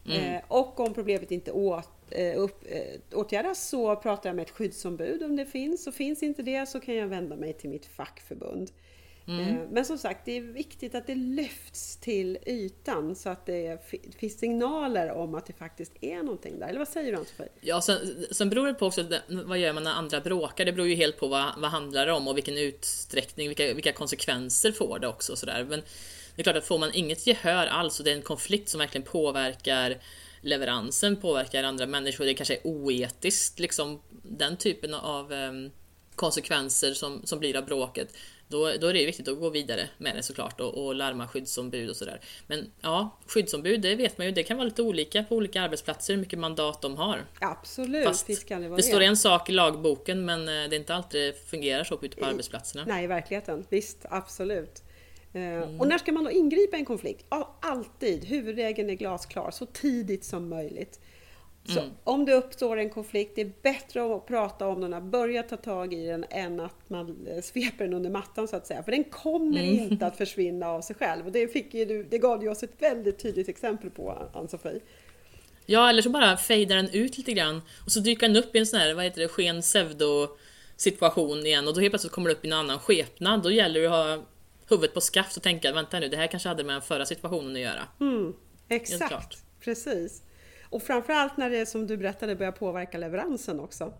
Mm. 0.05 0.35
Eh, 0.35 0.41
och 0.47 0.79
om 0.79 0.93
problemet 0.93 1.31
inte 1.31 1.51
åt, 1.51 1.89
eh, 2.09 2.37
upp, 2.37 2.63
eh, 2.69 3.17
åtgärdas 3.19 3.67
så 3.69 3.95
pratar 3.95 4.29
jag 4.29 4.35
med 4.35 4.43
ett 4.43 4.51
skyddsombud 4.51 5.23
om 5.23 5.35
det 5.35 5.45
finns. 5.45 5.87
Och 5.87 5.93
finns 5.93 6.23
inte 6.23 6.43
det 6.43 6.65
så 6.69 6.79
kan 6.79 6.95
jag 6.95 7.07
vända 7.07 7.35
mig 7.35 7.53
till 7.53 7.69
mitt 7.69 7.85
fackförbund. 7.85 8.71
Mm. 9.27 9.39
Eh, 9.39 9.67
men 9.69 9.85
som 9.85 9.97
sagt, 9.97 10.25
det 10.25 10.37
är 10.37 10.41
viktigt 10.41 10.95
att 10.95 11.07
det 11.07 11.15
lyfts 11.15 11.97
till 11.97 12.37
ytan 12.45 13.15
så 13.15 13.29
att 13.29 13.45
det 13.45 13.85
finns 14.17 14.39
signaler 14.39 15.11
om 15.11 15.35
att 15.35 15.45
det 15.45 15.53
faktiskt 15.53 15.91
är 16.01 16.17
någonting 16.23 16.59
där. 16.59 16.67
Eller 16.67 16.79
vad 16.79 16.87
säger 16.87 17.11
du 17.11 17.17
Ann-Sofie? 17.17 17.49
Ja, 17.61 17.81
sen, 17.81 18.25
sen 18.31 18.49
beror 18.49 18.67
det 18.67 18.73
på 18.73 18.85
också 18.85 19.05
vad 19.29 19.57
gör 19.57 19.73
man 19.73 19.83
när 19.83 19.91
andra 19.91 20.21
bråkar. 20.21 20.65
Det 20.65 20.71
beror 20.71 20.87
ju 20.87 20.95
helt 20.95 21.17
på 21.17 21.27
vad, 21.27 21.53
vad 21.57 21.71
handlar 21.71 22.05
det 22.05 22.13
om 22.13 22.27
och 22.27 22.37
vilken 22.37 22.57
utsträckning, 22.57 23.47
vilka, 23.47 23.73
vilka 23.73 23.93
konsekvenser 23.93 24.71
får 24.71 24.99
det 24.99 25.07
också. 25.07 25.35
sådär. 25.35 25.65
Men 25.69 25.81
det 26.35 26.41
är 26.41 26.43
klart 26.43 26.55
att 26.55 26.65
får 26.65 26.79
man 26.79 26.91
inget 26.93 27.27
gehör 27.27 27.67
alls 27.67 27.99
och 27.99 28.05
det 28.05 28.11
är 28.11 28.15
en 28.15 28.21
konflikt 28.21 28.69
som 28.69 28.79
verkligen 28.79 29.07
påverkar 29.07 29.97
leveransen, 30.41 31.15
påverkar 31.15 31.63
andra 31.63 31.85
människor, 31.85 32.25
det 32.25 32.33
kanske 32.33 32.55
är 32.55 32.67
oetiskt, 32.67 33.59
liksom 33.59 34.01
den 34.23 34.57
typen 34.57 34.93
av 34.93 35.31
um, 35.31 35.71
konsekvenser 36.15 36.93
som, 36.93 37.21
som 37.25 37.39
blir 37.39 37.55
av 37.55 37.65
bråket 37.65 38.13
då, 38.47 38.71
då 38.81 38.87
är 38.87 38.93
det 38.93 39.05
viktigt 39.05 39.27
att 39.27 39.39
gå 39.39 39.49
vidare 39.49 39.89
med 39.97 40.15
det 40.15 40.23
såklart 40.23 40.61
och, 40.61 40.85
och 40.85 40.95
larma 40.95 41.27
skyddsombud 41.27 41.89
och 41.89 41.95
sådär. 41.95 42.21
Men 42.47 42.71
ja, 42.81 43.17
skyddsombud, 43.27 43.81
det 43.81 43.95
vet 43.95 44.17
man 44.17 44.27
ju, 44.27 44.33
det 44.33 44.43
kan 44.43 44.57
vara 44.57 44.65
lite 44.65 44.81
olika 44.81 45.23
på 45.23 45.35
olika 45.35 45.61
arbetsplatser 45.61 46.13
hur 46.13 46.19
mycket 46.19 46.39
mandat 46.39 46.81
de 46.81 46.97
har. 46.97 47.25
Absolut, 47.39 48.05
Fast 48.05 48.29
visst 48.29 48.47
kan 48.47 48.61
det 48.61 48.67
vara 48.67 48.77
det. 48.77 48.83
står 48.83 49.01
en 49.01 49.17
sak 49.17 49.49
i 49.49 49.51
lagboken 49.51 50.25
men 50.25 50.39
eh, 50.41 50.45
det 50.45 50.75
är 50.75 50.79
inte 50.79 50.95
alltid 50.95 51.21
det 51.21 51.49
fungerar 51.49 51.83
så 51.83 51.99
ute 52.01 52.17
på 52.17 52.25
I, 52.25 52.29
arbetsplatserna. 52.29 52.83
Nej, 52.87 53.03
i 53.03 53.07
verkligheten. 53.07 53.65
Visst, 53.69 54.05
absolut. 54.09 54.83
Eh, 55.33 55.41
mm. 55.41 55.81
Och 55.81 55.87
när 55.87 55.97
ska 55.97 56.11
man 56.11 56.23
då 56.23 56.31
ingripa 56.31 56.77
i 56.77 56.79
en 56.79 56.85
konflikt? 56.85 57.25
Ja, 57.29 57.57
alltid. 57.61 58.25
Huvudregeln 58.25 58.89
är 58.89 58.93
glasklar, 58.93 59.51
så 59.51 59.65
tidigt 59.65 60.23
som 60.23 60.49
möjligt. 60.49 60.99
Så 61.67 61.79
mm. 61.79 61.91
om 62.03 62.25
det 62.25 62.33
uppstår 62.33 62.77
en 62.77 62.89
konflikt, 62.89 63.31
det 63.35 63.41
är 63.41 63.51
bättre 63.61 64.15
att 64.15 64.25
prata 64.25 64.67
om 64.67 64.81
den, 64.81 65.11
börja 65.11 65.43
ta 65.43 65.57
tag 65.57 65.93
i 65.93 66.07
den 66.07 66.25
än 66.29 66.59
att 66.59 66.89
man 66.89 67.27
eh, 67.27 67.41
sveper 67.41 67.83
den 67.83 67.93
under 67.93 68.09
mattan 68.09 68.47
så 68.47 68.55
att 68.55 68.67
säga. 68.67 68.83
För 68.83 68.91
den 68.91 69.03
kommer 69.03 69.63
mm. 69.63 69.79
inte 69.79 70.07
att 70.07 70.17
försvinna 70.17 70.67
av 70.67 70.81
sig 70.81 70.95
själv. 70.95 71.25
Och 71.25 71.31
det, 71.31 71.47
fick 71.47 71.71
du, 71.71 72.03
det 72.03 72.17
gav 72.17 72.39
du 72.39 72.49
oss 72.49 72.63
ett 72.63 72.75
väldigt 72.81 73.19
tydligt 73.19 73.49
exempel 73.49 73.89
på, 73.89 74.29
Ann-Sofie. 74.33 74.79
Ja, 75.65 75.89
eller 75.89 76.01
så 76.01 76.09
bara 76.09 76.37
fejdar 76.37 76.75
den 76.75 76.89
ut 76.89 77.17
lite 77.17 77.33
grann 77.33 77.61
och 77.85 77.91
så 77.91 77.99
dyker 77.99 78.27
den 78.27 78.35
upp 78.37 78.55
i 78.55 78.59
en 78.59 78.65
sån 78.65 78.79
här, 78.79 78.93
vad 78.93 79.03
heter 79.03 79.21
det, 79.21 79.27
sken 79.27 79.61
pseudo 79.61 80.27
situation 80.75 81.45
igen 81.45 81.67
och 81.67 81.73
då 81.73 81.81
helt 81.81 81.91
plötsligt 81.91 82.13
kommer 82.13 82.29
det 82.29 82.35
upp 82.35 82.45
i 82.45 82.47
en 82.47 82.53
annan 82.53 82.79
skepnad. 82.79 83.43
Då 83.43 83.51
gäller 83.51 83.81
det 83.81 83.87
att 83.87 83.91
ha 83.91 84.25
huvudet 84.69 84.93
på 84.93 85.01
skaft 85.01 85.37
och 85.37 85.43
tänka, 85.43 85.71
vänta 85.71 85.99
nu, 85.99 86.07
det 86.07 86.17
här 86.17 86.27
kanske 86.27 86.49
hade 86.49 86.63
med 86.63 86.75
den 86.75 86.81
förra 86.81 87.05
situationen 87.05 87.55
att 87.55 87.61
göra. 87.61 87.87
Mm, 87.99 88.33
exakt, 88.69 89.43
precis. 89.59 90.21
Och 90.75 90.83
framförallt 90.83 91.37
när 91.37 91.49
det 91.49 91.65
som 91.65 91.87
du 91.87 91.97
berättade 91.97 92.35
börjar 92.35 92.51
påverka 92.51 92.97
leveransen 92.97 93.59
också. 93.59 93.93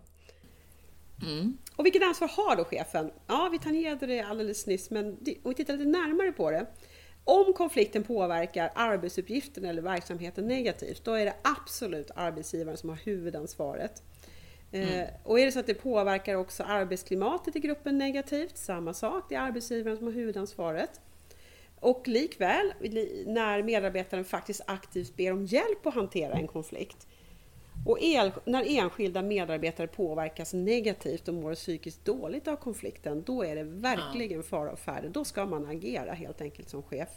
Mm. 1.22 1.58
Och 1.76 1.84
vilket 1.84 2.02
ansvar 2.02 2.28
har 2.28 2.56
då 2.56 2.64
chefen? 2.64 3.10
Ja, 3.26 3.48
vi 3.52 3.58
tangerade 3.58 4.06
det 4.06 4.20
alldeles 4.20 4.66
nyss, 4.66 4.90
men 4.90 5.06
om 5.42 5.50
vi 5.50 5.54
tittar 5.54 5.76
lite 5.76 5.88
närmare 5.88 6.32
på 6.32 6.50
det. 6.50 6.66
Om 7.24 7.52
konflikten 7.52 8.02
påverkar 8.02 8.72
arbetsuppgiften 8.74 9.64
eller 9.64 9.82
verksamheten 9.82 10.48
negativt, 10.48 11.04
då 11.04 11.12
är 11.12 11.24
det 11.24 11.34
absolut 11.42 12.10
arbetsgivaren 12.14 12.76
som 12.76 12.88
har 12.88 12.96
huvudansvaret. 12.96 14.02
Mm. 14.72 15.08
Och 15.24 15.40
är 15.40 15.46
det 15.46 15.52
så 15.52 15.58
att 15.58 15.66
det 15.66 15.74
påverkar 15.74 16.34
också 16.34 16.62
arbetsklimatet 16.62 17.56
i 17.56 17.60
gruppen 17.60 17.98
negativt, 17.98 18.56
samma 18.56 18.94
sak, 18.94 19.24
det 19.28 19.34
är 19.34 19.40
arbetsgivaren 19.40 19.96
som 19.96 20.06
har 20.06 20.14
huvudansvaret. 20.14 21.00
Och 21.80 22.08
likväl, 22.08 22.72
när 23.26 23.62
medarbetaren 23.62 24.24
faktiskt 24.24 24.60
aktivt 24.66 25.16
ber 25.16 25.32
om 25.32 25.44
hjälp 25.44 25.86
att 25.86 25.94
hantera 25.94 26.32
en 26.32 26.46
konflikt. 26.46 27.06
Och 27.86 27.98
el, 28.00 28.32
när 28.44 28.64
enskilda 28.78 29.22
medarbetare 29.22 29.86
påverkas 29.86 30.52
negativt 30.52 31.28
och 31.28 31.34
mår 31.34 31.54
psykiskt 31.54 32.04
dåligt 32.04 32.48
av 32.48 32.56
konflikten, 32.56 33.22
då 33.22 33.44
är 33.44 33.56
det 33.56 33.64
verkligen 33.64 34.42
fara 34.42 34.70
och 34.72 34.78
färde. 34.78 35.08
Då 35.08 35.24
ska 35.24 35.46
man 35.46 35.66
agera 35.66 36.12
helt 36.12 36.40
enkelt 36.40 36.68
som 36.68 36.82
chef. 36.82 37.08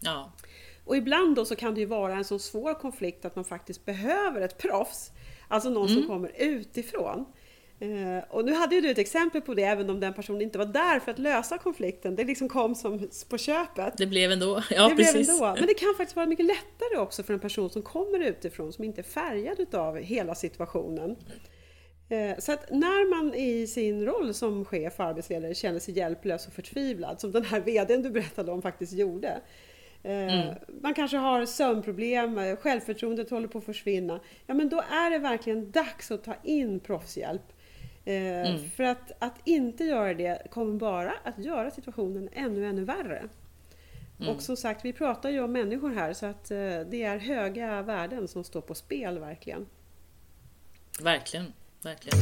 Ja. 0.00 0.32
Och 0.84 0.96
ibland 0.96 1.36
då 1.36 1.44
så 1.44 1.56
kan 1.56 1.74
det 1.74 1.80
ju 1.80 1.86
vara 1.86 2.14
en 2.14 2.24
så 2.24 2.38
svår 2.38 2.74
konflikt 2.74 3.24
att 3.24 3.36
man 3.36 3.44
faktiskt 3.44 3.84
behöver 3.84 4.40
ett 4.40 4.58
proffs. 4.58 5.12
Alltså 5.48 5.70
någon 5.70 5.88
mm. 5.88 5.98
som 5.98 6.08
kommer 6.08 6.32
utifrån. 6.38 7.24
Eh, 7.80 8.24
och 8.28 8.44
nu 8.44 8.52
hade 8.52 8.74
ju 8.74 8.80
du 8.80 8.90
ett 8.90 8.98
exempel 8.98 9.40
på 9.40 9.54
det, 9.54 9.62
även 9.62 9.90
om 9.90 10.00
den 10.00 10.12
personen 10.12 10.42
inte 10.42 10.58
var 10.58 10.66
där 10.66 11.00
för 11.00 11.10
att 11.10 11.18
lösa 11.18 11.58
konflikten. 11.58 12.16
Det 12.16 12.24
liksom 12.24 12.48
kom 12.48 12.74
som 12.74 13.08
på 13.28 13.38
köpet. 13.38 13.94
Det 13.96 14.06
blev 14.06 14.32
ändå. 14.32 14.62
Ja, 14.70 14.88
det 14.88 14.96
precis. 14.96 15.12
Blev 15.12 15.48
ändå. 15.48 15.54
Men 15.58 15.66
det 15.66 15.74
kan 15.74 15.94
faktiskt 15.96 16.16
vara 16.16 16.26
mycket 16.26 16.46
lättare 16.46 16.98
också 16.98 17.22
för 17.22 17.34
en 17.34 17.40
person 17.40 17.70
som 17.70 17.82
kommer 17.82 18.20
utifrån, 18.20 18.72
som 18.72 18.84
inte 18.84 19.00
är 19.00 19.02
färgad 19.02 19.60
utav 19.60 19.96
hela 19.96 20.34
situationen. 20.34 21.16
Eh, 22.08 22.38
så 22.38 22.52
att 22.52 22.70
när 22.70 23.10
man 23.10 23.34
i 23.34 23.66
sin 23.66 24.06
roll 24.06 24.34
som 24.34 24.64
chef 24.64 25.00
och 25.00 25.04
arbetsledare 25.04 25.54
känner 25.54 25.78
sig 25.78 25.98
hjälplös 25.98 26.46
och 26.46 26.52
förtvivlad, 26.52 27.20
som 27.20 27.32
den 27.32 27.44
här 27.44 27.60
VDn 27.60 28.02
du 28.02 28.10
berättade 28.10 28.52
om 28.52 28.62
faktiskt 28.62 28.92
gjorde. 28.92 29.40
Eh, 30.02 30.12
mm. 30.12 30.54
Man 30.82 30.94
kanske 30.94 31.16
har 31.16 31.46
sömnproblem, 31.46 32.56
självförtroendet 32.56 33.30
håller 33.30 33.48
på 33.48 33.58
att 33.58 33.64
försvinna. 33.64 34.20
Ja 34.46 34.54
men 34.54 34.68
då 34.68 34.80
är 34.90 35.10
det 35.10 35.18
verkligen 35.18 35.70
dags 35.70 36.10
att 36.10 36.24
ta 36.24 36.34
in 36.44 36.80
proffshjälp. 36.80 37.42
Eh, 38.10 38.50
mm. 38.50 38.70
För 38.70 38.84
att, 38.84 39.12
att 39.18 39.34
inte 39.44 39.84
göra 39.84 40.14
det 40.14 40.50
kommer 40.50 40.78
bara 40.78 41.12
att 41.24 41.38
göra 41.38 41.70
situationen 41.70 42.28
ännu, 42.32 42.66
ännu 42.66 42.84
värre. 42.84 43.28
Mm. 44.20 44.34
Och 44.34 44.42
som 44.42 44.56
sagt, 44.56 44.84
vi 44.84 44.92
pratar 44.92 45.30
ju 45.30 45.40
om 45.40 45.52
människor 45.52 45.90
här 45.90 46.12
så 46.12 46.26
att 46.26 46.50
eh, 46.50 46.56
det 46.90 47.02
är 47.02 47.18
höga 47.18 47.82
värden 47.82 48.28
som 48.28 48.44
står 48.44 48.60
på 48.60 48.74
spel 48.74 49.18
verkligen. 49.18 49.66
Verkligen, 51.02 51.52
verkligen. 51.82 52.18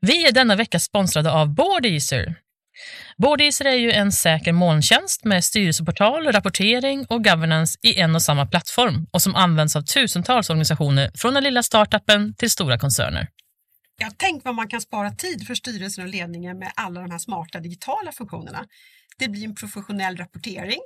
Vi 0.00 0.26
är 0.26 0.32
denna 0.32 0.56
vecka 0.56 0.78
sponsrade 0.78 1.32
av 1.32 1.54
Boardeaser. 1.54 2.34
Boardeaser 3.20 3.64
är 3.64 3.74
ju 3.74 3.90
en 3.90 4.12
säker 4.12 4.52
molntjänst 4.52 5.24
med 5.24 5.44
styrelseportal, 5.44 6.32
rapportering 6.32 7.06
och 7.08 7.24
governance 7.24 7.78
i 7.82 8.00
en 8.00 8.14
och 8.14 8.22
samma 8.22 8.46
plattform 8.46 9.06
och 9.12 9.22
som 9.22 9.34
används 9.34 9.76
av 9.76 9.82
tusentals 9.82 10.50
organisationer 10.50 11.10
från 11.14 11.34
den 11.34 11.42
lilla 11.42 11.62
startupen 11.62 12.34
till 12.34 12.50
stora 12.50 12.78
koncerner. 12.78 13.28
Ja, 14.00 14.10
tänk 14.16 14.44
vad 14.44 14.54
man 14.54 14.68
kan 14.68 14.80
spara 14.80 15.10
tid 15.10 15.46
för 15.46 15.54
styrelsen 15.54 16.04
och 16.04 16.10
ledningen 16.10 16.58
med 16.58 16.72
alla 16.76 17.00
de 17.00 17.10
här 17.10 17.18
smarta 17.18 17.60
digitala 17.60 18.12
funktionerna. 18.12 18.64
Det 19.18 19.28
blir 19.28 19.44
en 19.44 19.54
professionell 19.54 20.16
rapportering, 20.16 20.80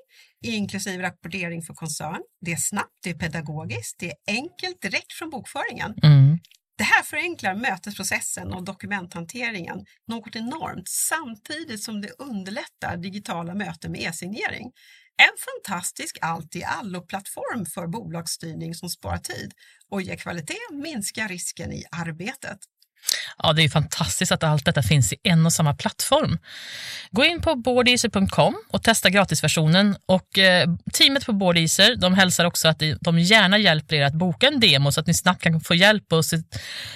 inklusive 0.44 1.02
rapportering 1.02 1.62
för 1.62 1.74
koncern. 1.74 2.20
Det 2.40 2.52
är 2.52 2.56
snabbt, 2.56 2.98
det 3.02 3.10
är 3.10 3.14
pedagogiskt, 3.14 3.96
det 3.98 4.06
är 4.06 4.14
enkelt 4.26 4.82
direkt 4.82 5.12
från 5.12 5.30
bokföringen. 5.30 5.94
Mm. 6.02 6.38
Det 6.78 6.84
här 6.84 7.02
förenklar 7.02 7.54
mötesprocessen 7.54 8.52
och 8.52 8.64
dokumenthanteringen 8.64 9.84
något 10.08 10.36
enormt 10.36 10.88
samtidigt 10.88 11.82
som 11.82 12.00
det 12.00 12.10
underlättar 12.18 12.96
digitala 12.96 13.54
möten 13.54 13.92
med 13.92 14.00
e-signering. 14.00 14.72
En 15.16 15.36
fantastisk 15.46 16.18
allt-i-allo-plattform 16.20 17.66
för 17.66 17.86
bolagsstyrning 17.86 18.74
som 18.74 18.88
sparar 18.88 19.18
tid 19.18 19.52
och 19.88 20.02
ger 20.02 20.16
kvalitet, 20.16 20.72
minskar 20.72 21.28
risken 21.28 21.72
i 21.72 21.84
arbetet. 21.90 22.58
Ja, 23.38 23.52
det 23.52 23.62
är 23.62 23.68
fantastiskt 23.68 24.32
att 24.32 24.42
allt 24.42 24.64
detta 24.64 24.82
finns 24.82 25.12
i 25.12 25.16
en 25.22 25.46
och 25.46 25.52
samma 25.52 25.74
plattform. 25.74 26.38
Gå 27.10 27.24
in 27.24 27.40
på 27.40 27.54
boardeaser.com 27.54 28.54
och 28.68 28.82
testa 28.82 29.10
gratisversionen. 29.10 29.96
Och 30.06 30.38
eh, 30.38 30.68
teamet 30.92 31.26
på 31.26 31.32
Boardeaser 31.32 31.96
de 31.96 32.14
hälsar 32.14 32.44
också 32.44 32.68
att 32.68 32.82
de 33.00 33.18
gärna 33.18 33.58
hjälper 33.58 33.96
er 33.96 34.02
att 34.02 34.14
boka 34.14 34.46
en 34.46 34.60
demo 34.60 34.92
så 34.92 35.00
att 35.00 35.06
ni 35.06 35.14
snabbt 35.14 35.42
kan 35.42 35.60
få 35.60 35.74
hjälp 35.74 36.12
och 36.12 36.24
se, 36.24 36.36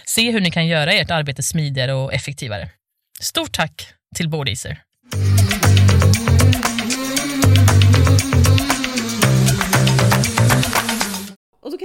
se 0.04 0.30
hur 0.30 0.40
ni 0.40 0.50
kan 0.50 0.66
göra 0.66 0.92
ert 0.92 1.10
arbete 1.10 1.42
smidigare 1.42 1.92
och 1.92 2.14
effektivare. 2.14 2.70
Stort 3.20 3.52
tack 3.52 3.92
till 4.16 4.28
Boardeaser! 4.28 4.82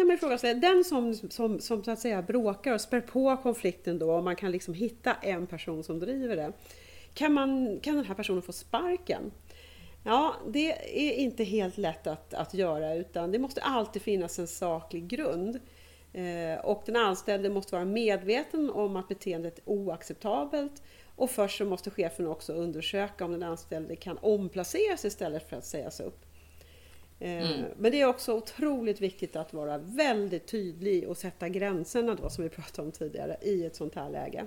Kan 0.03 0.07
man 0.07 0.17
fråga 0.17 0.37
sig, 0.37 0.55
den 0.55 0.83
som, 0.83 1.13
som, 1.13 1.59
som 1.59 1.83
så 1.83 1.91
att 1.91 1.99
säga 1.99 2.21
bråkar 2.21 2.73
och 2.73 2.81
spär 2.81 3.01
på 3.01 3.37
konflikten 3.37 3.99
då, 3.99 4.11
och 4.11 4.23
man 4.23 4.35
kan 4.35 4.51
liksom 4.51 4.73
hitta 4.73 5.13
en 5.13 5.47
person 5.47 5.83
som 5.83 5.99
driver 5.99 6.35
det. 6.35 6.53
Kan, 7.13 7.33
man, 7.33 7.79
kan 7.79 7.95
den 7.95 8.05
här 8.05 8.15
personen 8.15 8.41
få 8.41 8.51
sparken? 8.51 9.31
Ja, 10.03 10.35
det 10.47 10.71
är 11.09 11.13
inte 11.13 11.43
helt 11.43 11.77
lätt 11.77 12.07
att, 12.07 12.33
att 12.33 12.53
göra 12.53 12.95
utan 12.95 13.31
det 13.31 13.39
måste 13.39 13.61
alltid 13.61 14.01
finnas 14.01 14.39
en 14.39 14.47
saklig 14.47 15.07
grund. 15.07 15.59
Eh, 16.13 16.65
och 16.65 16.83
den 16.85 16.95
anställde 16.95 17.49
måste 17.49 17.75
vara 17.75 17.85
medveten 17.85 18.69
om 18.69 18.95
att 18.95 19.07
beteendet 19.07 19.57
är 19.57 19.69
oacceptabelt 19.69 20.83
och 21.15 21.29
först 21.29 21.57
så 21.57 21.65
måste 21.65 21.89
chefen 21.89 22.27
också 22.27 22.53
undersöka 22.53 23.25
om 23.25 23.31
den 23.31 23.43
anställde 23.43 23.95
kan 23.95 24.17
omplaceras 24.17 25.05
istället 25.05 25.49
för 25.49 25.57
att 25.57 25.65
sägas 25.65 25.99
upp. 25.99 26.25
Eh, 27.23 27.51
mm. 27.51 27.65
Men 27.77 27.91
det 27.91 28.01
är 28.01 28.05
också 28.05 28.33
otroligt 28.33 29.01
viktigt 29.01 29.35
att 29.35 29.53
vara 29.53 29.77
väldigt 29.77 30.47
tydlig 30.47 31.09
och 31.09 31.17
sätta 31.17 31.49
gränserna 31.49 32.15
då 32.15 32.29
som 32.29 32.43
vi 32.43 32.49
pratade 32.55 32.85
om 32.85 32.91
tidigare 32.91 33.37
i 33.41 33.65
ett 33.65 33.75
sånt 33.75 33.95
här 33.95 34.09
läge. 34.09 34.45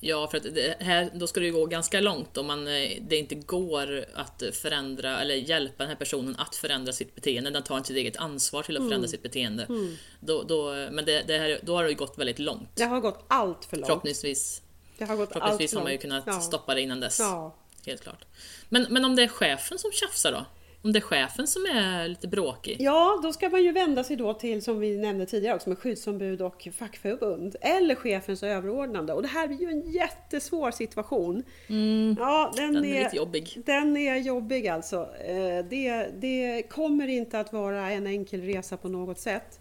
Ja, 0.00 0.28
för 0.28 0.38
att 0.38 0.44
här, 0.80 1.10
då 1.14 1.26
ska 1.26 1.40
det 1.40 1.46
ju 1.46 1.52
gå 1.52 1.66
ganska 1.66 2.00
långt 2.00 2.36
om 2.36 2.46
man, 2.46 2.68
eh, 2.68 2.90
det 3.00 3.16
inte 3.16 3.34
går 3.34 4.04
att 4.14 4.42
förändra 4.52 5.20
eller 5.20 5.34
hjälpa 5.34 5.74
den 5.78 5.88
här 5.88 5.96
personen 5.96 6.36
att 6.38 6.56
förändra 6.56 6.92
sitt 6.92 7.14
beteende. 7.14 7.50
Den 7.50 7.62
tar 7.62 7.76
inte 7.76 7.86
sitt 7.86 7.96
eget 7.96 8.16
ansvar 8.16 8.62
till 8.62 8.76
att 8.76 8.80
mm. 8.80 8.90
förändra 8.90 9.08
sitt 9.08 9.22
beteende. 9.22 9.64
Mm. 9.64 9.96
Då, 10.20 10.42
då, 10.42 10.72
men 10.90 11.04
det, 11.04 11.22
det 11.26 11.38
här, 11.38 11.60
då 11.62 11.76
har 11.76 11.84
det 11.84 11.94
gått 11.94 12.18
väldigt 12.18 12.38
långt. 12.38 12.68
Det 12.74 12.84
har 12.84 13.00
gått 13.00 13.24
allt 13.28 13.64
för 13.64 13.76
långt. 13.76 13.86
Förhoppningsvis, 13.86 14.62
det 14.98 15.04
har 15.04 15.16
gått 15.16 15.32
förhoppningsvis 15.32 15.72
allt 15.72 15.78
har 15.78 15.84
man 15.84 15.92
ju 15.92 15.98
kunnat 15.98 16.24
ja. 16.26 16.40
stoppa 16.40 16.74
det 16.74 16.80
innan 16.80 17.00
dess. 17.00 17.20
Ja. 17.20 17.54
Helt 17.86 18.02
klart. 18.02 18.24
Men, 18.68 18.86
men 18.90 19.04
om 19.04 19.16
det 19.16 19.22
är 19.22 19.28
chefen 19.28 19.78
som 19.78 19.92
tjafsar 19.92 20.32
då? 20.32 20.44
Om 20.84 20.92
det 20.92 20.98
är 20.98 21.00
chefen 21.00 21.46
som 21.46 21.62
är 21.66 22.08
lite 22.08 22.28
bråkig? 22.28 22.76
Ja, 22.80 23.20
då 23.22 23.32
ska 23.32 23.48
man 23.48 23.62
ju 23.62 23.72
vända 23.72 24.04
sig 24.04 24.16
då 24.16 24.34
till, 24.34 24.62
som 24.62 24.80
vi 24.80 24.96
nämnde 24.96 25.26
tidigare 25.26 25.56
också, 25.56 25.68
med 25.68 25.78
skyddsombud 25.78 26.42
och 26.42 26.68
fackförbund. 26.78 27.56
Eller 27.60 27.94
chefens 27.94 28.42
överordnande. 28.42 29.12
Och 29.12 29.22
det 29.22 29.28
här 29.28 29.48
blir 29.48 29.60
ju 29.60 29.70
en 29.70 29.90
jättesvår 29.90 30.70
situation. 30.70 31.42
Mm, 31.68 32.16
ja, 32.18 32.52
den, 32.56 32.74
den 32.74 32.84
är, 32.84 33.00
är, 33.00 33.04
lite 33.04 33.16
jobbig. 33.16 33.62
Den 33.66 33.96
är 33.96 34.16
jobbig 34.16 34.68
alltså. 34.68 35.08
Eh, 35.26 35.64
det, 35.70 36.06
det 36.20 36.62
kommer 36.70 37.08
inte 37.08 37.40
att 37.40 37.52
vara 37.52 37.90
en 37.90 38.06
enkel 38.06 38.42
resa 38.42 38.76
på 38.76 38.88
något 38.88 39.18
sätt. 39.18 39.60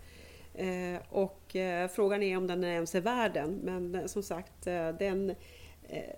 Eh, 0.54 1.02
och 1.10 1.56
eh, 1.56 1.88
frågan 1.88 2.24
är 2.24 2.38
om 2.38 2.48
den 2.48 2.64
ens 2.64 2.96
är 2.96 3.02
värd 3.02 3.34
den. 3.34 3.60
Men 3.64 4.10
som 4.10 4.24
sagt, 4.24 4.66
den 5.00 5.36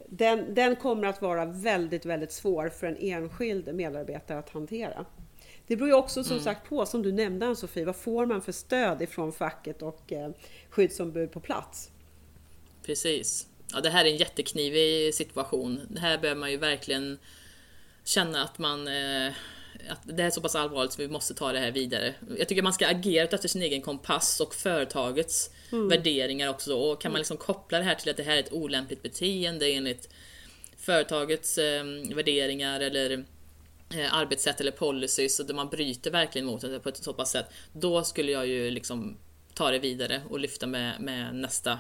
den, 0.09 0.53
den 0.53 0.75
kommer 0.75 1.07
att 1.07 1.21
vara 1.21 1.45
väldigt, 1.45 2.05
väldigt 2.05 2.31
svår 2.31 2.69
för 2.69 2.88
en 2.88 2.97
enskild 2.97 3.75
medarbetare 3.75 4.39
att 4.39 4.49
hantera. 4.49 5.05
Det 5.67 5.75
beror 5.75 5.89
ju 5.89 5.95
också 5.95 6.23
som 6.23 6.31
mm. 6.31 6.43
sagt 6.43 6.69
på, 6.69 6.85
som 6.85 7.01
du 7.01 7.11
nämnde 7.11 7.45
Ann-Sofie, 7.45 7.85
vad 7.85 7.95
får 7.95 8.25
man 8.25 8.41
för 8.41 8.51
stöd 8.51 9.01
ifrån 9.01 9.31
facket 9.33 9.81
och 9.81 10.13
eh, 10.13 10.29
skyddsombud 10.69 11.31
på 11.31 11.39
plats? 11.39 11.89
Precis. 12.85 13.47
Ja, 13.73 13.81
det 13.81 13.89
här 13.89 14.05
är 14.05 14.09
en 14.09 14.17
jätteknivig 14.17 15.13
situation. 15.13 15.81
Det 15.89 15.99
här 15.99 16.17
behöver 16.17 16.39
man 16.39 16.51
ju 16.51 16.57
verkligen 16.57 17.19
känna 18.03 18.43
att 18.43 18.57
man 18.57 18.88
eh, 18.88 19.33
att 19.89 19.99
det 20.03 20.23
är 20.23 20.29
så 20.29 20.41
pass 20.41 20.55
allvarligt 20.55 20.93
så 20.93 21.01
vi 21.01 21.07
måste 21.07 21.33
ta 21.33 21.51
det 21.51 21.59
här 21.59 21.71
vidare. 21.71 22.13
Jag 22.38 22.47
tycker 22.47 22.61
man 22.61 22.73
ska 22.73 22.88
agera 22.88 23.23
efter 23.23 23.47
sin 23.47 23.61
egen 23.61 23.81
kompass 23.81 24.39
och 24.39 24.55
företagets 24.55 25.49
mm. 25.71 25.88
värderingar 25.88 26.49
också. 26.49 26.75
Och 26.75 27.01
kan 27.01 27.12
man 27.12 27.19
liksom 27.19 27.38
koppla 27.38 27.78
det 27.78 27.84
här 27.84 27.95
till 27.95 28.10
att 28.10 28.17
det 28.17 28.23
här 28.23 28.36
är 28.36 28.39
ett 28.39 28.54
olämpligt 28.54 29.04
beteende 29.04 29.71
enligt 29.71 30.10
företagets 30.78 31.58
eh, 31.58 31.84
värderingar 32.15 32.80
eller 32.80 33.25
eh, 33.93 34.13
arbetssätt 34.13 34.62
eller 34.62 34.71
policies 34.71 35.39
och 35.39 35.45
där 35.45 35.54
man 35.54 35.69
bryter 35.69 36.12
verkligen 36.12 36.45
mot 36.45 36.62
det 36.62 36.80
på 36.80 36.89
ett 36.89 36.97
så 36.97 37.13
pass 37.13 37.32
sätt. 37.32 37.45
Då 37.73 38.04
skulle 38.04 38.32
jag 38.32 38.47
ju 38.47 38.71
liksom 38.71 39.17
ta 39.54 39.71
det 39.71 39.80
vidare 39.80 40.21
och 40.30 40.39
lyfta 40.39 40.67
med, 40.67 41.01
med 41.01 41.36
nästa 41.36 41.80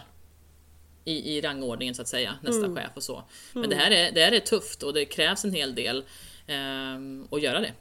i, 1.05 1.37
i 1.37 1.41
rangordningen 1.41 1.95
så 1.95 2.01
att 2.01 2.07
säga, 2.07 2.35
nästa 2.43 2.65
mm. 2.65 2.75
chef 2.75 2.91
och 2.95 3.03
så. 3.03 3.23
Men 3.53 3.63
mm. 3.63 3.69
det, 3.69 3.83
här 3.83 3.91
är, 3.91 4.11
det 4.11 4.25
här 4.25 4.31
är 4.31 4.39
tufft 4.39 4.83
och 4.83 4.93
det 4.93 5.05
krävs 5.05 5.45
en 5.45 5.53
hel 5.53 5.75
del 5.75 5.97
eh, 6.47 6.95
att 7.31 7.41
göra 7.41 7.59
det 7.59 7.73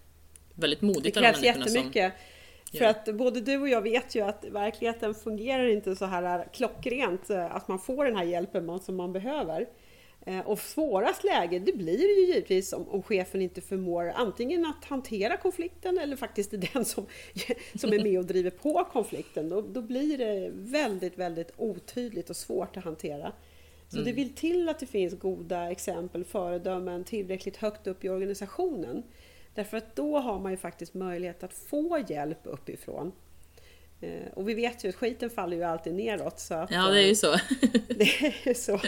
väldigt 0.54 0.80
modigt 0.80 1.14
Det 1.14 1.20
krävs 1.20 1.42
jättemycket. 1.42 2.12
Som... 2.12 2.33
För 2.78 2.84
att 2.84 3.14
både 3.14 3.40
du 3.40 3.60
och 3.60 3.68
jag 3.68 3.82
vet 3.82 4.14
ju 4.14 4.20
att 4.20 4.44
verkligheten 4.44 5.14
fungerar 5.14 5.68
inte 5.68 5.96
så 5.96 6.04
här 6.04 6.48
klockrent, 6.52 7.30
eh, 7.30 7.56
att 7.56 7.68
man 7.68 7.78
får 7.78 8.04
den 8.04 8.16
här 8.16 8.24
hjälpen 8.24 8.80
som 8.80 8.96
man 8.96 9.12
behöver. 9.12 9.66
Eh, 10.26 10.40
och 10.40 10.58
svårast 10.58 11.24
läge 11.24 11.58
det 11.58 11.72
blir 11.72 12.00
ju 12.00 12.26
givetvis 12.26 12.72
om, 12.72 12.88
om 12.88 13.02
chefen 13.02 13.42
inte 13.42 13.60
förmår 13.60 14.12
antingen 14.14 14.66
att 14.66 14.84
hantera 14.84 15.36
konflikten 15.36 15.98
eller 15.98 16.16
faktiskt 16.16 16.50
den 16.72 16.84
som, 16.84 17.06
som 17.74 17.92
är 17.92 18.02
med 18.02 18.18
och 18.18 18.24
driver 18.24 18.50
på 18.50 18.84
konflikten. 18.92 19.48
Då, 19.48 19.60
då 19.60 19.82
blir 19.82 20.18
det 20.18 20.50
väldigt, 20.52 21.18
väldigt 21.18 21.52
otydligt 21.56 22.30
och 22.30 22.36
svårt 22.36 22.76
att 22.76 22.84
hantera. 22.84 23.32
Så 23.88 23.96
mm. 23.96 24.04
det 24.04 24.12
vill 24.12 24.34
till 24.34 24.68
att 24.68 24.78
det 24.78 24.86
finns 24.86 25.18
goda 25.18 25.70
exempel, 25.70 26.24
föredömen 26.24 27.04
tillräckligt 27.04 27.56
högt 27.56 27.86
upp 27.86 28.04
i 28.04 28.08
organisationen. 28.08 29.02
Därför 29.54 29.76
att 29.76 29.96
då 29.96 30.18
har 30.18 30.38
man 30.38 30.52
ju 30.52 30.56
faktiskt 30.56 30.94
möjlighet 30.94 31.42
att 31.42 31.54
få 31.54 32.04
hjälp 32.08 32.38
uppifrån. 32.42 33.12
Eh, 34.00 34.32
och 34.34 34.48
vi 34.48 34.54
vet 34.54 34.84
ju 34.84 34.88
att 34.88 34.94
skiten 34.94 35.30
faller 35.30 35.56
ju 35.56 35.62
alltid 35.62 35.94
neråt. 35.94 36.40
Så 36.40 36.54
att, 36.54 36.70
ja, 36.70 36.88
det 36.88 37.02
är 37.02 37.06
ju 37.06 37.14
så. 37.14 37.32
det 37.88 38.04
är 38.04 38.48
ju 38.48 38.54
så. 38.54 38.80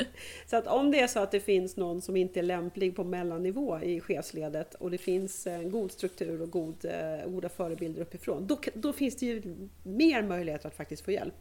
Så 0.47 0.57
att 0.57 0.67
om 0.67 0.91
det 0.91 1.01
är 1.01 1.07
så 1.07 1.21
att 1.21 1.31
det 1.31 1.41
finns 1.41 1.77
någon 1.77 2.03
som 2.03 2.17
inte 2.17 2.41
är 2.41 2.43
lämplig 2.43 2.97
på 2.97 3.05
mellannivå 3.05 3.81
i 3.83 4.01
chefsledet 4.01 4.75
och 4.75 4.91
det 4.91 4.99
finns 4.99 5.47
en 5.47 5.71
god 5.71 5.93
struktur 5.93 6.43
och 6.43 6.51
god, 6.51 6.85
eh, 6.85 7.31
goda 7.31 7.49
förebilder 7.49 8.03
uppifrån, 8.03 8.47
då, 8.47 8.59
då 8.75 8.93
finns 8.93 9.17
det 9.17 9.27
ju 9.27 9.43
mer 9.83 10.23
möjlighet 10.23 10.65
att 10.65 10.75
faktiskt 10.75 11.05
få 11.05 11.11
hjälp. 11.11 11.35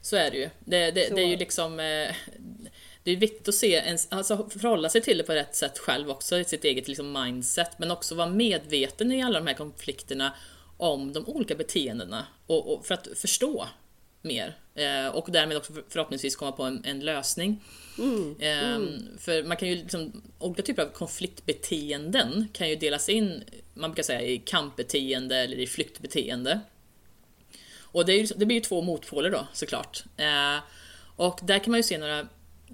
Så 0.00 0.16
är 0.16 0.30
det 0.30 0.36
ju. 0.36 0.48
Det, 0.60 0.90
det, 0.90 1.14
det 1.14 1.22
är 1.22 1.26
ju 1.26 1.36
liksom... 1.36 1.80
Det 3.08 3.12
är 3.12 3.16
viktigt 3.16 3.48
att 3.48 3.54
se, 3.54 3.96
alltså 4.08 4.48
förhålla 4.50 4.88
sig 4.88 5.00
till 5.00 5.18
det 5.18 5.24
på 5.24 5.32
rätt 5.32 5.56
sätt 5.56 5.78
själv 5.78 6.10
också, 6.10 6.38
i 6.38 6.44
sitt 6.44 6.64
eget 6.64 6.88
liksom 6.88 7.12
mindset, 7.12 7.78
men 7.78 7.90
också 7.90 8.14
vara 8.14 8.28
medveten 8.28 9.12
i 9.12 9.22
alla 9.22 9.38
de 9.38 9.46
här 9.46 9.54
konflikterna 9.54 10.34
om 10.76 11.12
de 11.12 11.28
olika 11.28 11.54
beteendena 11.54 12.26
och, 12.46 12.74
och 12.74 12.86
för 12.86 12.94
att 12.94 13.08
förstå 13.16 13.68
mer 14.22 14.56
eh, 14.74 15.06
och 15.06 15.28
därmed 15.30 15.56
också 15.56 15.72
förhoppningsvis 15.88 16.36
komma 16.36 16.52
på 16.52 16.62
en, 16.62 16.84
en 16.84 17.00
lösning. 17.00 17.64
Mm, 17.98 18.36
eh, 18.40 18.74
mm. 18.74 19.18
För 19.18 19.42
man 19.42 19.56
kan 19.56 19.68
ju 19.68 19.74
liksom, 19.74 20.22
olika 20.38 20.62
typer 20.62 20.82
av 20.82 20.88
konfliktbeteenden 20.88 22.48
kan 22.52 22.68
ju 22.68 22.76
delas 22.76 23.08
in, 23.08 23.44
man 23.74 23.90
brukar 23.90 24.02
säga 24.02 24.22
i 24.22 24.38
kampbeteende 24.38 25.36
eller 25.36 25.56
i 25.56 25.66
flyktbeteende. 25.66 26.60
Och 27.80 28.06
det, 28.06 28.12
är, 28.12 28.28
det 28.36 28.46
blir 28.46 28.56
ju 28.56 28.62
två 28.62 28.82
motpoler 28.82 29.30
då 29.30 29.46
såklart. 29.52 30.04
Eh, 30.16 30.58
och 31.16 31.40
där 31.42 31.58
kan 31.58 31.70
man 31.70 31.78
ju 31.78 31.82
se 31.82 31.98
några 31.98 32.28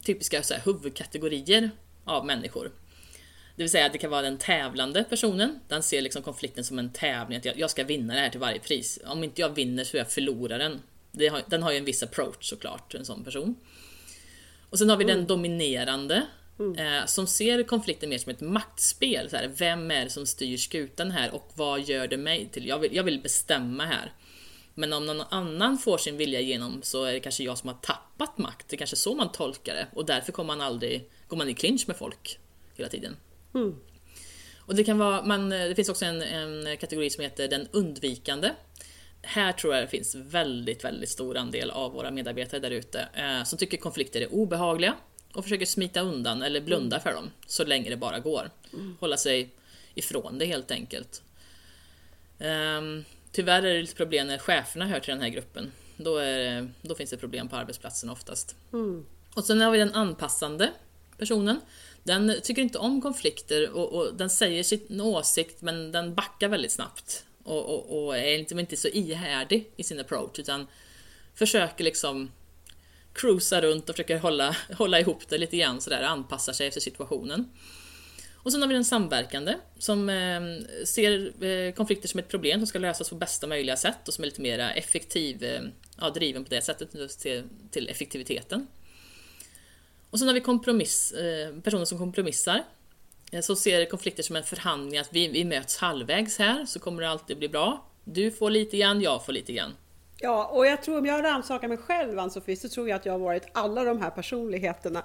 typiska 0.04 0.42
så 0.42 0.54
här, 0.54 0.62
huvudkategorier 0.64 1.70
av 2.04 2.26
människor. 2.26 2.72
Det 3.56 3.62
vill 3.62 3.70
säga 3.70 3.86
att 3.86 3.92
det 3.92 3.98
kan 3.98 4.10
vara 4.10 4.22
den 4.22 4.38
tävlande 4.38 5.04
personen. 5.04 5.60
Den 5.68 5.82
ser 5.82 6.02
liksom 6.02 6.22
konflikten 6.22 6.64
som 6.64 6.78
en 6.78 6.92
tävling, 6.92 7.38
att 7.38 7.56
jag, 7.56 7.70
ska 7.70 7.84
vinna 7.84 8.14
det 8.14 8.20
här 8.20 8.30
till 8.30 8.40
varje 8.40 8.58
pris. 8.58 8.98
Om 9.06 9.24
inte 9.24 9.40
jag 9.40 9.54
vinner 9.54 9.84
så 9.84 9.96
är 9.96 9.98
jag 9.98 10.10
förloraren. 10.10 10.82
Har, 11.30 11.42
den 11.50 11.62
har 11.62 11.72
ju 11.72 11.78
en 11.78 11.84
viss 11.84 12.02
approach 12.02 12.48
såklart, 12.48 12.94
en 12.94 13.04
sån 13.04 13.24
person. 13.24 13.54
Och 14.70 14.78
sen 14.78 14.90
har 14.90 14.96
vi 14.96 15.04
mm. 15.04 15.16
den 15.16 15.26
dominerande, 15.26 16.26
mm. 16.58 16.78
eh, 16.78 17.06
som 17.06 17.26
ser 17.26 17.62
konflikten 17.62 18.08
mer 18.08 18.18
som 18.18 18.30
ett 18.30 18.40
maktspel. 18.40 19.30
Så 19.30 19.36
här, 19.36 19.50
vem 19.56 19.90
är 19.90 20.04
det 20.04 20.10
som 20.10 20.26
styr 20.26 20.56
skutan 20.56 21.10
här 21.10 21.34
och 21.34 21.50
vad 21.54 21.80
gör 21.80 22.06
det 22.06 22.16
mig 22.16 22.48
till? 22.52 22.66
Jag 22.66 22.78
vill, 22.78 22.96
jag 22.96 23.04
vill 23.04 23.20
bestämma 23.20 23.84
här. 23.84 24.12
Men 24.74 24.92
om 24.92 25.06
någon 25.06 25.20
annan 25.20 25.78
får 25.78 25.98
sin 25.98 26.16
vilja 26.16 26.40
igenom 26.40 26.82
så 26.82 27.04
är 27.04 27.12
det 27.12 27.20
kanske 27.20 27.44
jag 27.44 27.58
som 27.58 27.68
har 27.68 27.76
tappat 27.76 28.38
makt. 28.38 28.68
Det 28.68 28.76
är 28.76 28.78
kanske 28.78 28.96
så 28.96 29.14
man 29.14 29.32
tolkar 29.32 29.74
det 29.74 29.86
och 29.92 30.06
därför 30.06 30.32
kommer 30.32 30.56
man 30.56 30.66
aldrig, 30.66 31.10
går 31.28 31.36
man 31.36 31.48
i 31.48 31.54
clinch 31.54 31.84
med 31.86 31.96
folk 31.96 32.38
hela 32.76 32.88
tiden. 32.88 33.16
Mm. 33.54 33.74
Och 34.58 34.74
det, 34.74 34.84
kan 34.84 34.98
vara, 34.98 35.24
man, 35.24 35.48
det 35.48 35.74
finns 35.74 35.88
också 35.88 36.04
en, 36.04 36.22
en 36.22 36.76
kategori 36.76 37.10
som 37.10 37.22
heter 37.22 37.48
den 37.48 37.68
undvikande. 37.72 38.50
Här 39.22 39.52
tror 39.52 39.74
jag 39.74 39.84
det 39.84 39.88
finns 39.88 40.14
väldigt, 40.14 40.84
väldigt 40.84 41.10
stor 41.10 41.36
andel 41.36 41.70
av 41.70 41.92
våra 41.92 42.10
medarbetare 42.10 42.60
där 42.60 42.70
ute 42.70 43.08
eh, 43.14 43.44
som 43.44 43.58
tycker 43.58 43.76
konflikter 43.76 44.20
är 44.20 44.34
obehagliga 44.34 44.94
och 45.34 45.44
försöker 45.44 45.66
smita 45.66 46.00
undan 46.00 46.42
eller 46.42 46.60
blunda 46.60 47.00
för 47.00 47.12
dem 47.12 47.30
så 47.46 47.64
länge 47.64 47.90
det 47.90 47.96
bara 47.96 48.18
går. 48.18 48.50
Mm. 48.72 48.96
Hålla 49.00 49.16
sig 49.16 49.50
ifrån 49.94 50.38
det 50.38 50.46
helt 50.46 50.70
enkelt. 50.70 51.22
Um, 52.38 53.04
tyvärr 53.34 53.62
är 53.62 53.74
det 53.74 53.80
lite 53.80 53.94
problem 53.94 54.26
när 54.26 54.38
cheferna 54.38 54.86
hör 54.86 55.00
till 55.00 55.14
den 55.14 55.22
här 55.22 55.28
gruppen. 55.28 55.72
Då, 55.96 56.16
är, 56.16 56.68
då 56.82 56.94
finns 56.94 57.10
det 57.10 57.16
problem 57.16 57.48
på 57.48 57.56
arbetsplatsen 57.56 58.10
oftast. 58.10 58.56
Mm. 58.72 59.06
Och 59.34 59.44
sen 59.44 59.60
har 59.60 59.70
vi 59.70 59.78
den 59.78 59.94
anpassande 59.94 60.72
personen 61.18 61.60
den 62.04 62.40
tycker 62.42 62.62
inte 62.62 62.78
om 62.78 63.00
konflikter 63.00 63.70
och, 63.70 63.92
och 63.92 64.14
den 64.14 64.30
säger 64.30 64.62
sin 64.62 65.00
åsikt 65.00 65.62
men 65.62 65.92
den 65.92 66.14
backar 66.14 66.48
väldigt 66.48 66.72
snabbt. 66.72 67.24
Och, 67.44 67.64
och, 67.64 68.06
och 68.06 68.18
är 68.18 68.38
liksom 68.38 68.58
inte 68.58 68.76
så 68.76 68.88
ihärdig 68.88 69.70
i 69.76 69.82
sin 69.82 70.00
approach 70.00 70.38
utan 70.38 70.66
försöker 71.34 71.84
liksom 71.84 72.30
cruisa 73.12 73.60
runt 73.60 73.88
och 73.88 73.94
försöker 73.94 74.18
hålla, 74.18 74.56
hålla 74.78 75.00
ihop 75.00 75.28
det 75.28 75.38
lite 75.38 75.56
grann 75.56 75.80
sådär, 75.80 76.02
anpassa 76.02 76.52
sig 76.52 76.66
efter 76.66 76.80
situationen. 76.80 77.50
Och 78.44 78.52
sen 78.52 78.62
har 78.62 78.68
vi 78.68 78.74
den 78.74 78.84
samverkande 78.84 79.54
som 79.78 80.08
eh, 80.08 80.40
ser 80.84 81.44
eh, 81.44 81.72
konflikter 81.72 82.08
som 82.08 82.20
ett 82.20 82.28
problem 82.28 82.60
som 82.60 82.66
ska 82.66 82.78
lösas 82.78 83.10
på 83.10 83.16
bästa 83.16 83.46
möjliga 83.46 83.76
sätt 83.76 84.08
och 84.08 84.14
som 84.14 84.24
är 84.24 84.26
lite 84.26 84.40
mer 84.40 84.58
effektiv, 84.58 85.44
eh, 85.44 85.60
ja, 86.00 86.10
driven 86.10 86.44
på 86.44 86.50
det 86.50 86.62
sättet 86.62 86.90
till, 87.70 87.88
effektiviteten. 87.88 88.66
Och 90.10 90.18
sen 90.18 90.28
har 90.28 90.34
vi 90.34 90.40
kompromiss, 90.40 91.12
eh, 91.12 91.54
personer 91.60 91.84
som 91.84 91.98
kompromissar. 91.98 92.64
Eh, 93.32 93.40
som 93.40 93.56
ser 93.56 93.84
konflikter 93.84 94.22
som 94.22 94.36
en 94.36 94.42
förhandling, 94.42 95.00
att 95.00 95.08
vi, 95.12 95.28
vi 95.28 95.44
möts 95.44 95.76
halvvägs 95.76 96.38
här 96.38 96.66
så 96.66 96.78
kommer 96.78 97.02
det 97.02 97.08
alltid 97.08 97.38
bli 97.38 97.48
bra. 97.48 97.84
Du 98.04 98.30
får 98.30 98.50
lite 98.50 98.76
grann, 98.76 99.00
jag 99.00 99.26
får 99.26 99.32
lite 99.32 99.52
grann. 99.52 99.74
Ja, 100.20 100.46
och 100.46 100.66
jag 100.66 100.82
tror 100.82 100.98
om 100.98 101.06
jag 101.06 101.24
rannsakar 101.24 101.68
mig 101.68 101.78
själv 101.78 102.18
Ann-Sofie 102.18 102.56
så 102.56 102.68
tror 102.68 102.88
jag 102.88 102.96
att 102.96 103.06
jag 103.06 103.12
har 103.12 103.18
varit 103.18 103.46
alla 103.52 103.84
de 103.84 104.02
här 104.02 104.10
personligheterna, 104.10 105.02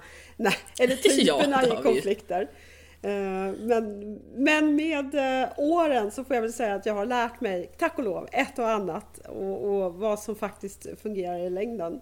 eller 0.78 0.96
typerna 1.02 1.64
ja, 1.66 1.80
i 1.80 1.82
konflikter. 1.82 2.50
Eh, 3.02 3.54
men, 3.58 4.18
men 4.34 4.76
med 4.76 5.14
eh, 5.14 5.48
åren 5.56 6.10
så 6.10 6.24
får 6.24 6.36
jag 6.36 6.42
väl 6.42 6.52
säga 6.52 6.74
att 6.74 6.86
jag 6.86 6.94
har 6.94 7.06
lärt 7.06 7.40
mig, 7.40 7.70
tack 7.78 7.98
och 7.98 8.04
lov, 8.04 8.28
ett 8.32 8.58
och 8.58 8.68
annat 8.68 9.18
och, 9.18 9.64
och 9.64 9.94
vad 9.94 10.20
som 10.20 10.34
faktiskt 10.34 10.86
fungerar 11.02 11.38
i 11.38 11.50
längden. 11.50 12.00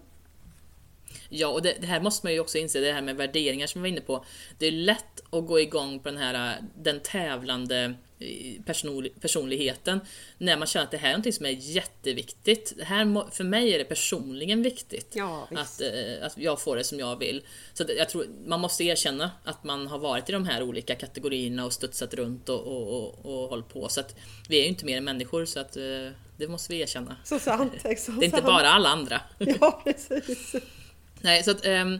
Ja, 1.29 1.47
och 1.47 1.61
det, 1.61 1.75
det, 1.81 1.87
här 1.87 2.01
måste 2.01 2.25
man 2.25 2.33
ju 2.33 2.39
också 2.39 2.57
inse, 2.57 2.79
det 2.79 2.93
här 2.93 3.01
med 3.01 3.15
värderingar 3.15 3.67
som 3.67 3.81
vi 3.81 3.89
var 3.89 3.93
inne 3.93 4.01
på. 4.01 4.25
Det 4.57 4.67
är 4.67 4.71
lätt 4.71 5.21
att 5.29 5.47
gå 5.47 5.59
igång 5.59 5.99
på 5.99 6.09
den 6.09 6.17
här 6.17 6.57
den 6.75 6.99
tävlande 6.99 7.93
eh, 8.19 8.61
personlig, 8.65 9.21
personligheten 9.21 9.99
när 10.37 10.57
man 10.57 10.67
känner 10.67 10.85
att 10.85 10.91
det 10.91 10.97
här 10.97 11.13
är 11.13 11.17
något 11.17 11.35
som 11.35 11.45
är 11.45 11.49
jätteviktigt. 11.49 12.73
Det 12.77 12.83
här, 12.83 13.31
för 13.31 13.43
mig 13.43 13.73
är 13.73 13.77
det 13.77 13.83
personligen 13.83 14.61
viktigt 14.61 15.11
ja, 15.15 15.47
att, 15.55 15.81
eh, 15.81 16.25
att 16.25 16.37
jag 16.37 16.61
får 16.61 16.75
det 16.75 16.83
som 16.83 16.99
jag 16.99 17.19
vill. 17.19 17.43
Så 17.73 17.85
jag 17.97 18.09
tror 18.09 18.25
man 18.45 18.59
måste 18.59 18.83
erkänna 18.83 19.31
att 19.43 19.63
man 19.63 19.87
har 19.87 19.99
varit 19.99 20.29
i 20.29 20.31
de 20.31 20.45
här 20.45 20.63
olika 20.63 20.95
kategorierna 20.95 21.65
och 21.65 21.73
studsat 21.73 22.13
runt 22.13 22.49
och, 22.49 22.59
och, 22.59 22.93
och, 22.93 23.25
och 23.25 23.49
hållit 23.49 23.69
på. 23.69 23.89
Så 23.89 23.99
att 23.99 24.15
vi 24.49 24.57
är 24.59 24.61
ju 24.61 24.67
inte 24.67 24.85
mer 24.85 24.97
än 24.97 25.03
människor 25.03 25.45
så 25.45 25.59
att 25.59 25.77
eh, 25.77 25.83
det 26.37 26.47
måste 26.47 26.73
vi 26.73 26.81
erkänna. 26.81 27.15
Så 27.23 27.39
sant, 27.39 27.73
så 27.97 28.11
det 28.11 28.23
är 28.23 28.25
inte 28.25 28.41
bara 28.41 28.69
alla 28.69 28.89
andra. 28.89 29.21
Ja, 29.37 29.81
precis. 29.83 30.55
Nej, 31.21 31.43
så 31.43 31.51
att... 31.51 31.65
Um, 31.65 31.93
uh, 31.93 31.99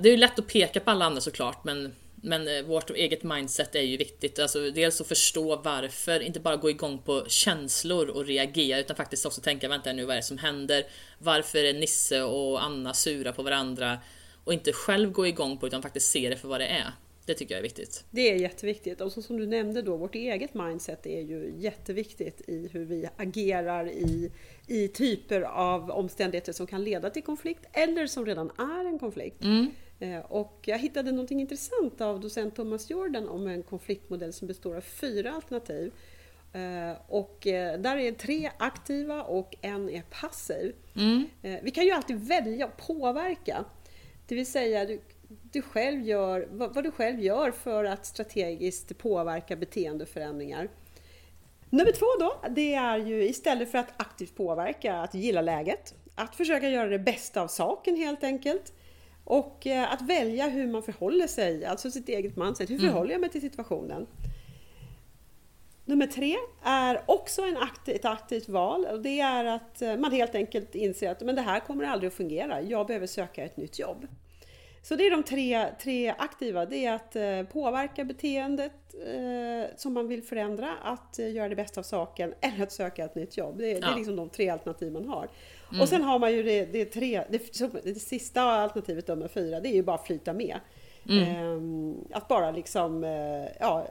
det 0.00 0.08
är 0.08 0.10
ju 0.10 0.16
lätt 0.16 0.38
att 0.38 0.46
peka 0.46 0.80
på 0.80 0.90
alla 0.90 1.04
andra 1.04 1.20
såklart, 1.20 1.64
men, 1.64 1.94
men 2.14 2.48
uh, 2.48 2.62
vårt 2.62 2.90
eget 2.90 3.22
mindset 3.22 3.74
är 3.74 3.82
ju 3.82 3.96
viktigt. 3.96 4.38
Alltså, 4.38 4.70
dels 4.70 5.00
att 5.00 5.06
förstå 5.06 5.56
varför, 5.56 6.20
inte 6.20 6.40
bara 6.40 6.56
gå 6.56 6.70
igång 6.70 6.98
på 6.98 7.24
känslor 7.28 8.08
och 8.08 8.26
reagera, 8.26 8.78
utan 8.78 8.96
faktiskt 8.96 9.26
också 9.26 9.40
tänka, 9.40 9.68
vänta 9.68 9.92
nu, 9.92 10.04
vad 10.04 10.12
är 10.12 10.20
det 10.20 10.26
som 10.26 10.38
händer? 10.38 10.84
Varför 11.18 11.64
är 11.64 11.74
Nisse 11.74 12.22
och 12.22 12.64
Anna 12.64 12.94
sura 12.94 13.32
på 13.32 13.42
varandra? 13.42 13.98
Och 14.44 14.52
inte 14.52 14.72
själv 14.72 15.12
gå 15.12 15.26
igång 15.26 15.58
på 15.58 15.66
utan 15.66 15.82
faktiskt 15.82 16.10
se 16.10 16.28
det 16.28 16.36
för 16.36 16.48
vad 16.48 16.60
det 16.60 16.66
är. 16.66 16.92
Det 17.26 17.34
tycker 17.34 17.54
jag 17.54 17.58
är 17.58 17.62
viktigt. 17.62 18.04
Det 18.10 18.30
är 18.30 18.36
jätteviktigt. 18.36 19.00
Och 19.00 19.12
så 19.12 19.22
som 19.22 19.36
du 19.36 19.46
nämnde 19.46 19.82
då, 19.82 19.96
vårt 19.96 20.14
eget 20.14 20.54
mindset 20.54 21.06
är 21.06 21.20
ju 21.20 21.52
jätteviktigt 21.56 22.48
i 22.48 22.68
hur 22.72 22.84
vi 22.84 23.08
agerar 23.16 23.88
i, 23.88 24.32
i 24.66 24.88
typer 24.88 25.40
av 25.40 25.90
omständigheter 25.90 26.52
som 26.52 26.66
kan 26.66 26.84
leda 26.84 27.10
till 27.10 27.22
konflikt 27.22 27.66
eller 27.72 28.06
som 28.06 28.26
redan 28.26 28.50
är 28.58 28.84
en 28.84 28.98
konflikt. 28.98 29.44
Mm. 29.44 29.70
Eh, 29.98 30.18
och 30.18 30.60
jag 30.66 30.78
hittade 30.78 31.12
något 31.12 31.30
intressant 31.30 32.00
av 32.00 32.20
docent 32.20 32.56
Thomas 32.56 32.90
Jordan 32.90 33.28
om 33.28 33.46
en 33.46 33.62
konfliktmodell 33.62 34.32
som 34.32 34.48
består 34.48 34.76
av 34.76 34.80
fyra 34.80 35.32
alternativ. 35.32 35.92
Eh, 36.52 36.96
och 37.08 37.46
eh, 37.46 37.80
där 37.80 37.96
är 37.96 38.12
tre 38.12 38.50
aktiva 38.58 39.22
och 39.22 39.56
en 39.60 39.90
är 39.90 40.02
passiv. 40.02 40.74
Mm. 40.96 41.26
Vi 41.62 41.70
kan 41.70 41.84
ju 41.84 41.90
alltid 41.90 42.16
välja 42.16 42.66
att 42.66 42.86
påverka. 42.86 43.64
Det 44.28 44.34
vill 44.34 44.46
säga, 44.46 44.98
du 45.28 45.62
själv 45.62 46.02
gör, 46.02 46.48
vad, 46.50 46.74
vad, 46.74 46.84
du 46.84 46.90
själv 46.90 47.20
gör 47.20 47.50
för 47.50 47.84
att 47.84 48.06
strategiskt 48.06 48.98
påverka 48.98 49.56
beteendeförändringar. 49.56 50.68
Nummer 51.70 51.92
två 51.92 52.06
då, 52.20 52.48
det 52.50 52.74
är 52.74 52.98
ju 52.98 53.28
istället 53.28 53.70
för 53.70 53.78
att 53.78 54.00
aktivt 54.00 54.36
påverka, 54.36 54.94
att 54.96 55.14
gilla 55.14 55.40
läget. 55.40 55.94
Att 56.14 56.36
försöka 56.36 56.68
göra 56.68 56.88
det 56.88 56.98
bästa 56.98 57.42
av 57.42 57.48
saken 57.48 57.96
helt 57.96 58.24
enkelt. 58.24 58.72
Och 59.24 59.66
eh, 59.66 59.92
att 59.92 60.02
välja 60.02 60.48
hur 60.48 60.66
man 60.66 60.82
förhåller 60.82 61.26
sig, 61.26 61.64
alltså 61.64 61.90
sitt 61.90 62.08
eget 62.08 62.36
mindset. 62.36 62.70
Hur 62.70 62.78
mm. 62.78 62.90
förhåller 62.90 63.12
jag 63.12 63.20
mig 63.20 63.30
till 63.30 63.40
situationen? 63.40 64.06
Nummer 65.84 66.06
tre 66.06 66.36
är 66.62 67.02
också 67.06 67.42
en 67.42 67.56
aktiv, 67.56 67.94
ett 67.96 68.04
aktivt 68.04 68.48
val 68.48 68.86
och 68.86 69.00
det 69.00 69.20
är 69.20 69.44
att 69.44 69.82
eh, 69.82 69.96
man 69.96 70.12
helt 70.12 70.34
enkelt 70.34 70.74
inser 70.74 71.10
att 71.10 71.20
men 71.20 71.34
det 71.34 71.42
här 71.42 71.60
kommer 71.60 71.84
aldrig 71.84 72.08
att 72.08 72.14
fungera. 72.14 72.62
Jag 72.62 72.86
behöver 72.86 73.06
söka 73.06 73.44
ett 73.44 73.56
nytt 73.56 73.78
jobb. 73.78 74.06
Så 74.88 74.96
det 74.96 75.06
är 75.06 75.10
de 75.10 75.22
tre, 75.22 75.66
tre 75.82 76.14
aktiva. 76.18 76.66
Det 76.66 76.84
är 76.84 76.92
att 76.94 77.16
eh, 77.16 77.42
påverka 77.52 78.04
beteendet 78.04 78.94
eh, 79.06 79.76
som 79.76 79.92
man 79.92 80.08
vill 80.08 80.22
förändra, 80.22 80.74
att 80.82 81.18
eh, 81.18 81.32
göra 81.32 81.48
det 81.48 81.56
bästa 81.56 81.80
av 81.80 81.84
saken 81.84 82.34
eller 82.40 82.62
att 82.62 82.72
söka 82.72 83.04
ett 83.04 83.14
nytt 83.14 83.36
jobb. 83.36 83.58
Det, 83.58 83.70
ja. 83.70 83.80
det 83.80 83.86
är 83.86 83.96
liksom 83.96 84.16
de 84.16 84.28
tre 84.28 84.48
alternativ 84.48 84.92
man 84.92 85.08
har. 85.08 85.28
Mm. 85.70 85.80
Och 85.80 85.88
sen 85.88 86.02
har 86.02 86.18
man 86.18 86.32
ju 86.32 86.42
det, 86.42 86.64
det, 86.64 86.84
tre, 86.84 87.24
det, 87.30 87.82
det 87.84 87.94
sista 87.94 88.42
alternativet, 88.42 89.08
nummer 89.08 89.28
fyra, 89.28 89.60
det 89.60 89.68
är 89.68 89.74
ju 89.74 89.82
bara 89.82 89.96
att 89.96 90.06
flyta 90.06 90.32
med. 90.32 90.56
Mm. 91.08 91.24
Ehm, 91.24 91.96
att 92.12 92.28
bara 92.28 92.50
liksom, 92.50 93.04
eh, 93.04 93.46
ja, 93.60 93.86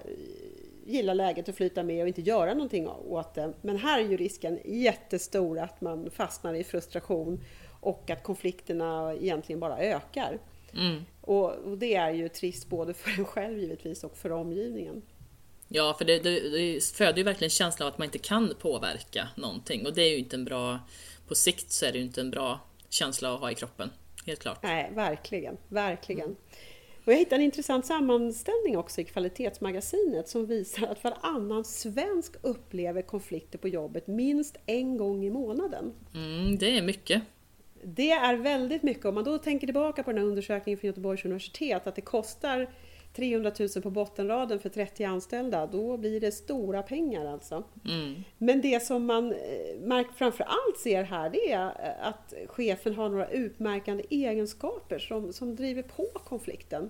gilla 0.85 1.13
läget 1.13 1.47
och 1.47 1.55
flyta 1.55 1.83
med 1.83 2.01
och 2.01 2.07
inte 2.07 2.21
göra 2.21 2.53
någonting 2.53 2.87
åt 2.87 3.33
det. 3.33 3.53
Men 3.61 3.77
här 3.77 3.99
är 3.99 4.03
ju 4.03 4.17
risken 4.17 4.59
jättestor 4.65 5.59
att 5.59 5.81
man 5.81 6.09
fastnar 6.11 6.53
i 6.53 6.63
frustration 6.63 7.39
och 7.81 8.09
att 8.09 8.23
konflikterna 8.23 9.13
egentligen 9.13 9.59
bara 9.59 9.77
ökar. 9.77 10.39
Mm. 10.75 11.05
Och, 11.21 11.51
och, 11.51 11.77
det 11.77 11.95
är 11.95 12.11
ju 12.11 12.29
trist 12.29 12.69
både 12.69 12.93
för 12.93 13.09
en 13.19 13.25
själv 13.25 13.59
givetvis 13.59 14.03
och 14.03 14.17
för 14.17 14.31
omgivningen. 14.31 15.01
Ja, 15.67 15.95
för 15.97 16.05
det, 16.05 16.19
det, 16.19 16.49
det 16.49 16.83
föder 16.83 17.17
ju 17.17 17.23
verkligen 17.23 17.49
känslan 17.49 17.87
av 17.87 17.93
att 17.93 17.97
man 17.97 18.05
inte 18.05 18.17
kan 18.17 18.53
påverka 18.59 19.27
någonting 19.35 19.85
och 19.85 19.93
det 19.93 20.01
är 20.01 20.09
ju 20.09 20.17
inte 20.17 20.35
en 20.35 20.45
bra, 20.45 20.79
på 21.27 21.35
sikt 21.35 21.71
så 21.71 21.85
är 21.85 21.91
det 21.91 21.97
ju 21.97 22.03
inte 22.03 22.21
en 22.21 22.31
bra 22.31 22.59
känsla 22.89 23.33
att 23.33 23.39
ha 23.39 23.51
i 23.51 23.55
kroppen. 23.55 23.89
Helt 24.25 24.39
klart. 24.39 24.59
Nej, 24.63 24.91
verkligen, 24.93 25.57
verkligen. 25.69 26.25
Mm. 26.25 26.35
Och 27.05 27.13
jag 27.13 27.17
hittade 27.17 27.35
en 27.35 27.45
intressant 27.45 27.85
sammanställning 27.85 28.77
också 28.77 29.01
i 29.01 29.03
Kvalitetsmagasinet 29.03 30.29
som 30.29 30.45
visar 30.45 30.87
att 30.87 31.03
varannan 31.03 31.63
svensk 31.63 32.33
upplever 32.41 33.01
konflikter 33.01 33.57
på 33.57 33.67
jobbet 33.67 34.07
minst 34.07 34.57
en 34.65 34.97
gång 34.97 35.25
i 35.25 35.29
månaden. 35.29 35.93
Mm, 36.13 36.57
det 36.57 36.77
är 36.77 36.81
mycket. 36.81 37.23
Det 37.87 38.11
är 38.11 38.35
väldigt 38.35 38.83
mycket. 38.83 39.05
Om 39.05 39.15
man 39.15 39.23
då 39.23 39.37
tänker 39.37 39.67
tillbaka 39.67 40.03
på 40.03 40.11
den 40.11 40.21
här 40.21 40.27
undersökningen 40.27 40.79
från 40.79 40.87
Göteborgs 40.87 41.25
universitet 41.25 41.87
att 41.87 41.95
det 41.95 42.01
kostar 42.01 42.69
300 43.15 43.51
000 43.59 43.69
på 43.83 43.89
bottenraden 43.89 44.59
för 44.59 44.69
30 44.69 45.03
anställda, 45.03 45.67
då 45.67 45.97
blir 45.97 46.19
det 46.19 46.31
stora 46.31 46.83
pengar 46.83 47.25
alltså. 47.25 47.63
Mm. 47.85 48.23
Men 48.37 48.61
det 48.61 48.83
som 48.83 49.05
man 49.05 49.31
eh, 49.31 50.05
framför 50.15 50.43
allt 50.43 50.77
ser 50.77 51.03
här, 51.03 51.29
det 51.29 51.51
är 51.51 51.65
eh, 51.65 52.07
att 52.07 52.33
chefen 52.47 52.95
har 52.95 53.09
några 53.09 53.29
utmärkande 53.29 54.03
egenskaper 54.09 54.99
som, 54.99 55.33
som 55.33 55.55
driver 55.55 55.81
på 55.81 56.05
konflikten. 56.13 56.89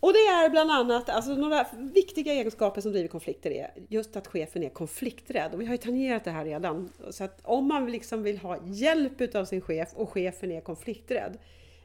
Och 0.00 0.12
det 0.12 0.18
är 0.18 0.50
bland 0.50 0.70
annat, 0.70 1.08
alltså 1.08 1.34
några 1.34 1.66
viktiga 1.72 2.32
egenskaper 2.32 2.80
som 2.80 2.92
driver 2.92 3.08
konflikter 3.08 3.50
är 3.50 3.70
just 3.88 4.16
att 4.16 4.26
chefen 4.26 4.62
är 4.62 4.68
konflikträdd. 4.68 5.54
Och 5.54 5.60
vi 5.60 5.66
har 5.66 5.72
ju 5.72 5.78
tangerat 5.78 6.24
det 6.24 6.30
här 6.30 6.44
redan. 6.44 6.92
Så 7.10 7.24
att 7.24 7.40
om 7.42 7.68
man 7.68 7.90
liksom 7.90 8.22
vill 8.22 8.38
ha 8.38 8.58
hjälp 8.64 9.20
utav 9.20 9.44
sin 9.44 9.60
chef 9.60 9.88
och 9.94 10.10
chefen 10.10 10.52
är 10.52 10.60
konflikträdd, 10.60 11.38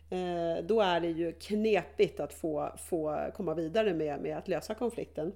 eh, 0.10 0.66
då 0.66 0.82
är 0.82 1.00
det 1.00 1.10
ju 1.10 1.32
knepigt 1.32 2.20
att 2.20 2.34
få, 2.34 2.70
få 2.90 3.32
komma 3.36 3.54
vidare 3.54 3.94
med, 3.94 4.22
med 4.22 4.38
att 4.38 4.48
lösa 4.48 4.74
konflikten. 4.74 5.34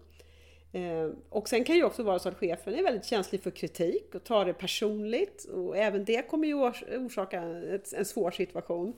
Eh, 0.72 1.10
och 1.30 1.50
sen 1.50 1.64
kan 1.64 1.74
det 1.74 1.78
ju 1.78 1.86
också 1.86 2.04
vara 2.04 2.20
så 2.20 2.30
att 2.30 2.38
chefen 2.38 2.76
är 2.76 2.84
väldigt 2.84 3.06
känslig 3.06 3.42
för 3.42 3.52
kritik 3.52 4.16
och 4.16 4.24
tar 4.24 4.46
det 4.46 4.54
personligt. 4.54 5.46
Och 5.46 5.78
även 5.78 6.06
det 6.06 6.30
kommer 6.30 6.48
ju 6.48 6.54
orsaka 7.06 7.42
en 7.98 8.06
svår 8.06 8.32
situation. 8.32 8.94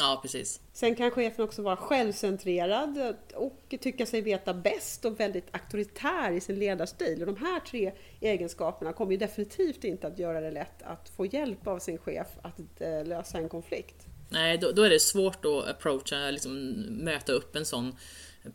Ja, 0.00 0.18
precis. 0.22 0.60
Sen 0.72 0.94
kan 0.94 1.10
chefen 1.10 1.44
också 1.44 1.62
vara 1.62 1.76
självcentrerad 1.76 3.16
och 3.34 3.74
tycka 3.80 4.06
sig 4.06 4.20
veta 4.20 4.54
bäst 4.54 5.04
och 5.04 5.20
väldigt 5.20 5.46
auktoritär 5.50 6.32
i 6.32 6.40
sin 6.40 6.58
ledarstil. 6.58 7.20
Och 7.20 7.26
de 7.26 7.36
här 7.36 7.60
tre 7.60 7.92
egenskaperna 8.20 8.92
kommer 8.92 9.12
ju 9.12 9.18
definitivt 9.18 9.84
inte 9.84 10.06
att 10.06 10.18
göra 10.18 10.40
det 10.40 10.50
lätt 10.50 10.82
att 10.82 11.08
få 11.08 11.26
hjälp 11.26 11.66
av 11.66 11.78
sin 11.78 11.98
chef 11.98 12.26
att 12.42 12.80
eh, 12.80 13.04
lösa 13.04 13.38
en 13.38 13.48
konflikt. 13.48 14.06
Nej, 14.28 14.58
då, 14.58 14.72
då 14.72 14.82
är 14.82 14.90
det 14.90 15.00
svårt 15.00 15.44
att 15.44 15.68
approacha, 15.68 16.30
liksom 16.30 16.70
möta 16.90 17.32
upp 17.32 17.56
en 17.56 17.64
sån 17.64 17.96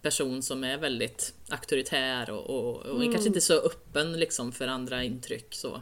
person 0.01 0.43
som 0.43 0.63
är 0.63 0.77
väldigt 0.77 1.34
auktoritär 1.49 2.29
och, 2.29 2.49
och, 2.49 2.75
och 2.75 2.95
mm. 2.95 3.12
kanske 3.12 3.27
inte 3.27 3.41
så 3.41 3.53
öppen 3.53 4.19
liksom 4.19 4.51
för 4.51 4.67
andra 4.67 5.03
intryck. 5.03 5.53
Så. 5.53 5.81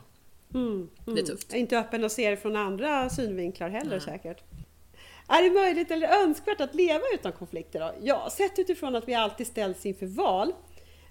Mm, 0.54 0.72
mm. 0.72 0.90
Det 1.06 1.12
är 1.12 1.14
mm. 1.14 1.26
tufft. 1.26 1.54
Inte 1.54 1.80
öppen 1.80 2.04
och 2.04 2.12
ser 2.12 2.36
från 2.36 2.56
andra 2.56 3.10
synvinklar 3.10 3.70
heller 3.70 3.90
Nej. 3.90 4.02
säkert. 4.02 4.44
Är 5.28 5.44
det 5.44 5.50
möjligt 5.50 5.92
eller 5.92 6.24
önskvärt 6.24 6.62
att 6.62 6.76
leva 6.76 7.04
utan 7.14 7.32
konflikter? 7.32 7.80
Då? 7.80 7.94
Ja, 8.02 8.30
sett 8.32 8.60
utifrån 8.60 8.96
att 8.96 9.08
vi 9.08 9.14
alltid 9.14 9.48
ställs 9.48 9.86
inför 9.86 10.06
val, 10.06 10.54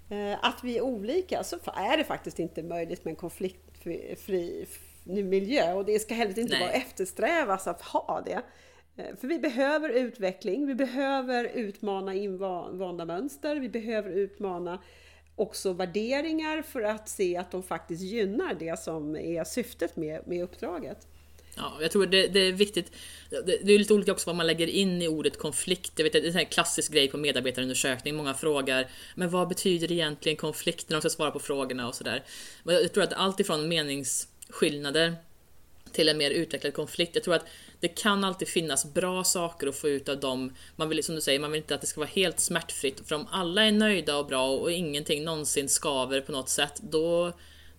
eh, 0.09 0.33
att 0.41 0.63
vi 0.63 0.77
är 0.77 0.81
olika, 0.81 1.43
så 1.43 1.55
är 1.65 1.97
det 1.97 2.03
faktiskt 2.03 2.39
inte 2.39 2.63
möjligt 2.63 3.05
med 3.05 3.11
en 3.11 3.15
konfliktfri 3.15 4.65
miljö 5.03 5.73
och 5.73 5.85
det 5.85 5.99
ska 5.99 6.13
heller 6.13 6.39
inte 6.39 6.53
Nej. 6.53 6.61
vara 6.61 6.71
eftersträvas 6.71 7.67
att 7.67 7.81
ha 7.81 8.23
det. 8.25 8.41
Eh, 8.95 9.15
för 9.15 9.27
vi 9.27 9.39
behöver 9.39 9.89
utveckling, 9.89 10.67
vi 10.67 10.75
behöver 10.75 11.43
utmana 11.43 12.13
invanda 12.13 13.05
mönster, 13.05 13.55
vi 13.55 13.69
behöver 13.69 14.09
utmana 14.09 14.79
också 15.35 15.73
värderingar 15.73 16.61
för 16.61 16.81
att 16.81 17.09
se 17.09 17.37
att 17.37 17.51
de 17.51 17.63
faktiskt 17.63 18.01
gynnar 18.03 18.53
det 18.59 18.79
som 18.79 19.15
är 19.15 19.43
syftet 19.43 19.95
med, 19.95 20.27
med 20.27 20.43
uppdraget. 20.43 21.07
Ja, 21.55 21.77
jag 21.81 21.91
tror 21.91 22.05
det, 22.05 22.27
det 22.27 22.39
är 22.39 22.51
viktigt. 22.51 22.91
Det, 23.29 23.41
det, 23.63 23.73
är 23.73 23.79
lite 23.79 23.93
olika 23.93 24.11
också 24.11 24.29
vad 24.29 24.35
man 24.35 24.47
lägger 24.47 24.67
in 24.67 25.01
i 25.01 25.07
ordet 25.07 25.37
konflikt. 25.37 25.91
Jag 25.95 26.03
vet, 26.03 26.13
det 26.13 26.19
är 26.19 26.39
en 26.39 26.45
klassisk 26.45 26.91
grej 26.91 27.07
på 27.07 27.17
medarbetarundersökning. 27.17 28.15
Många 28.15 28.33
frågar 28.33 28.87
Men 29.15 29.29
vad 29.29 29.47
betyder 29.47 29.91
egentligen 29.91 30.35
konflikt 30.35 30.89
när 30.89 30.97
de 30.97 31.01
ska 31.01 31.09
svara 31.09 31.31
på 31.31 31.39
frågorna 31.39 31.87
och 31.87 31.95
sådär. 31.95 32.23
Jag 32.63 32.93
tror 32.93 33.03
att 33.03 33.13
allt 33.13 33.39
ifrån 33.39 33.67
meningsskillnader 33.67 35.15
till 35.91 36.09
en 36.09 36.17
mer 36.17 36.31
utvecklad 36.31 36.73
konflikt. 36.73 37.15
Jag 37.15 37.23
tror 37.23 37.35
att 37.35 37.45
det 37.79 37.87
kan 37.87 38.23
alltid 38.23 38.47
finnas 38.47 38.93
bra 38.93 39.23
saker 39.23 39.67
att 39.67 39.75
få 39.75 39.89
ut 39.89 40.09
av 40.09 40.19
dem. 40.19 40.53
Man 40.75 40.89
vill, 40.89 41.03
som 41.03 41.15
du 41.15 41.21
säger, 41.21 41.39
man 41.39 41.51
vill 41.51 41.61
inte 41.61 41.75
att 41.75 41.81
det 41.81 41.87
ska 41.87 41.99
vara 41.99 42.09
helt 42.13 42.39
smärtfritt. 42.39 43.07
För 43.07 43.15
om 43.15 43.27
alla 43.31 43.65
är 43.65 43.71
nöjda 43.71 44.17
och 44.17 44.25
bra 44.25 44.49
och 44.49 44.71
ingenting 44.71 45.23
någonsin 45.23 45.69
skaver 45.69 46.21
på 46.21 46.31
något 46.31 46.49
sätt, 46.49 46.81
då 46.81 47.33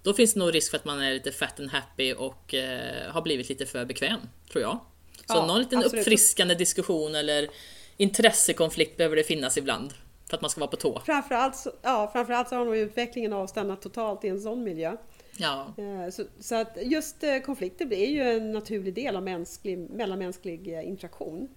då 0.05 0.15
finns 0.15 0.35
det 0.35 0.41
nog 0.41 0.55
risk 0.55 0.71
för 0.71 0.79
att 0.79 0.85
man 0.85 1.01
är 1.01 1.13
lite 1.13 1.33
fat 1.33 1.61
and 1.61 1.71
happy 1.71 2.13
och 2.13 2.55
eh, 2.55 3.11
har 3.13 3.23
blivit 3.23 3.49
lite 3.49 3.67
för 3.67 3.85
bekväm, 3.85 4.21
tror 4.53 4.63
jag. 4.63 4.81
Så 5.17 5.23
ja, 5.37 5.47
någon 5.47 5.59
liten 5.59 5.79
absolut. 5.79 6.01
uppfriskande 6.01 6.55
diskussion 6.55 7.15
eller 7.15 7.49
intressekonflikt 7.97 8.97
behöver 8.97 9.17
det 9.17 9.25
finnas 9.25 9.59
ibland. 9.59 9.93
För 10.29 10.37
att 10.37 10.41
man 10.41 10.51
ska 10.51 10.61
vara 10.61 10.71
på 10.71 10.77
tå. 10.77 11.03
Framförallt 11.07 11.57
så, 11.57 11.73
ja, 11.83 12.11
framförallt 12.13 12.49
så 12.49 12.57
har 12.57 12.65
nog 12.65 12.77
utvecklingen 12.77 13.33
avstannat 13.33 13.83
totalt 13.83 14.25
i 14.25 14.29
en 14.29 14.41
sån 14.41 14.65
miljö. 14.65 14.97
Ja. 15.37 15.75
Eh, 15.79 16.11
så, 16.11 16.25
så, 16.41 16.55
att 16.55 16.79
just 16.83 17.23
eh, 17.23 17.39
konflikter 17.39 17.87
blir 17.87 18.07
ju 18.07 18.23
en 18.23 18.53
naturlig 18.53 18.95
del 18.95 19.17
av 19.17 19.23
mänsklig, 19.23 19.79
mellanmänsklig 19.79 20.75
eh, 20.75 20.89
interaktion. 20.89 21.49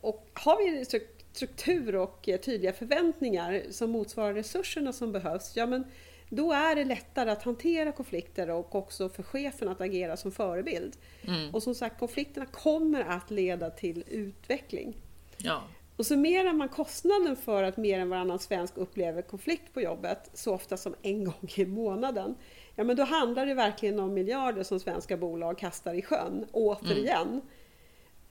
Och 0.00 0.26
har 0.32 0.56
vi 0.56 0.84
struktur 1.32 1.96
och 1.96 2.28
tydliga 2.44 2.72
förväntningar 2.72 3.62
som 3.70 3.90
motsvarar 3.90 4.34
resurserna 4.34 4.92
som 4.92 5.12
behövs, 5.12 5.52
ja 5.56 5.66
men 5.66 5.84
då 6.28 6.52
är 6.52 6.74
det 6.74 6.84
lättare 6.84 7.30
att 7.30 7.42
hantera 7.42 7.92
konflikter 7.92 8.50
och 8.50 8.74
också 8.74 9.08
för 9.08 9.22
chefen 9.22 9.68
att 9.68 9.80
agera 9.80 10.16
som 10.16 10.32
förebild. 10.32 10.96
Mm. 11.26 11.54
Och 11.54 11.62
som 11.62 11.74
sagt, 11.74 11.98
konflikterna 11.98 12.46
kommer 12.46 13.00
att 13.00 13.30
leda 13.30 13.70
till 13.70 14.04
utveckling. 14.06 14.96
Ja. 15.38 15.62
Och 15.96 16.06
summerar 16.06 16.52
man 16.52 16.68
kostnaden 16.68 17.36
för 17.36 17.62
att 17.62 17.76
mer 17.76 17.98
än 17.98 18.08
varannan 18.08 18.38
svensk 18.38 18.76
upplever 18.76 19.22
konflikt 19.22 19.74
på 19.74 19.80
jobbet 19.80 20.30
så 20.34 20.54
ofta 20.54 20.76
som 20.76 20.94
en 21.02 21.24
gång 21.24 21.48
i 21.56 21.64
månaden, 21.64 22.34
ja 22.74 22.84
men 22.84 22.96
då 22.96 23.02
handlar 23.02 23.46
det 23.46 23.54
verkligen 23.54 24.00
om 24.00 24.14
miljarder 24.14 24.62
som 24.62 24.80
svenska 24.80 25.16
bolag 25.16 25.58
kastar 25.58 25.94
i 25.94 26.02
sjön, 26.02 26.46
återigen. 26.52 27.28
Mm. 27.28 27.42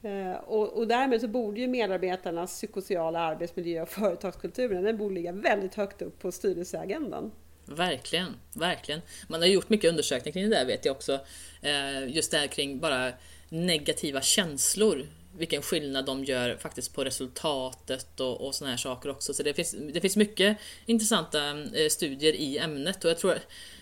Uh, 0.06 0.36
och, 0.36 0.78
och 0.78 0.88
därmed 0.88 1.22
så 1.22 1.28
borde 1.28 1.62
ju 1.62 1.68
medarbetarnas 1.68 2.52
psykosociala 2.52 3.20
arbetsmiljö 3.20 3.82
och 3.82 3.90
företagskulturen, 3.90 4.84
den 4.84 4.98
borde 4.98 5.16
ligga 5.16 5.32
väldigt 5.32 5.76
högt 5.76 6.02
upp 6.02 6.20
på 6.20 6.32
styrelseagendan. 6.32 7.32
Verkligen, 7.66 8.36
verkligen. 8.54 9.02
Man 9.28 9.42
har 9.42 9.48
gjort 9.48 9.70
mycket 9.70 9.90
undersökningar 9.90 10.34
kring 10.34 10.50
det 10.50 10.56
där 10.56 10.66
vet 10.66 10.86
jag 10.86 10.96
också. 10.96 11.20
Eh, 11.62 12.08
just 12.08 12.32
det 12.32 12.38
här 12.38 12.48
kring 12.48 12.80
bara 12.80 13.14
negativa 13.50 14.22
känslor. 14.22 15.08
Vilken 15.38 15.62
skillnad 15.62 16.06
de 16.06 16.24
gör 16.24 16.58
faktiskt 16.58 16.94
på 16.94 17.04
resultatet 17.04 18.20
och, 18.20 18.48
och 18.48 18.56
såna 18.56 18.70
här 18.70 18.78
saker 18.78 19.10
också. 19.10 19.34
Så 19.34 19.44
det 19.44 19.54
finns, 19.54 19.76
det 19.94 20.02
finns 20.02 20.16
mycket 20.16 20.58
intressanta 20.86 21.50
eh, 21.50 21.90
studier 21.90 22.34
i 22.34 22.58
ämnet 22.58 23.04
och 23.04 23.10
jag 23.10 23.18
tror 23.18 23.38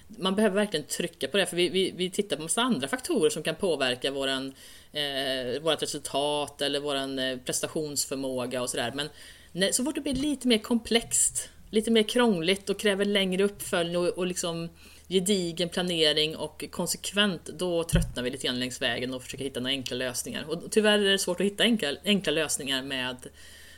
man 0.08 0.36
behöver 0.36 0.56
verkligen 0.56 0.86
trycka 0.86 1.28
på 1.28 1.38
det 1.38 1.46
för 1.46 1.56
vi, 1.56 1.70
vi, 1.70 1.94
vi 1.96 2.10
tittar 2.10 2.36
på 2.36 2.42
massa 2.42 2.62
andra 2.62 2.88
faktorer 2.88 3.30
som 3.30 3.44
kan 3.44 3.56
påverka 3.56 4.12
våran, 4.12 4.54
eh, 4.92 5.62
vårat 5.62 5.82
resultat 5.82 6.62
eller 6.62 6.80
våran 6.80 7.20
eh, 7.20 7.38
prestationsförmåga 7.38 8.62
och 8.62 8.70
sådär. 8.70 8.92
Men 8.96 9.10
när, 9.52 9.72
så 9.72 9.84
fort 9.84 9.96
det 9.96 10.02
blir 10.02 10.16
lite 10.16 10.48
mer 10.48 10.58
komplext 10.58 11.50
lite 11.74 11.92
mer 11.92 12.04
krångligt 12.04 12.70
och 12.70 12.80
kräver 12.80 13.06
längre 13.06 13.44
uppföljning 13.44 13.98
och, 13.98 14.08
och 14.08 14.28
liksom 14.28 14.70
gedigen 15.10 15.70
planering 15.70 16.36
och 16.36 16.66
konsekvent, 16.72 17.46
då 17.46 17.84
tröttnar 17.84 18.24
vi 18.24 18.30
lite 18.30 18.48
grann 18.48 18.60
längs 18.60 18.82
vägen 18.82 19.14
och 19.14 19.24
försöker 19.24 19.44
hitta 19.44 19.60
några 19.60 19.72
enkla 19.72 19.98
lösningar. 19.98 20.44
Och 20.50 20.72
tyvärr 20.72 21.00
är 21.00 21.12
det 21.12 21.20
svårt 21.20 21.40
att 21.40 21.46
hitta 21.46 21.64
enkla, 21.64 21.90
enkla 22.06 22.32
lösningar 22.32 22.84
med 22.84 23.18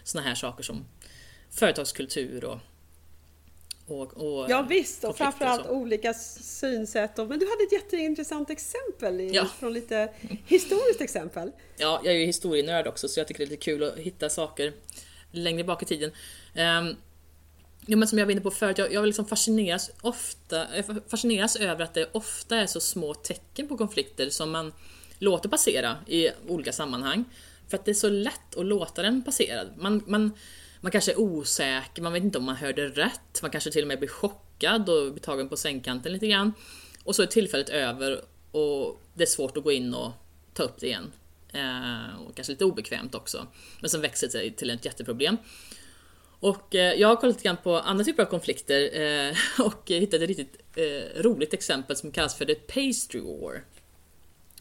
såna 0.04 0.24
här 0.24 0.36
saker 0.36 0.64
som 0.64 0.86
företagskultur 1.52 2.43
och, 2.46 2.58
Och, 3.88 4.14
och 4.18 4.50
Ja 4.50 4.62
visst, 4.70 5.04
och 5.04 5.18
framförallt 5.18 5.66
så. 5.66 5.72
olika 5.72 6.14
synsätt. 6.14 7.20
Och- 7.20 7.28
Men 7.28 7.39
du 7.39 7.46
hade 7.46 7.64
ett 7.64 7.72
jätteintressant 7.72 8.50
exempel 8.50 9.22
i, 9.22 9.30
Ja. 9.34 9.46
från 9.60 9.74
lite 9.74 10.10
historiskt 10.48 11.02
exempel. 11.02 11.52
Ja, 11.78 12.02
jag 12.04 12.14
är 12.16 12.20
ju 12.20 12.26
historienörd 12.26 12.88
också 12.88 13.08
så 13.08 13.20
jag 13.20 13.28
tycker 13.28 13.39
det 13.39 13.46
är 13.46 13.50
lite 13.50 13.64
kul 13.66 13.84
att 13.84 13.98
hitta 13.98 14.30
saker 14.30 14.74
längre 15.32 15.64
bak 15.64 15.84
i 15.84 15.86
tiden. 15.86 16.12
Um, 16.56 16.96
Jo, 17.88 17.98
men 17.98 18.08
som 18.08 18.20
jag 18.20 18.26
var 18.26 18.32
inne 18.32 18.42
på 18.42 18.52
förut, 18.52 18.78
jag, 18.78 18.94
jag 18.94 19.06
liksom 19.06 19.26
fascineras, 19.26 19.92
ofta, 20.02 20.76
eh, 20.76 20.86
jag 20.88 21.02
fascineras 21.08 21.56
över 21.56 21.84
att 21.84 21.94
det 21.94 22.10
ofta 22.12 22.56
är 22.56 22.68
så 22.68 22.80
små 22.80 23.14
tecken 23.14 23.68
på 23.68 23.78
konflikter 23.78 24.30
som 24.30 24.52
man 24.52 24.74
låter 25.20 25.50
passera 25.50 25.98
i 26.08 26.30
olika 26.48 26.72
sammanhang. 26.72 27.26
För 27.68 27.78
att 27.78 27.86
det 27.86 27.92
är 27.92 27.96
så 27.96 28.10
lätt 28.10 28.56
att 28.58 28.66
låta 28.66 29.02
den 29.02 29.24
passera. 29.24 29.62
Man, 29.78 30.04
man, 30.08 30.32
man 30.82 30.92
kanske 30.92 31.12
är 31.12 31.20
osäker, 31.20 32.02
man 32.02 32.14
vet 32.14 32.24
inte 32.24 32.38
om 32.38 32.44
man 32.44 32.56
hörde 32.56 32.88
rätt, 32.88 33.42
man 33.42 33.52
kanske 33.52 33.72
till 33.72 33.82
och 33.82 33.88
med 33.88 34.00
blir 34.00 34.10
chockad 34.10 34.90
och 34.90 35.12
blir 35.12 35.22
tagen 35.22 35.50
på 35.50 35.58
sängkanten 35.58 36.14
lite 36.14 36.28
grann. 36.28 36.54
Och 37.04 37.16
så 37.16 37.22
är 37.22 37.28
tillfället 37.28 37.70
över 37.70 38.22
och 38.52 39.02
det 39.14 39.24
är 39.24 39.28
svårt 39.28 39.58
att 39.58 39.64
gå 39.64 39.72
in 39.72 39.94
och 39.94 40.12
ta 40.54 40.64
upp 40.64 40.80
det 40.80 40.88
igen. 40.88 41.12
Eh, 41.54 42.22
och 42.28 42.36
kanske 42.36 42.54
lite 42.54 42.66
obekvämt 42.66 43.16
också. 43.16 43.48
Men 43.80 43.90
som 43.90 44.02
växer 44.02 44.28
sig 44.28 44.52
till 44.52 44.70
ett 44.70 44.86
jätteproblem. 44.86 45.38
Och 46.46 46.76
eh, 46.76 46.93
jag 46.93 47.08
har 47.08 47.16
kollat 47.16 47.36
lite 47.36 47.43
grann 47.43 47.58
på 47.64 47.78
andra 47.78 48.04
typer 48.04 48.24
av 48.24 48.28
konflikter 48.28 49.02
eh, 49.02 49.36
och 49.66 49.84
hittat 49.86 50.22
ett 50.22 50.28
riktigt 50.28 50.58
eh, 50.76 51.22
roligt 51.22 51.54
exempel 51.54 51.96
som 51.96 52.12
kallas 52.12 52.36
för 52.36 52.46
The 52.46 52.56
Pastry 52.56 53.20
War. 53.20 53.64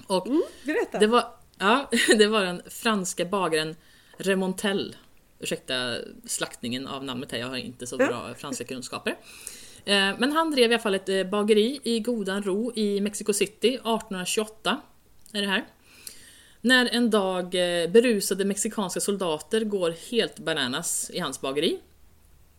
Och 0.07 0.27
Berätta! 0.63 0.99
det 0.99 1.07
var, 1.07 1.25
ja, 1.59 1.91
det 2.19 2.27
var 2.27 2.45
den 2.45 2.63
franska 2.67 3.25
bagaren 3.25 3.77
Remontel. 4.17 4.97
Ursäkta 5.41 5.97
slaktningen 6.27 6.87
av 6.87 7.05
namnet 7.05 7.33
här, 7.33 7.39
jag 7.39 7.47
har 7.47 7.57
inte 7.57 7.87
så 7.87 7.97
bra 7.97 8.35
franska 8.39 8.65
kunskaper. 8.65 9.17
Men 10.19 10.33
han 10.33 10.51
drev 10.51 10.71
i 10.71 10.75
alla 10.75 10.83
fall 10.83 10.95
ett 10.95 11.31
bageri 11.31 11.81
i 11.83 12.01
godan 12.01 12.43
ro 12.43 12.73
i 12.75 13.01
Mexico 13.01 13.33
City 13.33 13.69
1828. 13.69 14.81
Är 15.33 15.41
det 15.41 15.49
här. 15.49 15.65
När 16.65 16.87
en 16.87 17.11
dag 17.11 17.45
eh, 17.55 17.91
berusade 17.91 18.45
mexikanska 18.45 19.01
soldater 19.01 19.65
går 19.65 19.95
helt 20.11 20.39
bananas 20.39 21.11
i 21.15 21.19
hans 21.19 21.41
bageri. 21.41 21.79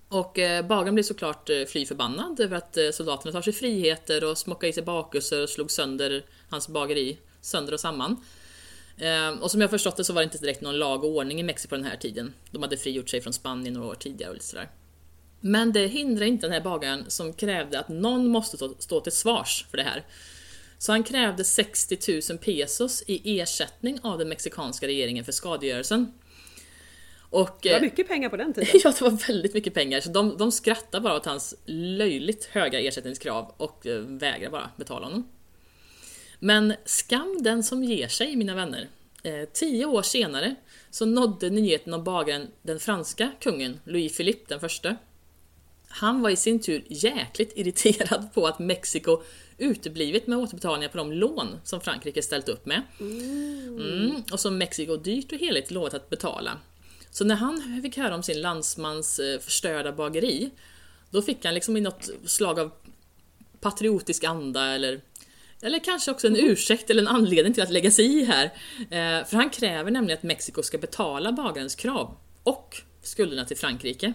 Och 0.10 0.39
eh, 0.39 0.66
bagaren 0.66 0.93
blir 0.95 1.03
såklart 1.03 1.49
eh, 1.49 1.66
fly 1.66 1.86
förbannad 1.86 2.39
över 2.39 2.58
att 2.58 2.78
soldaterna 2.93 3.32
tar 3.32 3.41
sig 3.41 3.53
friheter 3.53 4.24
och 4.24 4.38
smockar 4.38 4.68
i 4.68 4.74
sig 4.74 4.84
bakelser 4.84 5.43
och 5.43 5.49
slog 5.49 5.72
sönder 5.72 6.24
hans 6.49 6.68
bageri 6.68 7.18
sönder 7.41 7.74
och 7.74 7.80
samman. 7.80 8.24
Och 9.41 9.51
som 9.51 9.62
jag 9.62 9.70
förstått 9.70 9.97
det 9.97 10.03
så 10.03 10.14
var 10.14 10.22
det 10.22 10.24
inte 10.24 10.38
direkt 10.38 10.62
någon 10.62 10.80
lag 10.80 11.03
och 11.03 11.10
ordning 11.10 11.39
i 11.39 11.43
Mexiko 11.43 11.70
på 11.70 11.76
den 11.76 11.86
här 11.86 11.97
tiden. 11.97 12.34
De 12.51 12.62
hade 12.62 12.78
frigjort 12.78 13.10
sig 13.10 13.22
från 13.22 13.34
Spanien 13.34 13.74
några 13.74 13.88
år 13.88 13.95
tidigare 13.95 14.30
och 14.30 14.36
lite 14.36 14.45
sådär. 14.45 14.70
Men 15.39 15.74
det 15.74 15.88
hindrar 15.88 16.26
inte 16.26 16.47
den 16.47 16.53
här 16.53 16.62
bagaren 16.62 17.06
som 17.08 17.34
krävde 17.34 17.80
att 17.80 17.89
någon 17.89 18.28
måste 18.28 18.58
stå 18.80 18.99
till 18.99 19.12
svars 19.12 19.66
för 19.72 19.78
det 19.78 19.84
här. 19.84 20.06
Så 20.78 20.91
han 20.91 21.03
krävde 21.03 21.43
60 21.43 21.97
000 22.30 22.38
pesos 22.38 23.03
i 23.07 23.39
ersättning 23.39 23.99
av 24.03 24.17
den 24.17 24.30
mexikanska 24.30 24.88
regeringen 24.88 25.26
för 25.26 25.32
skadegörelsen. 25.32 26.13
Och, 27.30 27.57
Det 27.61 27.69
var 27.69 27.78
eh, 27.78 27.82
mycket 27.82 28.07
pengar 28.07 28.30
på 28.30 28.38
den 28.38 28.53
tiden. 28.53 28.69
Ja, 28.84 28.93
det 28.99 29.01
var 29.01 29.28
väldigt 29.28 29.53
mycket 29.53 29.73
pengar. 29.73 30.01
Så 30.01 30.09
de, 30.09 30.38
de 30.38 30.51
skrattar 30.51 30.99
bara 30.99 31.15
åt 31.15 31.26
hans 31.26 31.55
löjligt 31.65 32.45
höga 32.45 32.80
ersättningskrav 32.80 33.53
och 33.57 33.88
eh, 33.88 33.99
vägrar 33.99 34.49
bara 34.49 34.69
betala 34.78 35.05
honom. 35.05 35.30
Men 36.39 36.73
skam 36.86 37.38
den 37.41 37.63
som 37.63 37.84
ger 37.84 38.07
sig, 38.07 38.36
mina 38.36 38.55
vänner. 38.55 38.88
Eh, 39.23 39.49
tio 39.53 39.86
år 39.86 40.01
senare 40.01 40.55
så 40.89 41.05
nådde 41.05 41.49
nyheten 41.49 41.93
om 41.93 42.03
bagaren 42.03 42.47
den 42.61 42.80
franska 42.80 43.32
kungen, 43.39 43.80
Louis 43.84 44.17
Philippe 44.17 44.45
den 44.47 44.59
förste. 44.59 44.95
Han 45.88 46.21
var 46.21 46.30
i 46.30 46.36
sin 46.36 46.59
tur 46.61 46.84
jäkligt 46.89 47.53
irriterad 47.55 48.34
på 48.34 48.47
att 48.47 48.59
Mexiko 48.59 49.21
uteblivit 49.58 50.28
med 50.28 50.38
återbetalningar 50.38 50.89
på 50.89 50.97
de 50.97 51.12
lån 51.12 51.47
som 51.64 51.82
Frankrike 51.82 52.22
ställt 52.22 52.49
upp 52.49 52.66
med. 52.66 52.82
Mm, 52.99 54.24
och 54.32 54.39
som 54.39 54.58
Mexiko 54.58 54.97
dyrt 54.97 55.32
och 55.32 55.39
heligt 55.39 55.72
lovat 55.72 55.93
att 55.93 56.10
betala. 56.10 56.58
Så 57.12 57.26
när 57.26 57.36
han 57.36 57.82
fick 57.82 57.97
höra 57.97 58.16
om 58.16 58.24
sin 58.24 58.41
landsmans 58.41 59.20
eh, 59.20 59.39
förstörda 59.39 59.91
bageri, 59.91 60.51
då 61.10 61.22
fick 61.22 61.45
han 61.45 61.53
liksom 61.53 61.78
i 61.78 61.82
något 61.82 62.10
slag 62.26 62.60
av 62.60 62.72
patriotisk 63.60 64.24
anda 64.24 64.66
eller 64.66 65.01
eller 65.62 65.80
kanske 65.80 66.12
också 66.12 66.28
en 66.28 66.36
ursäkt 66.36 66.89
eller 66.89 67.01
en 67.01 67.08
anledning 67.08 67.53
till 67.53 67.64
att 67.64 67.72
lägga 67.72 67.91
sig 67.91 68.06
i 68.06 68.24
här. 68.24 68.45
Eh, 68.80 69.26
för 69.26 69.36
han 69.36 69.49
kräver 69.49 69.91
nämligen 69.91 70.18
att 70.18 70.24
Mexiko 70.24 70.64
ska 70.64 70.78
betala 70.78 71.32
bagarens 71.32 71.76
krav 71.76 72.18
och 72.43 72.82
skulderna 73.01 73.45
till 73.45 73.58
Frankrike. 73.58 74.14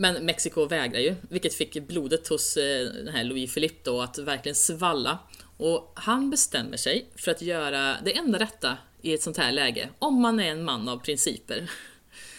Men 0.00 0.26
Mexiko 0.26 0.64
vägrar 0.64 1.00
ju, 1.00 1.14
vilket 1.28 1.54
fick 1.54 1.74
blodet 1.74 2.28
hos 2.28 2.56
eh, 2.56 2.86
den 2.86 3.08
här 3.08 3.24
Louis 3.24 3.54
Philippe 3.54 3.90
då 3.90 4.00
att 4.00 4.18
verkligen 4.18 4.54
svalla. 4.54 5.18
Och 5.56 5.92
han 5.94 6.30
bestämmer 6.30 6.76
sig 6.76 7.10
för 7.16 7.30
att 7.30 7.42
göra 7.42 7.96
det 8.04 8.16
enda 8.16 8.38
rätta 8.38 8.78
i 9.02 9.14
ett 9.14 9.22
sånt 9.22 9.36
här 9.36 9.52
läge, 9.52 9.88
om 9.98 10.22
man 10.22 10.40
är 10.40 10.50
en 10.50 10.64
man 10.64 10.88
av 10.88 10.98
principer. 10.98 11.70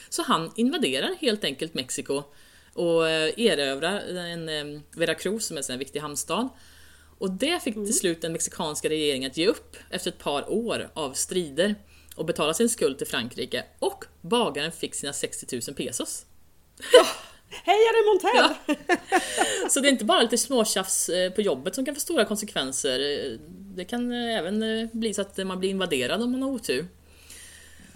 Så 0.09 0.23
han 0.23 0.51
invaderar 0.55 1.15
helt 1.21 1.43
enkelt 1.43 1.73
Mexiko 1.73 2.23
och 2.73 3.09
eh, 3.09 3.33
erövrar 3.37 3.99
en 4.17 4.49
eh, 4.49 4.81
Veracruz 4.95 5.45
som 5.45 5.57
är 5.57 5.71
en 5.71 5.79
viktig 5.79 5.99
hamnstad. 5.99 6.49
Och 7.17 7.31
det 7.31 7.63
fick 7.63 7.73
till 7.73 7.97
slut 7.97 8.21
den 8.21 8.31
mexikanska 8.31 8.89
regeringen 8.89 9.31
att 9.31 9.37
ge 9.37 9.47
upp 9.47 9.77
efter 9.89 10.11
ett 10.11 10.19
par 10.19 10.51
år 10.51 10.91
av 10.93 11.13
strider 11.13 11.75
och 12.15 12.25
betala 12.25 12.53
sin 12.53 12.69
skuld 12.69 12.97
till 12.97 13.07
Frankrike 13.07 13.65
och 13.79 14.05
bagaren 14.21 14.71
fick 14.71 14.95
sina 14.95 15.13
60 15.13 15.61
000 15.67 15.75
pesos. 15.75 16.25
Heja 17.49 17.77
Remontel! 17.77 18.55
Ja. 18.67 18.75
Så 19.69 19.79
det 19.79 19.87
är 19.87 19.91
inte 19.91 20.05
bara 20.05 20.21
lite 20.21 20.37
småtjafs 20.37 21.09
eh, 21.09 21.31
på 21.31 21.41
jobbet 21.41 21.75
som 21.75 21.85
kan 21.85 21.95
få 21.95 22.01
stora 22.01 22.25
konsekvenser. 22.25 22.99
Eh, 22.99 23.39
Det 23.75 23.85
kan 23.85 24.11
eh, 24.11 24.37
även 24.37 24.89
bli 24.93 25.13
så 25.13 25.21
att 25.21 25.37
man 25.37 25.59
blir 25.59 25.69
invaderad 25.69 26.21
om 26.21 26.31
man 26.31 26.41
har 26.43 26.49
otur. 26.49 26.87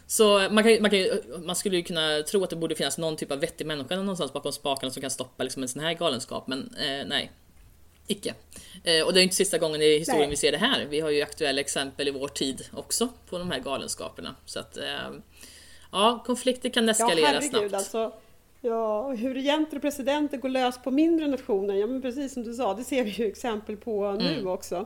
Så 0.08 0.39
man, 0.51 0.64
kan, 0.64 0.82
man, 0.82 0.91
kan, 0.91 1.06
man 1.45 1.56
skulle 1.56 1.78
ju 1.78 1.84
kunna 1.84 2.22
tro 2.24 2.43
att 2.43 2.49
det 2.49 2.56
borde 2.56 2.76
finnas 2.76 2.97
någon 2.97 3.16
typ 3.18 3.32
av 3.32 3.39
vettig 3.39 3.68
människa 3.68 3.95
någonstans 3.95 4.34
bakom 4.34 4.51
spakarna 4.51 4.91
som 4.91 5.01
kan 5.01 5.12
stoppa 5.12 5.43
liksom 5.43 5.64
en 5.64 5.70
sån 5.70 5.82
här 5.84 5.93
galenskap, 5.93 6.47
men 6.47 6.76
eh, 6.80 7.06
nej. 7.08 7.32
Icke. 8.08 8.34
Eh, 8.84 9.01
och 9.06 9.14
det 9.14 9.22
är 9.22 9.24
inte 9.24 9.36
sista 9.36 9.58
gången 9.58 9.82
i 9.82 9.97
historien 9.97 10.22
Nej. 10.22 10.30
vi 10.30 10.36
ser 10.36 10.51
det 10.51 10.58
här. 10.58 10.86
Vi 10.89 10.99
har 10.99 11.10
ju 11.10 11.22
aktuella 11.22 11.62
exempel 11.62 12.08
i 12.08 12.12
vår 12.12 12.28
tid 12.28 12.66
också 12.74 13.10
på 13.30 13.38
de 13.38 13.51
här 13.51 13.60
galenskaperna. 13.60 14.36
Så 14.45 14.60
att, 14.60 14.78
eh, 14.78 15.12
ja, 15.91 16.24
konflikter 16.26 16.70
kan 16.70 16.86
Ja, 16.86 16.91
eskalera 16.91 17.28
herregud 17.28 17.49
snabbt. 17.51 17.74
alltså. 17.74 18.14
Ja, 18.66 19.11
hur 19.11 19.34
regenter 19.34 19.76
och 19.76 19.82
presidenter 19.82 20.38
går 20.38 20.49
lös 20.49 20.78
på 20.84 20.91
mindre 20.91 21.28
nationer, 21.28 21.74
ja 21.76 21.88
men 21.88 22.01
precis 22.01 22.34
som 22.34 22.43
du 22.43 22.53
sa, 22.53 22.74
det 22.74 22.84
ser 22.84 23.03
vi 23.03 23.09
ju 23.09 23.28
exempel 23.28 23.78
på 23.78 24.05
Mm. 24.05 24.18
nu 24.24 24.47
också. 24.49 24.86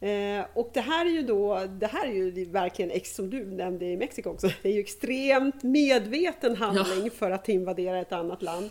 Eh, 0.00 0.44
och 0.54 0.70
det 0.74 0.80
här 0.80 1.06
är 1.06 1.10
ju 1.10 1.22
då, 1.22 1.66
det 1.68 1.86
här 1.86 2.06
är 2.06 2.12
ju 2.12 2.44
verkligen, 2.44 3.00
som 3.04 3.30
du 3.30 3.44
nämnde 3.46 3.84
i 3.84 3.96
Mexiko 3.96 4.30
också, 4.30 4.48
det 4.62 4.68
är 4.68 4.72
ju 4.72 4.80
extremt 4.80 5.62
medveten 5.62 6.56
handling 6.56 7.10
för 7.10 7.30
att 7.30 7.48
invadera 7.48 8.00
ett 8.00 8.12
annat 8.12 8.42
land. 8.42 8.70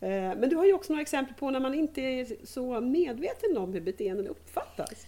Eh, 0.00 0.08
men 0.10 0.48
du 0.48 0.56
har 0.56 0.64
ju 0.64 0.72
också 0.72 0.92
några 0.92 1.02
exempel 1.02 1.34
på 1.34 1.50
när 1.50 1.60
man 1.60 1.74
inte 1.74 2.00
är 2.00 2.46
så 2.46 2.80
medveten 2.80 3.58
om 3.58 3.72
hur 3.72 3.80
beteenden 3.80 4.26
uppfattas. 4.28 5.06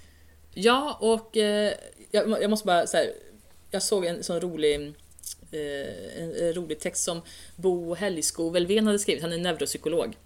Ja, 0.54 0.98
och 1.00 1.36
eh, 1.36 1.72
jag, 2.10 2.42
jag 2.42 2.50
måste 2.50 2.66
bara 2.66 2.86
säga, 2.86 3.10
jag 3.70 3.82
såg 3.82 4.04
en 4.04 4.22
sån 4.22 4.40
rolig 4.40 4.94
en, 5.52 6.34
en 6.46 6.52
rolig 6.52 6.80
text 6.80 7.04
som 7.04 7.22
Bo 7.56 7.94
Helgskog 7.94 8.52
Velven 8.52 8.86
hade 8.86 8.98
skrivit, 8.98 9.22
han 9.22 9.32
är 9.32 9.38
neuropsykolog. 9.38 10.16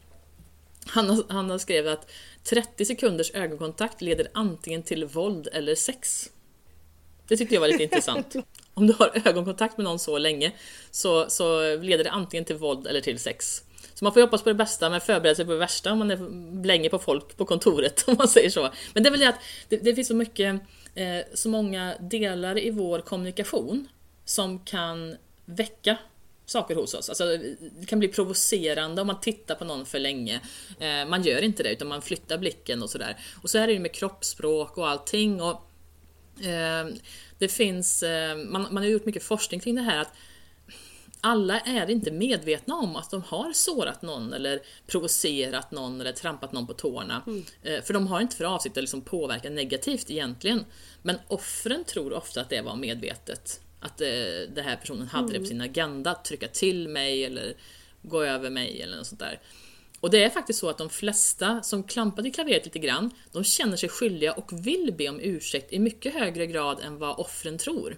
Han, 0.87 1.11
har- 1.11 1.25
han 1.29 1.51
har 1.51 1.59
skrivit 1.59 1.93
att 1.93 2.11
30 2.45 2.85
sekunders 2.85 3.31
ögonkontakt 3.35 4.01
leder 4.03 4.29
antingen 4.35 4.83
till 4.83 5.05
våld 5.05 5.49
eller 5.53 5.75
sex. 5.75 6.31
Det 7.29 7.37
tyckte 7.37 7.55
jag 7.55 7.61
var 7.61 7.69
lite 7.69 7.83
intressant. 7.83 8.35
Om 8.75 8.87
du 8.87 8.93
har 8.99 9.23
ögonkontakt 9.25 9.77
med 9.77 9.85
någon 9.85 9.99
så 9.99 10.19
länge 10.19 10.53
så, 10.91 11.31
så 11.31 11.77
leder 11.77 12.05
det 12.05 12.11
antingen 12.11 12.45
till 12.45 12.57
våld 12.57 12.87
eller 12.87 13.01
till 13.01 13.19
sex. 13.19 13.63
Så 13.95 14.05
man 14.05 14.13
får 14.13 14.21
ju 14.21 14.27
hoppas 14.27 14.43
på 14.43 14.49
det 14.49 14.55
bästa 14.55 14.91
men 14.91 15.01
förbereda 15.01 15.35
sig 15.35 15.45
på 15.45 15.51
det 15.53 15.59
värsta 15.59 15.93
om 15.93 15.99
man 15.99 16.11
är 16.11 16.67
länge 16.67 16.89
på 16.89 16.99
folk 16.99 17.37
på 17.37 17.45
kontoret 17.45 18.05
om 18.09 18.15
man 18.19 18.29
säger 18.29 18.51
så. 18.51 18.71
Men 18.95 19.03
det 19.03 19.09
är 19.09 19.11
väl 19.11 19.21
det 19.21 19.29
att 19.29 19.41
det, 19.69 19.77
det 19.77 19.95
finns 19.95 20.09
så 20.09 20.15
mycket, 20.15 20.61
eh, 20.95 21.19
så 21.35 21.49
många 21.49 21.95
delar 22.01 22.59
i 22.59 22.71
vår 22.71 23.01
kommunikation 23.01 23.89
som 24.31 24.59
kan 24.59 25.17
väcka 25.45 25.99
saker 26.47 26.75
hos 26.75 26.95
oss. 26.95 27.09
Alltså, 27.09 27.25
det 27.79 27.87
kan 27.87 27.99
bli 27.99 28.09
provocerande 28.09 29.01
om 29.01 29.07
man 29.07 29.21
tittar 29.21 29.55
på 29.55 29.65
någon 29.65 29.87
för 29.87 29.99
länge. 29.99 30.41
Eh, 30.79 31.09
man 31.09 31.23
gör 31.23 31.43
inte 31.43 31.63
det 31.63 31.73
utan 31.73 31.89
man 31.89 32.03
flyttar 32.03 32.39
blicken 32.39 32.83
och 32.83 32.91
sådär. 32.91 33.17
Och 33.43 33.51
så 33.51 33.59
är 33.59 33.67
det 33.67 33.73
ju 33.73 33.79
med 33.79 33.93
kroppsspråk 33.93 34.79
och 34.79 34.89
allting. 34.89 35.41
Och, 35.43 35.63
eh, 36.45 36.87
det 37.39 37.49
finns, 37.49 38.03
eh, 38.03 38.37
man, 38.37 38.63
man 38.71 38.77
har 38.77 38.91
gjort 38.91 39.07
mycket 39.07 39.23
forskning 39.23 39.61
kring 39.61 39.75
det 39.75 39.83
här 39.83 40.01
att 40.01 40.13
alla 41.21 41.61
är 41.61 41.91
inte 41.91 42.11
medvetna 42.11 42.75
om 42.75 42.97
att 42.97 43.11
de 43.11 43.23
har 43.23 43.53
sårat 43.53 44.03
någon 44.03 44.33
eller 44.33 44.61
provocerat 44.87 45.71
någon 45.71 46.01
eller 46.01 46.13
trampat 46.13 46.53
någon 46.53 46.67
på 46.67 46.75
tårna. 46.75 47.23
Eh, 47.63 47.83
För 47.83 47.95
de 47.95 48.07
har 48.07 48.21
inte 48.21 48.37
för 48.37 48.45
avsikt 48.45 48.77
att 48.77 48.83
liksom 48.83 49.01
påverka 49.01 49.51
negativt 49.51 50.11
egentligen. 50.11 50.65
Men 51.03 51.19
offren 51.29 51.85
tror 51.85 52.13
ofta 52.13 52.41
att 52.41 52.51
det 52.51 52.63
var 52.63 52.77
medvetet. 52.77 53.61
Att 53.81 54.01
eh, 54.01 54.07
den 54.55 54.65
här 54.65 54.77
personen 54.77 55.09
hade 55.09 55.33
det 55.33 55.39
på 55.39 55.47
sin 55.47 55.61
agenda, 55.61 56.11
att 56.11 56.25
trycka 56.25 56.49
till 56.49 56.89
mig 56.89 57.25
eller 57.25 57.55
gå 58.03 58.23
över 58.23 58.51
mig 58.51 58.83
eller 58.83 58.97
något 58.97 59.07
sånt 59.07 59.21
där. 59.21 59.41
Och 60.01 60.11
det 60.11 60.25
är 60.25 60.31
faktiskt 60.31 60.59
så 60.59 60.69
att 60.69 60.79
de 60.79 60.91
flesta 60.91 61.63
som 61.63 61.83
klampar 61.83 62.27
i 62.27 62.31
klaveret 62.31 62.65
lite 62.65 62.79
grann, 62.79 63.11
de 63.33 63.45
känner 63.45 63.77
sig 63.77 63.89
skyldiga 63.89 64.33
och 64.33 64.67
vill 64.67 64.95
be 64.99 65.09
om 65.09 65.21
ursäkt 65.21 65.73
i 65.73 65.79
mycket 65.79 66.15
högre 66.15 66.47
grad 66.47 66.81
än 66.81 66.99
vad 66.99 67.19
offren 67.19 67.59
tror. 67.59 67.97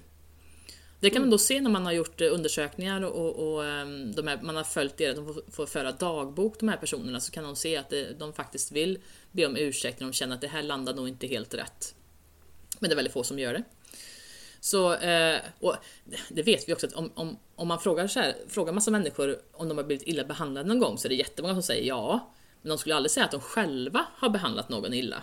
Det 1.00 1.10
kan 1.10 1.22
man 1.22 1.30
då 1.30 1.38
se 1.38 1.60
när 1.60 1.70
man 1.70 1.84
har 1.84 1.92
gjort 1.92 2.20
eh, 2.20 2.34
undersökningar 2.34 3.02
och, 3.02 3.52
och 3.52 3.64
ehm, 3.64 4.12
de 4.12 4.26
här, 4.26 4.40
man 4.42 4.56
har 4.56 4.64
följt 4.64 4.96
det, 4.96 5.12
de 5.12 5.26
får, 5.26 5.42
får 5.50 5.66
föra 5.66 5.92
dagbok 5.92 6.60
de 6.60 6.68
här 6.68 6.76
personerna, 6.76 7.20
så 7.20 7.32
kan 7.32 7.44
de 7.44 7.56
se 7.56 7.76
att 7.76 7.90
det, 7.90 8.18
de 8.18 8.32
faktiskt 8.32 8.72
vill 8.72 8.98
be 9.32 9.46
om 9.46 9.56
ursäkt 9.56 10.00
när 10.00 10.06
de 10.06 10.12
känner 10.12 10.34
att 10.34 10.40
det 10.40 10.48
här 10.48 10.62
landar 10.62 10.94
nog 10.94 11.08
inte 11.08 11.26
helt 11.26 11.54
rätt. 11.54 11.94
Men 12.78 12.90
det 12.90 12.94
är 12.94 12.96
väldigt 12.96 13.12
få 13.12 13.24
som 13.24 13.38
gör 13.38 13.52
det. 13.52 13.62
Så, 14.64 14.94
eh, 14.94 15.40
och 15.60 15.76
det 16.28 16.42
vet 16.42 16.68
vi 16.68 16.74
också 16.74 16.86
att 16.86 16.92
om, 16.92 17.12
om, 17.14 17.38
om 17.56 17.68
man 17.68 17.80
frågar, 17.80 18.06
så 18.06 18.20
här, 18.20 18.34
frågar 18.48 18.72
massa 18.72 18.90
människor 18.90 19.38
om 19.52 19.68
de 19.68 19.78
har 19.78 19.84
blivit 19.84 20.08
illa 20.08 20.24
behandlade 20.24 20.68
någon 20.68 20.78
gång 20.78 20.98
så 20.98 21.06
är 21.06 21.08
det 21.08 21.14
jättemånga 21.14 21.54
som 21.54 21.62
säger 21.62 21.82
ja. 21.82 22.32
Men 22.62 22.68
de 22.68 22.78
skulle 22.78 22.94
aldrig 22.94 23.10
säga 23.10 23.24
att 23.24 23.30
de 23.30 23.40
själva 23.40 24.06
har 24.16 24.28
behandlat 24.28 24.68
någon 24.68 24.94
illa. 24.94 25.22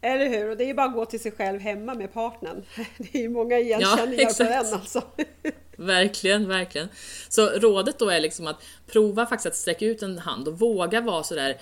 Eller 0.00 0.28
hur? 0.28 0.50
Och 0.50 0.56
det 0.56 0.64
är 0.64 0.66
ju 0.66 0.74
bara 0.74 0.86
att 0.86 0.94
gå 0.94 1.04
till 1.04 1.20
sig 1.20 1.32
själv 1.32 1.60
hemma 1.60 1.94
med 1.94 2.12
partnern. 2.12 2.64
Det 2.98 3.18
är 3.18 3.22
ju 3.22 3.28
många 3.28 3.58
igenkänningar 3.58 4.30
ja, 4.38 4.46
på 4.46 4.52
en 4.52 4.74
alltså. 4.74 5.02
Verkligen, 5.76 6.48
verkligen. 6.48 6.88
Så 7.28 7.46
rådet 7.46 7.98
då 7.98 8.10
är 8.10 8.20
liksom 8.20 8.46
att 8.46 8.62
prova 8.86 9.26
faktiskt 9.26 9.46
att 9.46 9.56
sträcka 9.56 9.86
ut 9.86 10.02
en 10.02 10.18
hand 10.18 10.48
och 10.48 10.58
våga 10.58 11.00
vara 11.00 11.22
sådär 11.22 11.56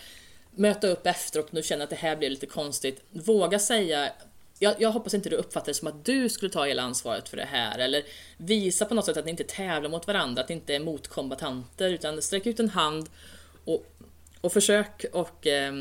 möta 0.50 0.88
upp 0.88 1.06
efteråt 1.06 1.46
och 1.46 1.54
nu 1.54 1.62
känner 1.62 1.84
att 1.84 1.90
det 1.90 1.96
här 1.96 2.16
blir 2.16 2.30
lite 2.30 2.46
konstigt. 2.46 3.02
Våga 3.10 3.58
säga 3.58 4.12
jag, 4.62 4.74
jag, 4.78 4.90
hoppas 4.90 5.14
inte 5.14 5.28
du 5.28 5.36
uppfattar 5.36 5.66
det 5.66 5.74
som 5.74 5.88
att 5.88 6.04
du 6.04 6.28
skulle 6.28 6.52
ta 6.52 6.64
hela 6.64 6.82
ansvaret 6.82 7.28
för 7.28 7.36
det 7.36 7.44
här 7.44 7.78
eller 7.78 8.02
visa 8.36 8.84
på 8.84 8.94
något 8.94 9.04
sätt 9.04 9.16
att 9.16 9.24
ni 9.24 9.30
inte 9.30 9.44
tävlar 9.44 9.90
mot 9.90 10.06
varandra, 10.06 10.42
att 10.42 10.48
ni 10.48 10.54
inte 10.54 10.74
är 10.74 10.80
motkombatanter 10.80 11.90
utan 11.90 12.22
sträck 12.22 12.46
ut 12.46 12.60
en 12.60 12.68
hand 12.68 13.08
och, 13.64 13.86
och 14.40 14.52
försök 14.52 15.04
och 15.12 15.46
eh, 15.46 15.72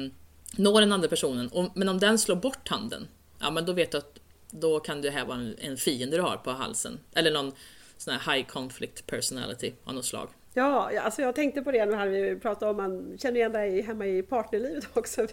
nå 0.58 0.80
den 0.80 0.92
andra 0.92 1.08
personen. 1.08 1.48
Och, 1.48 1.72
men 1.76 1.90
om 1.90 2.00
den 2.00 2.20
slår 2.20 2.36
bort 2.36 2.70
handen, 2.70 3.08
ja 3.40 3.52
men 3.52 3.66
då 3.66 3.74
vet 3.74 3.92
du 3.92 3.98
att 3.98 4.20
då 4.52 4.80
kan 4.80 5.02
det 5.02 5.10
här 5.10 5.26
vara 5.26 5.38
en, 5.38 5.56
en 5.60 5.78
fiende 5.78 6.18
du 6.18 6.22
har 6.22 6.38
på 6.38 6.52
halsen. 6.52 7.00
Eller 7.14 7.32
någon 7.32 7.52
sån 7.98 8.14
här 8.14 8.36
high 8.36 8.48
conflict 8.48 9.08
personality 9.08 9.74
av 9.84 9.94
något 9.94 10.06
slag. 10.06 10.30
Ja, 10.54 11.00
alltså 11.00 11.22
jag 11.22 11.36
tänkte 11.36 11.62
på 11.62 11.72
det 11.72 11.86
när 11.86 12.08
vi 12.08 12.36
pratade 12.36 12.72
om, 12.72 12.78
man 12.78 13.18
känner 13.18 13.36
igen 13.36 13.52
dig 13.52 13.82
hemma 13.82 14.06
i 14.06 14.24
partnerlivet 14.24 14.88
också. 14.94 15.28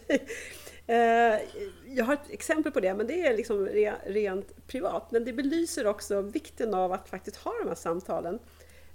Eh, 0.86 1.40
jag 1.86 2.04
har 2.04 2.14
ett 2.14 2.30
exempel 2.30 2.72
på 2.72 2.80
det, 2.80 2.94
men 2.94 3.06
det 3.06 3.26
är 3.26 3.36
liksom 3.36 3.66
rent 4.06 4.66
privat. 4.66 5.10
Men 5.10 5.24
det 5.24 5.32
belyser 5.32 5.86
också 5.86 6.20
vikten 6.20 6.74
av 6.74 6.92
att 6.92 7.08
faktiskt 7.08 7.36
ha 7.36 7.52
de 7.62 7.68
här 7.68 7.74
samtalen. 7.74 8.38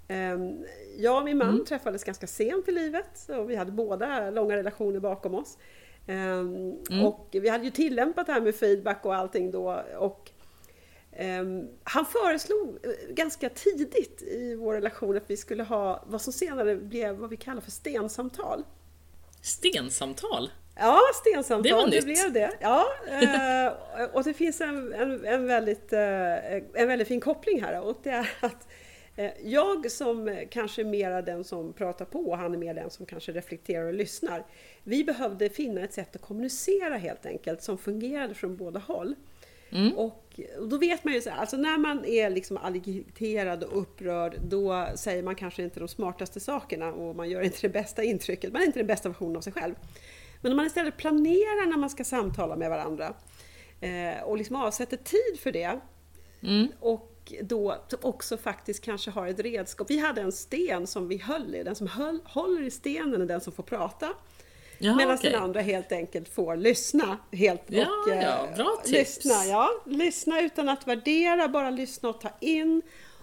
Ehm, 0.08 0.64
jag 0.96 1.18
och 1.18 1.24
min 1.24 1.38
man 1.38 1.48
mm. 1.48 1.64
träffades 1.64 2.04
ganska 2.04 2.26
sent 2.26 2.68
i 2.68 2.72
livet 2.72 3.28
och 3.28 3.50
vi 3.50 3.56
hade 3.56 3.72
båda 3.72 4.30
långa 4.30 4.56
relationer 4.56 5.00
bakom 5.00 5.34
oss. 5.34 5.58
Ehm, 6.06 6.76
mm. 6.90 7.06
Och 7.06 7.28
vi 7.32 7.48
hade 7.48 7.64
ju 7.64 7.70
tillämpat 7.70 8.26
det 8.26 8.32
här 8.32 8.40
med 8.40 8.54
feedback 8.54 9.04
och 9.04 9.14
allting 9.14 9.50
då. 9.50 9.82
Och 9.98 10.30
ehm, 11.12 11.68
han 11.84 12.06
föreslog 12.06 12.78
eh, 12.82 13.14
ganska 13.14 13.48
tidigt 13.48 14.22
i 14.22 14.54
vår 14.54 14.74
relation 14.74 15.16
att 15.16 15.30
vi 15.30 15.36
skulle 15.36 15.62
ha 15.62 16.04
vad 16.06 16.20
som 16.20 16.32
senare 16.32 16.76
blev 16.76 17.16
vad 17.16 17.30
vi 17.30 17.36
kallar 17.36 17.60
för 17.60 17.70
stensamtal. 17.70 18.64
Stensamtal? 19.42 20.50
Ja, 20.74 21.00
stensamtal, 21.14 21.62
det, 21.62 21.72
var 21.72 21.86
det 21.90 22.04
blev 22.04 22.32
det. 22.32 22.50
Ja, 22.60 22.86
eh, 23.08 24.04
och 24.12 24.24
det 24.24 24.34
finns 24.34 24.60
en, 24.60 24.92
en, 24.92 25.24
en, 25.24 25.46
väldigt, 25.46 25.92
eh, 25.92 26.54
en 26.54 26.88
väldigt 26.88 27.08
fin 27.08 27.20
koppling 27.20 27.62
här 27.62 27.80
och 27.80 27.98
det 28.02 28.10
är 28.10 28.30
att 28.40 28.68
eh, 29.16 29.30
jag 29.44 29.90
som 29.90 30.38
kanske 30.50 30.82
är 30.82 30.86
mera 30.86 31.22
den 31.22 31.44
som 31.44 31.72
pratar 31.72 32.04
på 32.04 32.30
och 32.30 32.38
han 32.38 32.54
är 32.54 32.58
mer 32.58 32.74
den 32.74 32.90
som 32.90 33.06
kanske 33.06 33.32
reflekterar 33.32 33.84
och 33.84 33.94
lyssnar. 33.94 34.44
Vi 34.82 35.04
behövde 35.04 35.48
finna 35.48 35.80
ett 35.80 35.92
sätt 35.92 36.16
att 36.16 36.22
kommunicera 36.22 36.96
helt 36.96 37.26
enkelt 37.26 37.62
som 37.62 37.78
fungerade 37.78 38.34
från 38.34 38.56
båda 38.56 38.80
håll. 38.80 39.14
Mm. 39.72 39.92
Och, 39.92 40.40
och, 40.58 40.68
då 40.68 40.78
vet 40.78 41.04
man 41.04 41.14
ju 41.14 41.20
så 41.20 41.30
här, 41.30 41.36
alltså 41.36 41.56
när 41.56 41.78
man 41.78 42.04
är 42.04 42.30
liksom 42.30 42.56
agiterad 42.56 43.62
och 43.62 43.82
upprörd 43.82 44.36
då 44.42 44.88
säger 44.94 45.22
man 45.22 45.34
kanske 45.34 45.62
inte 45.62 45.80
de 45.80 45.88
smartaste 45.88 46.40
sakerna 46.40 46.92
och 46.92 47.16
man 47.16 47.30
gör 47.30 47.42
inte 47.42 47.58
det 47.60 47.68
bästa 47.68 48.02
intrycket, 48.02 48.52
man 48.52 48.62
är 48.62 48.66
inte 48.66 48.78
den 48.78 48.86
bästa 48.86 49.08
versionen 49.08 49.36
av 49.36 49.40
sig 49.40 49.52
själv. 49.52 49.74
Men 50.42 50.52
om 50.52 50.56
man 50.56 50.66
istället 50.66 50.96
planerar 50.96 51.66
när 51.66 51.76
man 51.76 51.90
ska 51.90 52.04
samtala 52.04 52.56
med 52.56 52.70
varandra 52.70 53.14
eh, 53.80 54.22
och 54.24 54.36
liksom 54.36 54.56
avsätter 54.56 54.96
tid 54.96 55.40
för 55.40 55.52
det 55.52 55.80
mm. 56.42 56.68
och 56.80 57.32
då 57.42 57.76
också 58.02 58.36
faktiskt 58.36 58.84
kanske 58.84 59.10
har 59.10 59.26
ett 59.26 59.40
redskap. 59.40 59.90
Vi 59.90 59.98
hade 59.98 60.20
en 60.20 60.32
sten 60.32 60.86
som 60.86 61.08
vi 61.08 61.18
höll 61.18 61.54
i, 61.54 61.62
den 61.62 61.74
som 61.74 61.86
höll, 61.86 62.20
håller 62.24 62.62
i 62.62 62.70
stenen 62.70 63.22
är 63.22 63.26
den 63.26 63.40
som 63.40 63.52
får 63.52 63.62
prata. 63.62 64.08
Medan 64.78 65.14
okay. 65.14 65.30
den 65.30 65.42
andra 65.42 65.60
helt 65.60 65.92
enkelt 65.92 66.28
får 66.28 66.56
lyssna. 66.56 67.18
Helt 67.32 67.62
ja, 67.66 67.82
och, 67.82 68.12
ja, 68.12 68.48
eh, 68.48 68.56
bra 68.56 68.80
tips. 68.84 69.24
Lyssna, 69.24 69.44
ja. 69.44 69.70
lyssna 69.86 70.40
utan 70.40 70.68
att 70.68 70.86
värdera, 70.86 71.48
bara 71.48 71.70
lyssna 71.70 72.08
och 72.08 72.20
ta 72.20 72.30
in 72.40 72.82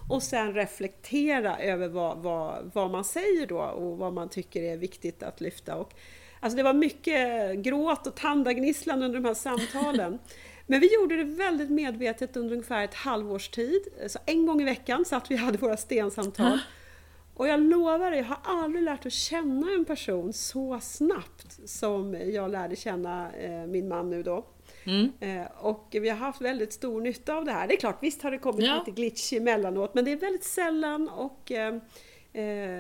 och 0.09 0.23
sen 0.23 0.53
reflektera 0.53 1.57
över 1.57 1.87
vad, 1.87 2.17
vad, 2.17 2.71
vad 2.73 2.91
man 2.91 3.03
säger 3.03 3.47
då 3.47 3.59
och 3.59 3.97
vad 3.97 4.13
man 4.13 4.29
tycker 4.29 4.63
är 4.63 4.77
viktigt 4.77 5.23
att 5.23 5.41
lyfta. 5.41 5.75
Och 5.75 5.93
Alltså 6.39 6.57
det 6.57 6.63
var 6.63 6.73
mycket 6.73 7.55
gråt 7.57 8.07
och 8.07 8.15
tandagnisslan 8.15 9.03
under 9.03 9.19
de 9.19 9.27
här 9.27 9.33
samtalen. 9.33 10.19
Men 10.67 10.79
vi 10.79 10.93
gjorde 10.93 11.17
det 11.17 11.23
väldigt 11.23 11.69
medvetet 11.69 12.37
under 12.37 12.53
ungefär 12.53 12.83
ett 12.83 12.93
halvårs 12.93 13.49
tid. 13.49 13.81
Så 14.07 14.19
en 14.25 14.45
gång 14.45 14.61
i 14.61 14.65
veckan 14.65 15.05
satt 15.05 15.31
vi 15.31 15.35
och 15.35 15.39
hade 15.39 15.57
våra 15.57 15.77
stensamtal. 15.77 16.59
Och 17.35 17.47
jag 17.47 17.59
lovar 17.59 18.11
jag 18.11 18.23
har 18.23 18.37
aldrig 18.43 18.83
lärt 18.83 19.05
att 19.05 19.13
känna 19.13 19.71
en 19.71 19.85
person 19.85 20.33
så 20.33 20.79
snabbt 20.81 21.69
som 21.69 22.13
jag 22.13 22.51
lärde 22.51 22.75
känna 22.75 23.31
eh, 23.31 23.65
min 23.67 23.87
man 23.87 24.09
nu 24.09 24.23
då. 24.23 24.45
Mm. 24.83 25.11
Eh, 25.19 25.47
och 25.57 25.87
vi 25.91 26.09
har 26.09 26.17
haft 26.17 26.41
väldigt 26.41 26.73
stor 26.73 27.01
nytta 27.01 27.35
av 27.35 27.45
det 27.45 27.51
här. 27.51 27.67
Det 27.67 27.73
är 27.73 27.79
klart, 27.79 27.97
visst 28.03 28.21
har 28.21 28.31
det 28.31 28.37
kommit 28.37 28.65
ja. 28.65 28.77
lite 28.79 28.91
glitch 28.91 29.33
emellanåt, 29.33 29.93
men 29.93 30.05
det 30.05 30.11
är 30.11 30.15
väldigt 30.15 30.43
sällan 30.43 31.09
och 31.09 31.51
Eh, 31.51 31.75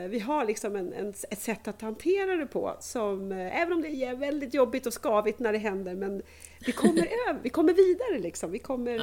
vi 0.09 0.19
har 0.19 0.45
liksom 0.45 0.75
en, 0.75 0.93
en, 0.93 1.09
ett 1.09 1.41
sätt 1.41 1.67
att 1.67 1.81
hantera 1.81 2.35
det 2.35 2.45
på 2.45 2.77
som, 2.79 3.31
eh, 3.31 3.61
även 3.61 3.73
om 3.73 3.81
det 3.81 3.89
är 3.89 4.15
väldigt 4.15 4.53
jobbigt 4.53 4.85
och 4.85 5.03
skavigt 5.03 5.39
när 5.39 5.53
det 5.53 5.57
händer, 5.57 5.95
men 5.95 6.21
vi 6.65 6.71
kommer, 6.71 7.01
över, 7.29 7.39
vi 7.43 7.49
kommer 7.49 7.73
vidare 7.73 8.19
liksom, 8.23 8.51
vi 8.51 8.59
kommer 8.59 8.95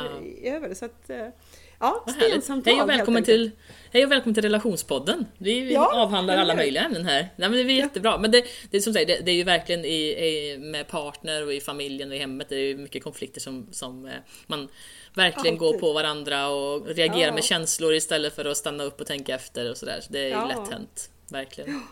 ja. 0.42 0.51
över 0.51 0.68
det. 0.68 0.74
Så 0.74 0.84
att, 0.84 1.11
eh, 1.11 1.28
ja, 1.80 2.07
stensamtal 2.09 2.74
hej 2.74 2.82
och, 2.82 2.88
välkommen 2.88 3.24
till, 3.24 3.51
hej 3.92 4.05
och 4.05 4.11
välkommen 4.11 4.34
till 4.34 4.42
relationspodden! 4.42 5.26
Vi 5.38 5.72
ja, 5.72 6.03
avhandlar 6.03 6.36
alla 6.36 6.55
möjliga 6.55 6.82
ämnen 6.82 7.07
här. 7.07 7.20
Nej, 7.36 7.49
men 7.49 7.53
det 7.53 7.61
är 7.61 7.76
jättebra. 7.76 8.18
Men 8.18 8.30
det, 8.30 8.44
det 8.70 8.76
är 8.76 8.80
som 8.80 8.92
sagt, 8.92 9.07
det, 9.07 9.20
det, 9.24 9.30
är 9.30 9.36
ju 9.36 9.44
verkligen 9.44 9.84
i, 9.84 10.26
i, 10.26 10.59
med 10.59 10.88
partner 10.88 11.44
och 11.44 11.53
i 11.53 11.61
familjen 11.61 12.11
och 12.11 12.16
i 12.16 12.18
hemmet, 12.18 12.49
det 12.49 12.57
är 12.57 12.76
mycket 12.76 13.05
konflikter 13.05 13.40
som, 13.40 13.66
som 13.70 14.11
man 14.47 14.68
verkligen 15.16 15.54
Alltid. 15.54 15.58
gå 15.58 15.78
på 15.78 15.92
varandra 15.92 16.48
och 16.48 16.86
reagera 16.86 17.26
ja. 17.26 17.32
med 17.32 17.44
känslor 17.44 17.94
istället 17.94 18.34
för 18.34 18.44
att 18.44 18.56
stanna 18.56 18.84
upp 18.84 19.00
och 19.00 19.06
tänka 19.06 19.34
efter 19.34 19.70
och 19.70 19.76
sådär. 19.76 20.04
Det 20.08 20.18
är 20.18 20.30
ja. 20.30 20.46
lätt 20.46 20.72
hänt, 20.72 21.10
verkligen. 21.28 21.82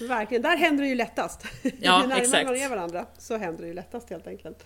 Verkligen, 0.00 0.42
där 0.42 0.56
händer 0.56 0.82
det 0.82 0.88
ju 0.88 0.94
lättast. 0.94 1.42
Ja, 1.62 2.02
Ju 2.02 2.08
närmare 2.08 2.44
man 2.44 2.56
är 2.56 2.68
varandra 2.68 3.06
så 3.18 3.36
händer 3.36 3.62
det 3.62 3.68
ju 3.68 3.74
lättast 3.74 4.10
helt 4.10 4.26
enkelt. 4.26 4.64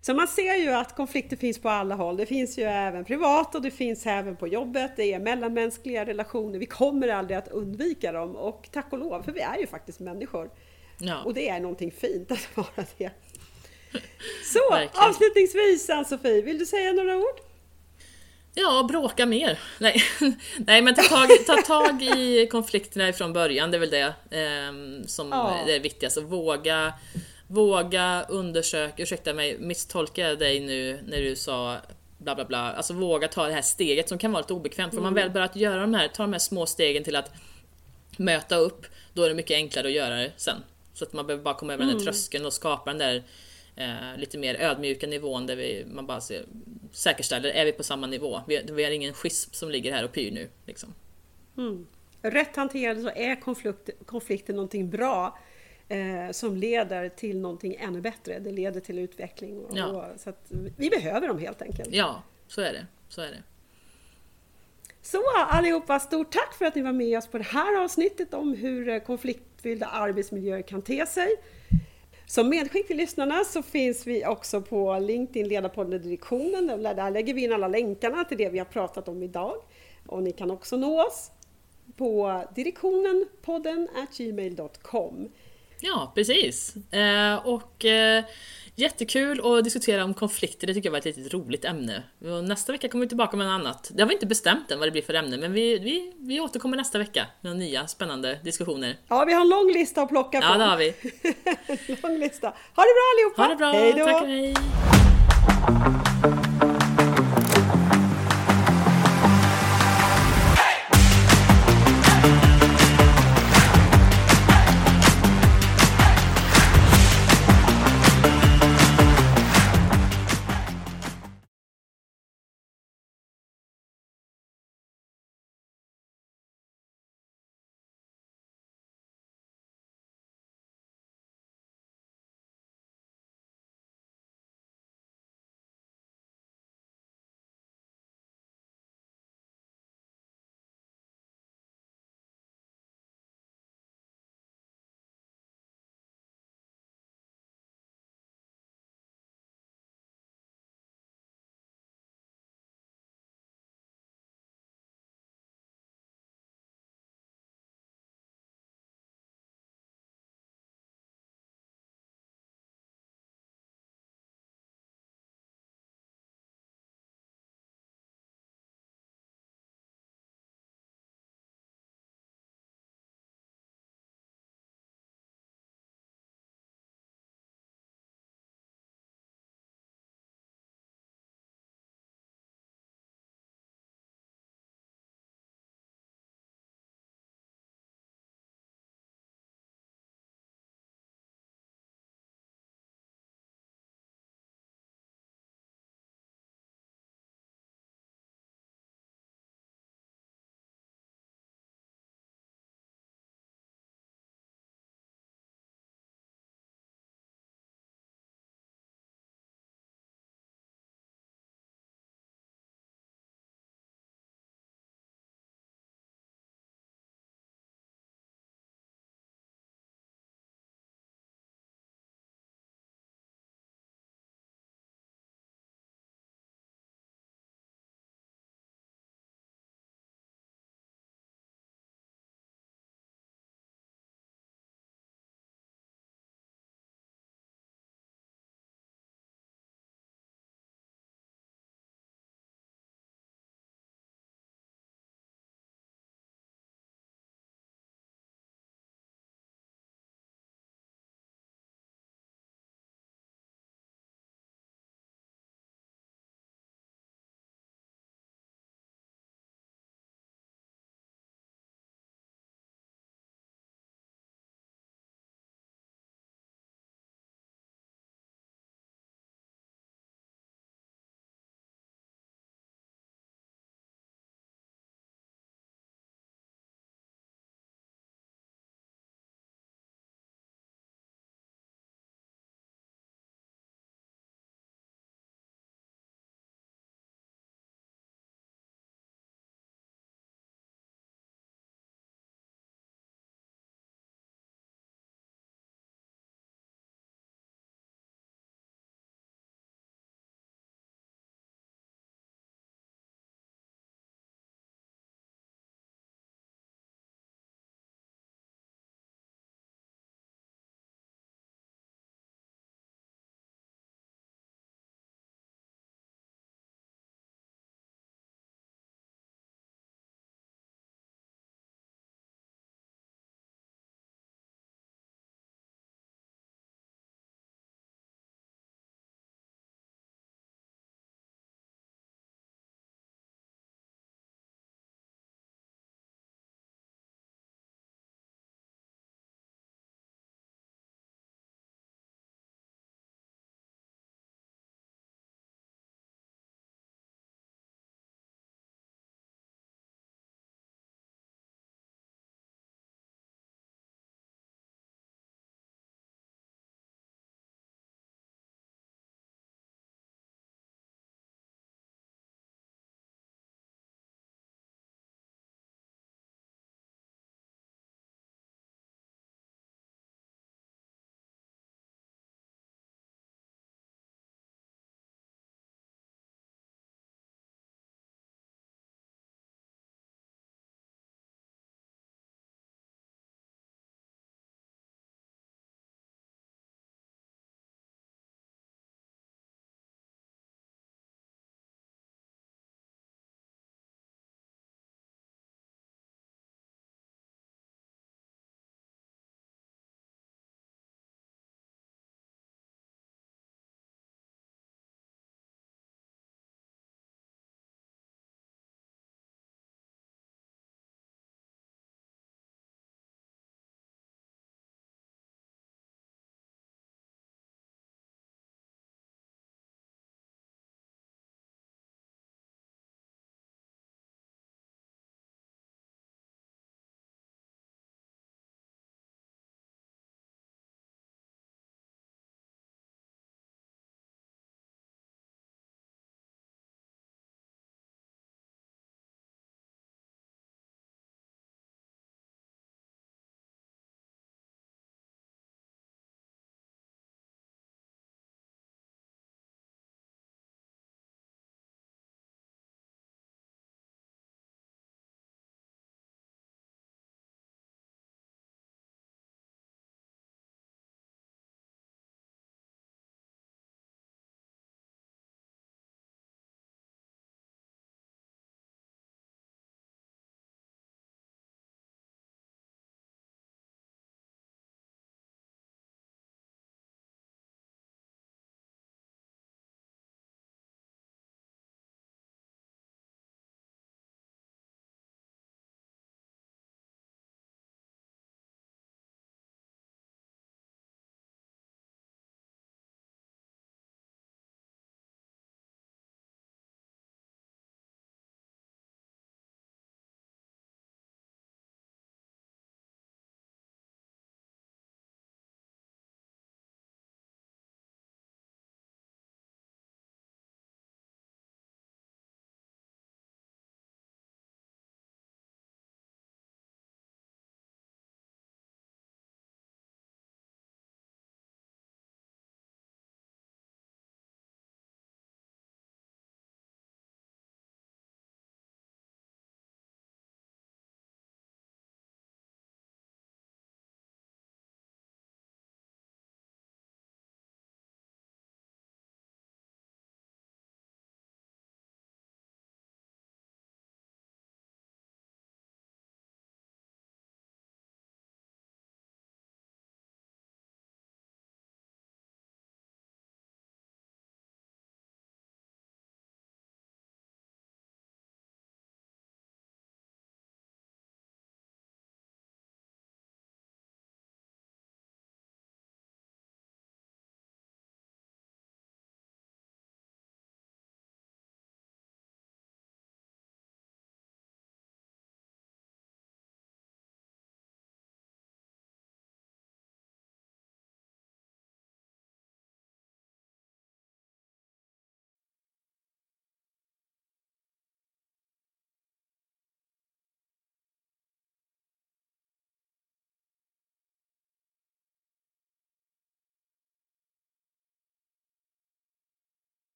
Så 0.00 0.14
man 0.14 0.28
ser 0.28 0.54
ju 0.54 0.70
att 0.70 0.96
konflikter 0.96 1.36
finns 1.36 1.58
på 1.58 1.68
alla 1.68 1.94
håll. 1.94 2.16
Det 2.16 2.26
finns 2.26 2.58
ju 2.58 2.62
även 2.62 3.04
privat 3.04 3.54
och 3.54 3.62
det 3.62 3.70
finns 3.70 4.06
även 4.06 4.36
på 4.36 4.48
jobbet. 4.48 4.92
Det 4.96 5.12
är 5.12 5.20
mellanmänskliga 5.20 6.06
relationer. 6.06 6.58
Vi 6.58 6.66
kommer 6.66 7.08
aldrig 7.08 7.38
att 7.38 7.48
undvika 7.48 8.12
dem 8.12 8.36
och 8.36 8.68
tack 8.72 8.92
och 8.92 8.98
lov, 8.98 9.22
för 9.22 9.32
vi 9.32 9.40
är 9.40 9.58
ju 9.58 9.66
faktiskt 9.66 10.00
människor. 10.00 10.50
Ja. 10.98 11.22
Och 11.24 11.34
det 11.34 11.48
är 11.48 11.60
någonting 11.60 11.90
fint 11.90 12.30
att 12.30 12.48
vara 12.56 12.86
det. 12.98 13.10
Så, 14.52 14.70
Verkligen. 14.70 15.08
avslutningsvis 15.08 15.90
Ann-Sofie, 15.90 16.42
vill 16.42 16.58
du 16.58 16.66
säga 16.66 16.92
några 16.92 17.16
ord? 17.16 17.40
Ja, 18.54 18.86
bråka 18.88 19.26
mer. 19.26 19.58
Nej, 19.78 20.02
Nej 20.58 20.82
men 20.82 20.94
ta 20.94 21.02
tag, 21.02 21.28
ta 21.46 21.56
tag 21.56 22.02
i 22.02 22.46
konflikterna 22.46 23.12
från 23.12 23.32
början, 23.32 23.70
det 23.70 23.76
är 23.76 23.78
väl 23.78 23.90
det 23.90 24.14
eh, 24.30 25.06
som 25.06 25.28
ja. 25.28 25.54
är 25.54 25.66
det 25.66 25.78
viktigaste. 25.78 26.20
Våga, 26.20 26.92
våga 27.46 28.26
undersöka, 28.28 29.02
ursäkta 29.02 29.34
mig, 29.34 29.58
misstolkar 29.58 30.28
jag 30.28 30.38
dig 30.38 30.60
nu 30.60 31.00
när 31.06 31.20
du 31.20 31.36
sa 31.36 31.76
bla 32.18 32.34
bla 32.34 32.44
bla. 32.44 32.72
Alltså 32.72 32.94
våga 32.94 33.28
ta 33.28 33.46
det 33.46 33.52
här 33.52 33.62
steget 33.62 34.08
som 34.08 34.18
kan 34.18 34.32
vara 34.32 34.42
lite 34.42 34.54
obekvämt. 34.54 34.90
För 34.90 34.98
mm. 34.98 35.04
man 35.04 35.14
väl 35.14 35.30
börjat 35.30 35.56
göra 35.56 35.80
de 35.80 35.94
här, 35.94 36.08
ta 36.08 36.22
de 36.22 36.32
här 36.32 36.40
små 36.40 36.66
stegen 36.66 37.04
till 37.04 37.16
att 37.16 37.32
möta 38.16 38.56
upp, 38.56 38.86
då 39.12 39.22
är 39.22 39.28
det 39.28 39.34
mycket 39.34 39.54
enklare 39.54 39.86
att 39.86 39.92
göra 39.92 40.14
det 40.14 40.32
sen. 40.36 40.56
Så 40.94 41.04
att 41.04 41.12
man 41.12 41.26
behöver 41.26 41.44
bara 41.44 41.54
komma 41.54 41.72
över 41.72 41.84
mm. 41.84 41.96
den 41.96 42.04
där 42.04 42.12
tröskeln 42.12 42.46
och 42.46 42.52
skapa 42.52 42.90
den 42.90 42.98
där 42.98 43.24
eh, 43.80 44.18
lite 44.18 44.38
mer 44.38 44.60
ödmjuka 44.60 45.06
nivån 45.06 45.46
där 45.46 45.56
vi, 45.56 45.86
man 45.90 46.06
bara 46.06 46.20
ser, 46.20 46.44
säkerställer, 46.92 47.50
är 47.50 47.64
vi 47.64 47.72
på 47.72 47.82
samma 47.82 48.06
nivå? 48.06 48.40
Vi, 48.48 48.62
vi 48.72 48.84
har 48.84 48.90
ingen 48.90 49.12
schism 49.12 49.52
som 49.52 49.70
ligger 49.70 49.92
här 49.92 50.04
och 50.04 50.12
pyr 50.12 50.30
nu. 50.30 50.48
Liksom. 50.66 50.94
Mm. 51.56 51.86
Rätt 52.22 52.56
hanterad 52.56 53.02
så 53.02 53.10
är 53.10 53.40
konflikt, 53.40 53.90
konflikten 54.06 54.56
någonting 54.56 54.90
bra 54.90 55.38
eh, 55.88 56.30
som 56.30 56.56
leder 56.56 57.08
till 57.08 57.40
någonting 57.40 57.76
ännu 57.80 58.00
bättre. 58.00 58.38
Det 58.38 58.52
leder 58.52 58.80
till 58.80 58.98
utveckling. 58.98 59.58
Och, 59.58 59.78
ja. 59.78 59.86
och, 59.86 60.20
så 60.20 60.32
vi 60.76 60.90
behöver 60.90 61.28
dem 61.28 61.38
helt 61.38 61.62
enkelt. 61.62 61.88
Ja, 61.92 62.22
så 62.48 62.60
är 62.60 62.72
det. 62.72 62.86
Så 63.08 63.20
är 63.20 63.28
det. 63.28 63.42
Så 65.02 65.22
allihopa, 65.36 66.00
stort 66.00 66.32
tack 66.32 66.54
för 66.54 66.64
att 66.64 66.74
ni 66.74 66.82
var 66.82 66.92
med 66.92 67.18
oss 67.18 67.26
på 67.26 67.38
det 67.38 67.44
här 67.44 67.82
avsnittet 67.84 68.34
om 68.34 68.54
hur 68.54 69.00
konflikt 69.00 69.50
konfliktfyllda 69.60 69.86
arbetsmiljöer 69.86 70.62
kan 70.62 70.82
te 70.82 71.06
sig. 71.06 71.28
Som 72.30 72.48
medskick 72.48 72.86
till 72.86 72.96
lyssnarna 72.96 73.44
så 73.44 73.62
finns 73.62 74.06
vi 74.06 74.26
också 74.26 74.60
på 74.60 74.98
LinkedIn 74.98 75.48
Ledarpodden 75.48 76.02
Direktionen. 76.02 76.82
Där 76.82 77.10
lägger 77.10 77.34
vi 77.34 77.44
in 77.44 77.52
alla 77.52 77.68
länkarna 77.68 78.24
till 78.24 78.38
det 78.38 78.48
vi 78.48 78.58
har 78.58 78.66
pratat 78.66 79.08
om 79.08 79.22
idag. 79.22 79.54
Och 80.06 80.22
ni 80.22 80.32
kan 80.32 80.50
också 80.50 80.76
nå 80.76 81.06
oss 81.06 81.30
på 81.96 82.42
direktionenpodden 82.54 83.88
gmail.com. 84.16 85.28
Ja, 85.80 86.12
precis. 86.14 86.76
Eh, 86.92 87.46
och 87.46 87.84
eh, 87.84 88.24
jättekul 88.80 89.40
att 89.44 89.64
diskutera 89.64 90.04
om 90.04 90.14
konflikter, 90.14 90.66
det 90.66 90.74
tycker 90.74 90.86
jag 90.86 90.92
var 90.92 90.98
ett 90.98 91.06
riktigt 91.06 91.34
roligt 91.34 91.64
ämne. 91.64 92.02
Och 92.20 92.44
nästa 92.44 92.72
vecka 92.72 92.88
kommer 92.88 93.04
vi 93.04 93.08
tillbaka 93.08 93.36
med 93.36 93.46
något 93.46 93.60
annat. 93.60 93.90
Det 93.94 94.02
har 94.02 94.08
vi 94.08 94.14
inte 94.14 94.26
bestämt 94.26 94.70
än 94.70 94.78
vad 94.78 94.88
det 94.88 94.92
blir 94.92 95.02
för 95.02 95.14
ämne, 95.14 95.36
men 95.36 95.52
vi, 95.52 95.78
vi, 95.78 96.12
vi 96.18 96.40
återkommer 96.40 96.76
nästa 96.76 96.98
vecka 96.98 97.26
med 97.40 97.56
nya 97.56 97.86
spännande 97.86 98.38
diskussioner. 98.44 98.96
Ja, 99.08 99.24
vi 99.24 99.32
har 99.32 99.40
en 99.40 99.48
lång 99.48 99.72
lista 99.72 100.02
att 100.02 100.08
plocka 100.08 100.40
från. 100.40 100.52
Ja, 100.52 100.58
det 100.58 100.64
har 100.64 100.76
vi. 100.76 100.94
lång 102.02 102.18
lista. 102.18 102.46
Ha 102.48 102.82
det 102.82 102.94
bra 102.96 103.06
allihopa! 103.14 103.42
Ha 103.42 103.48
det 103.48 103.56
bra, 103.56 103.72
hej 103.72 103.92
då! 103.92 104.04
tack 104.04 104.26
hej! 104.26 104.54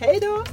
Hej 0.00 0.20
då! 0.20 0.44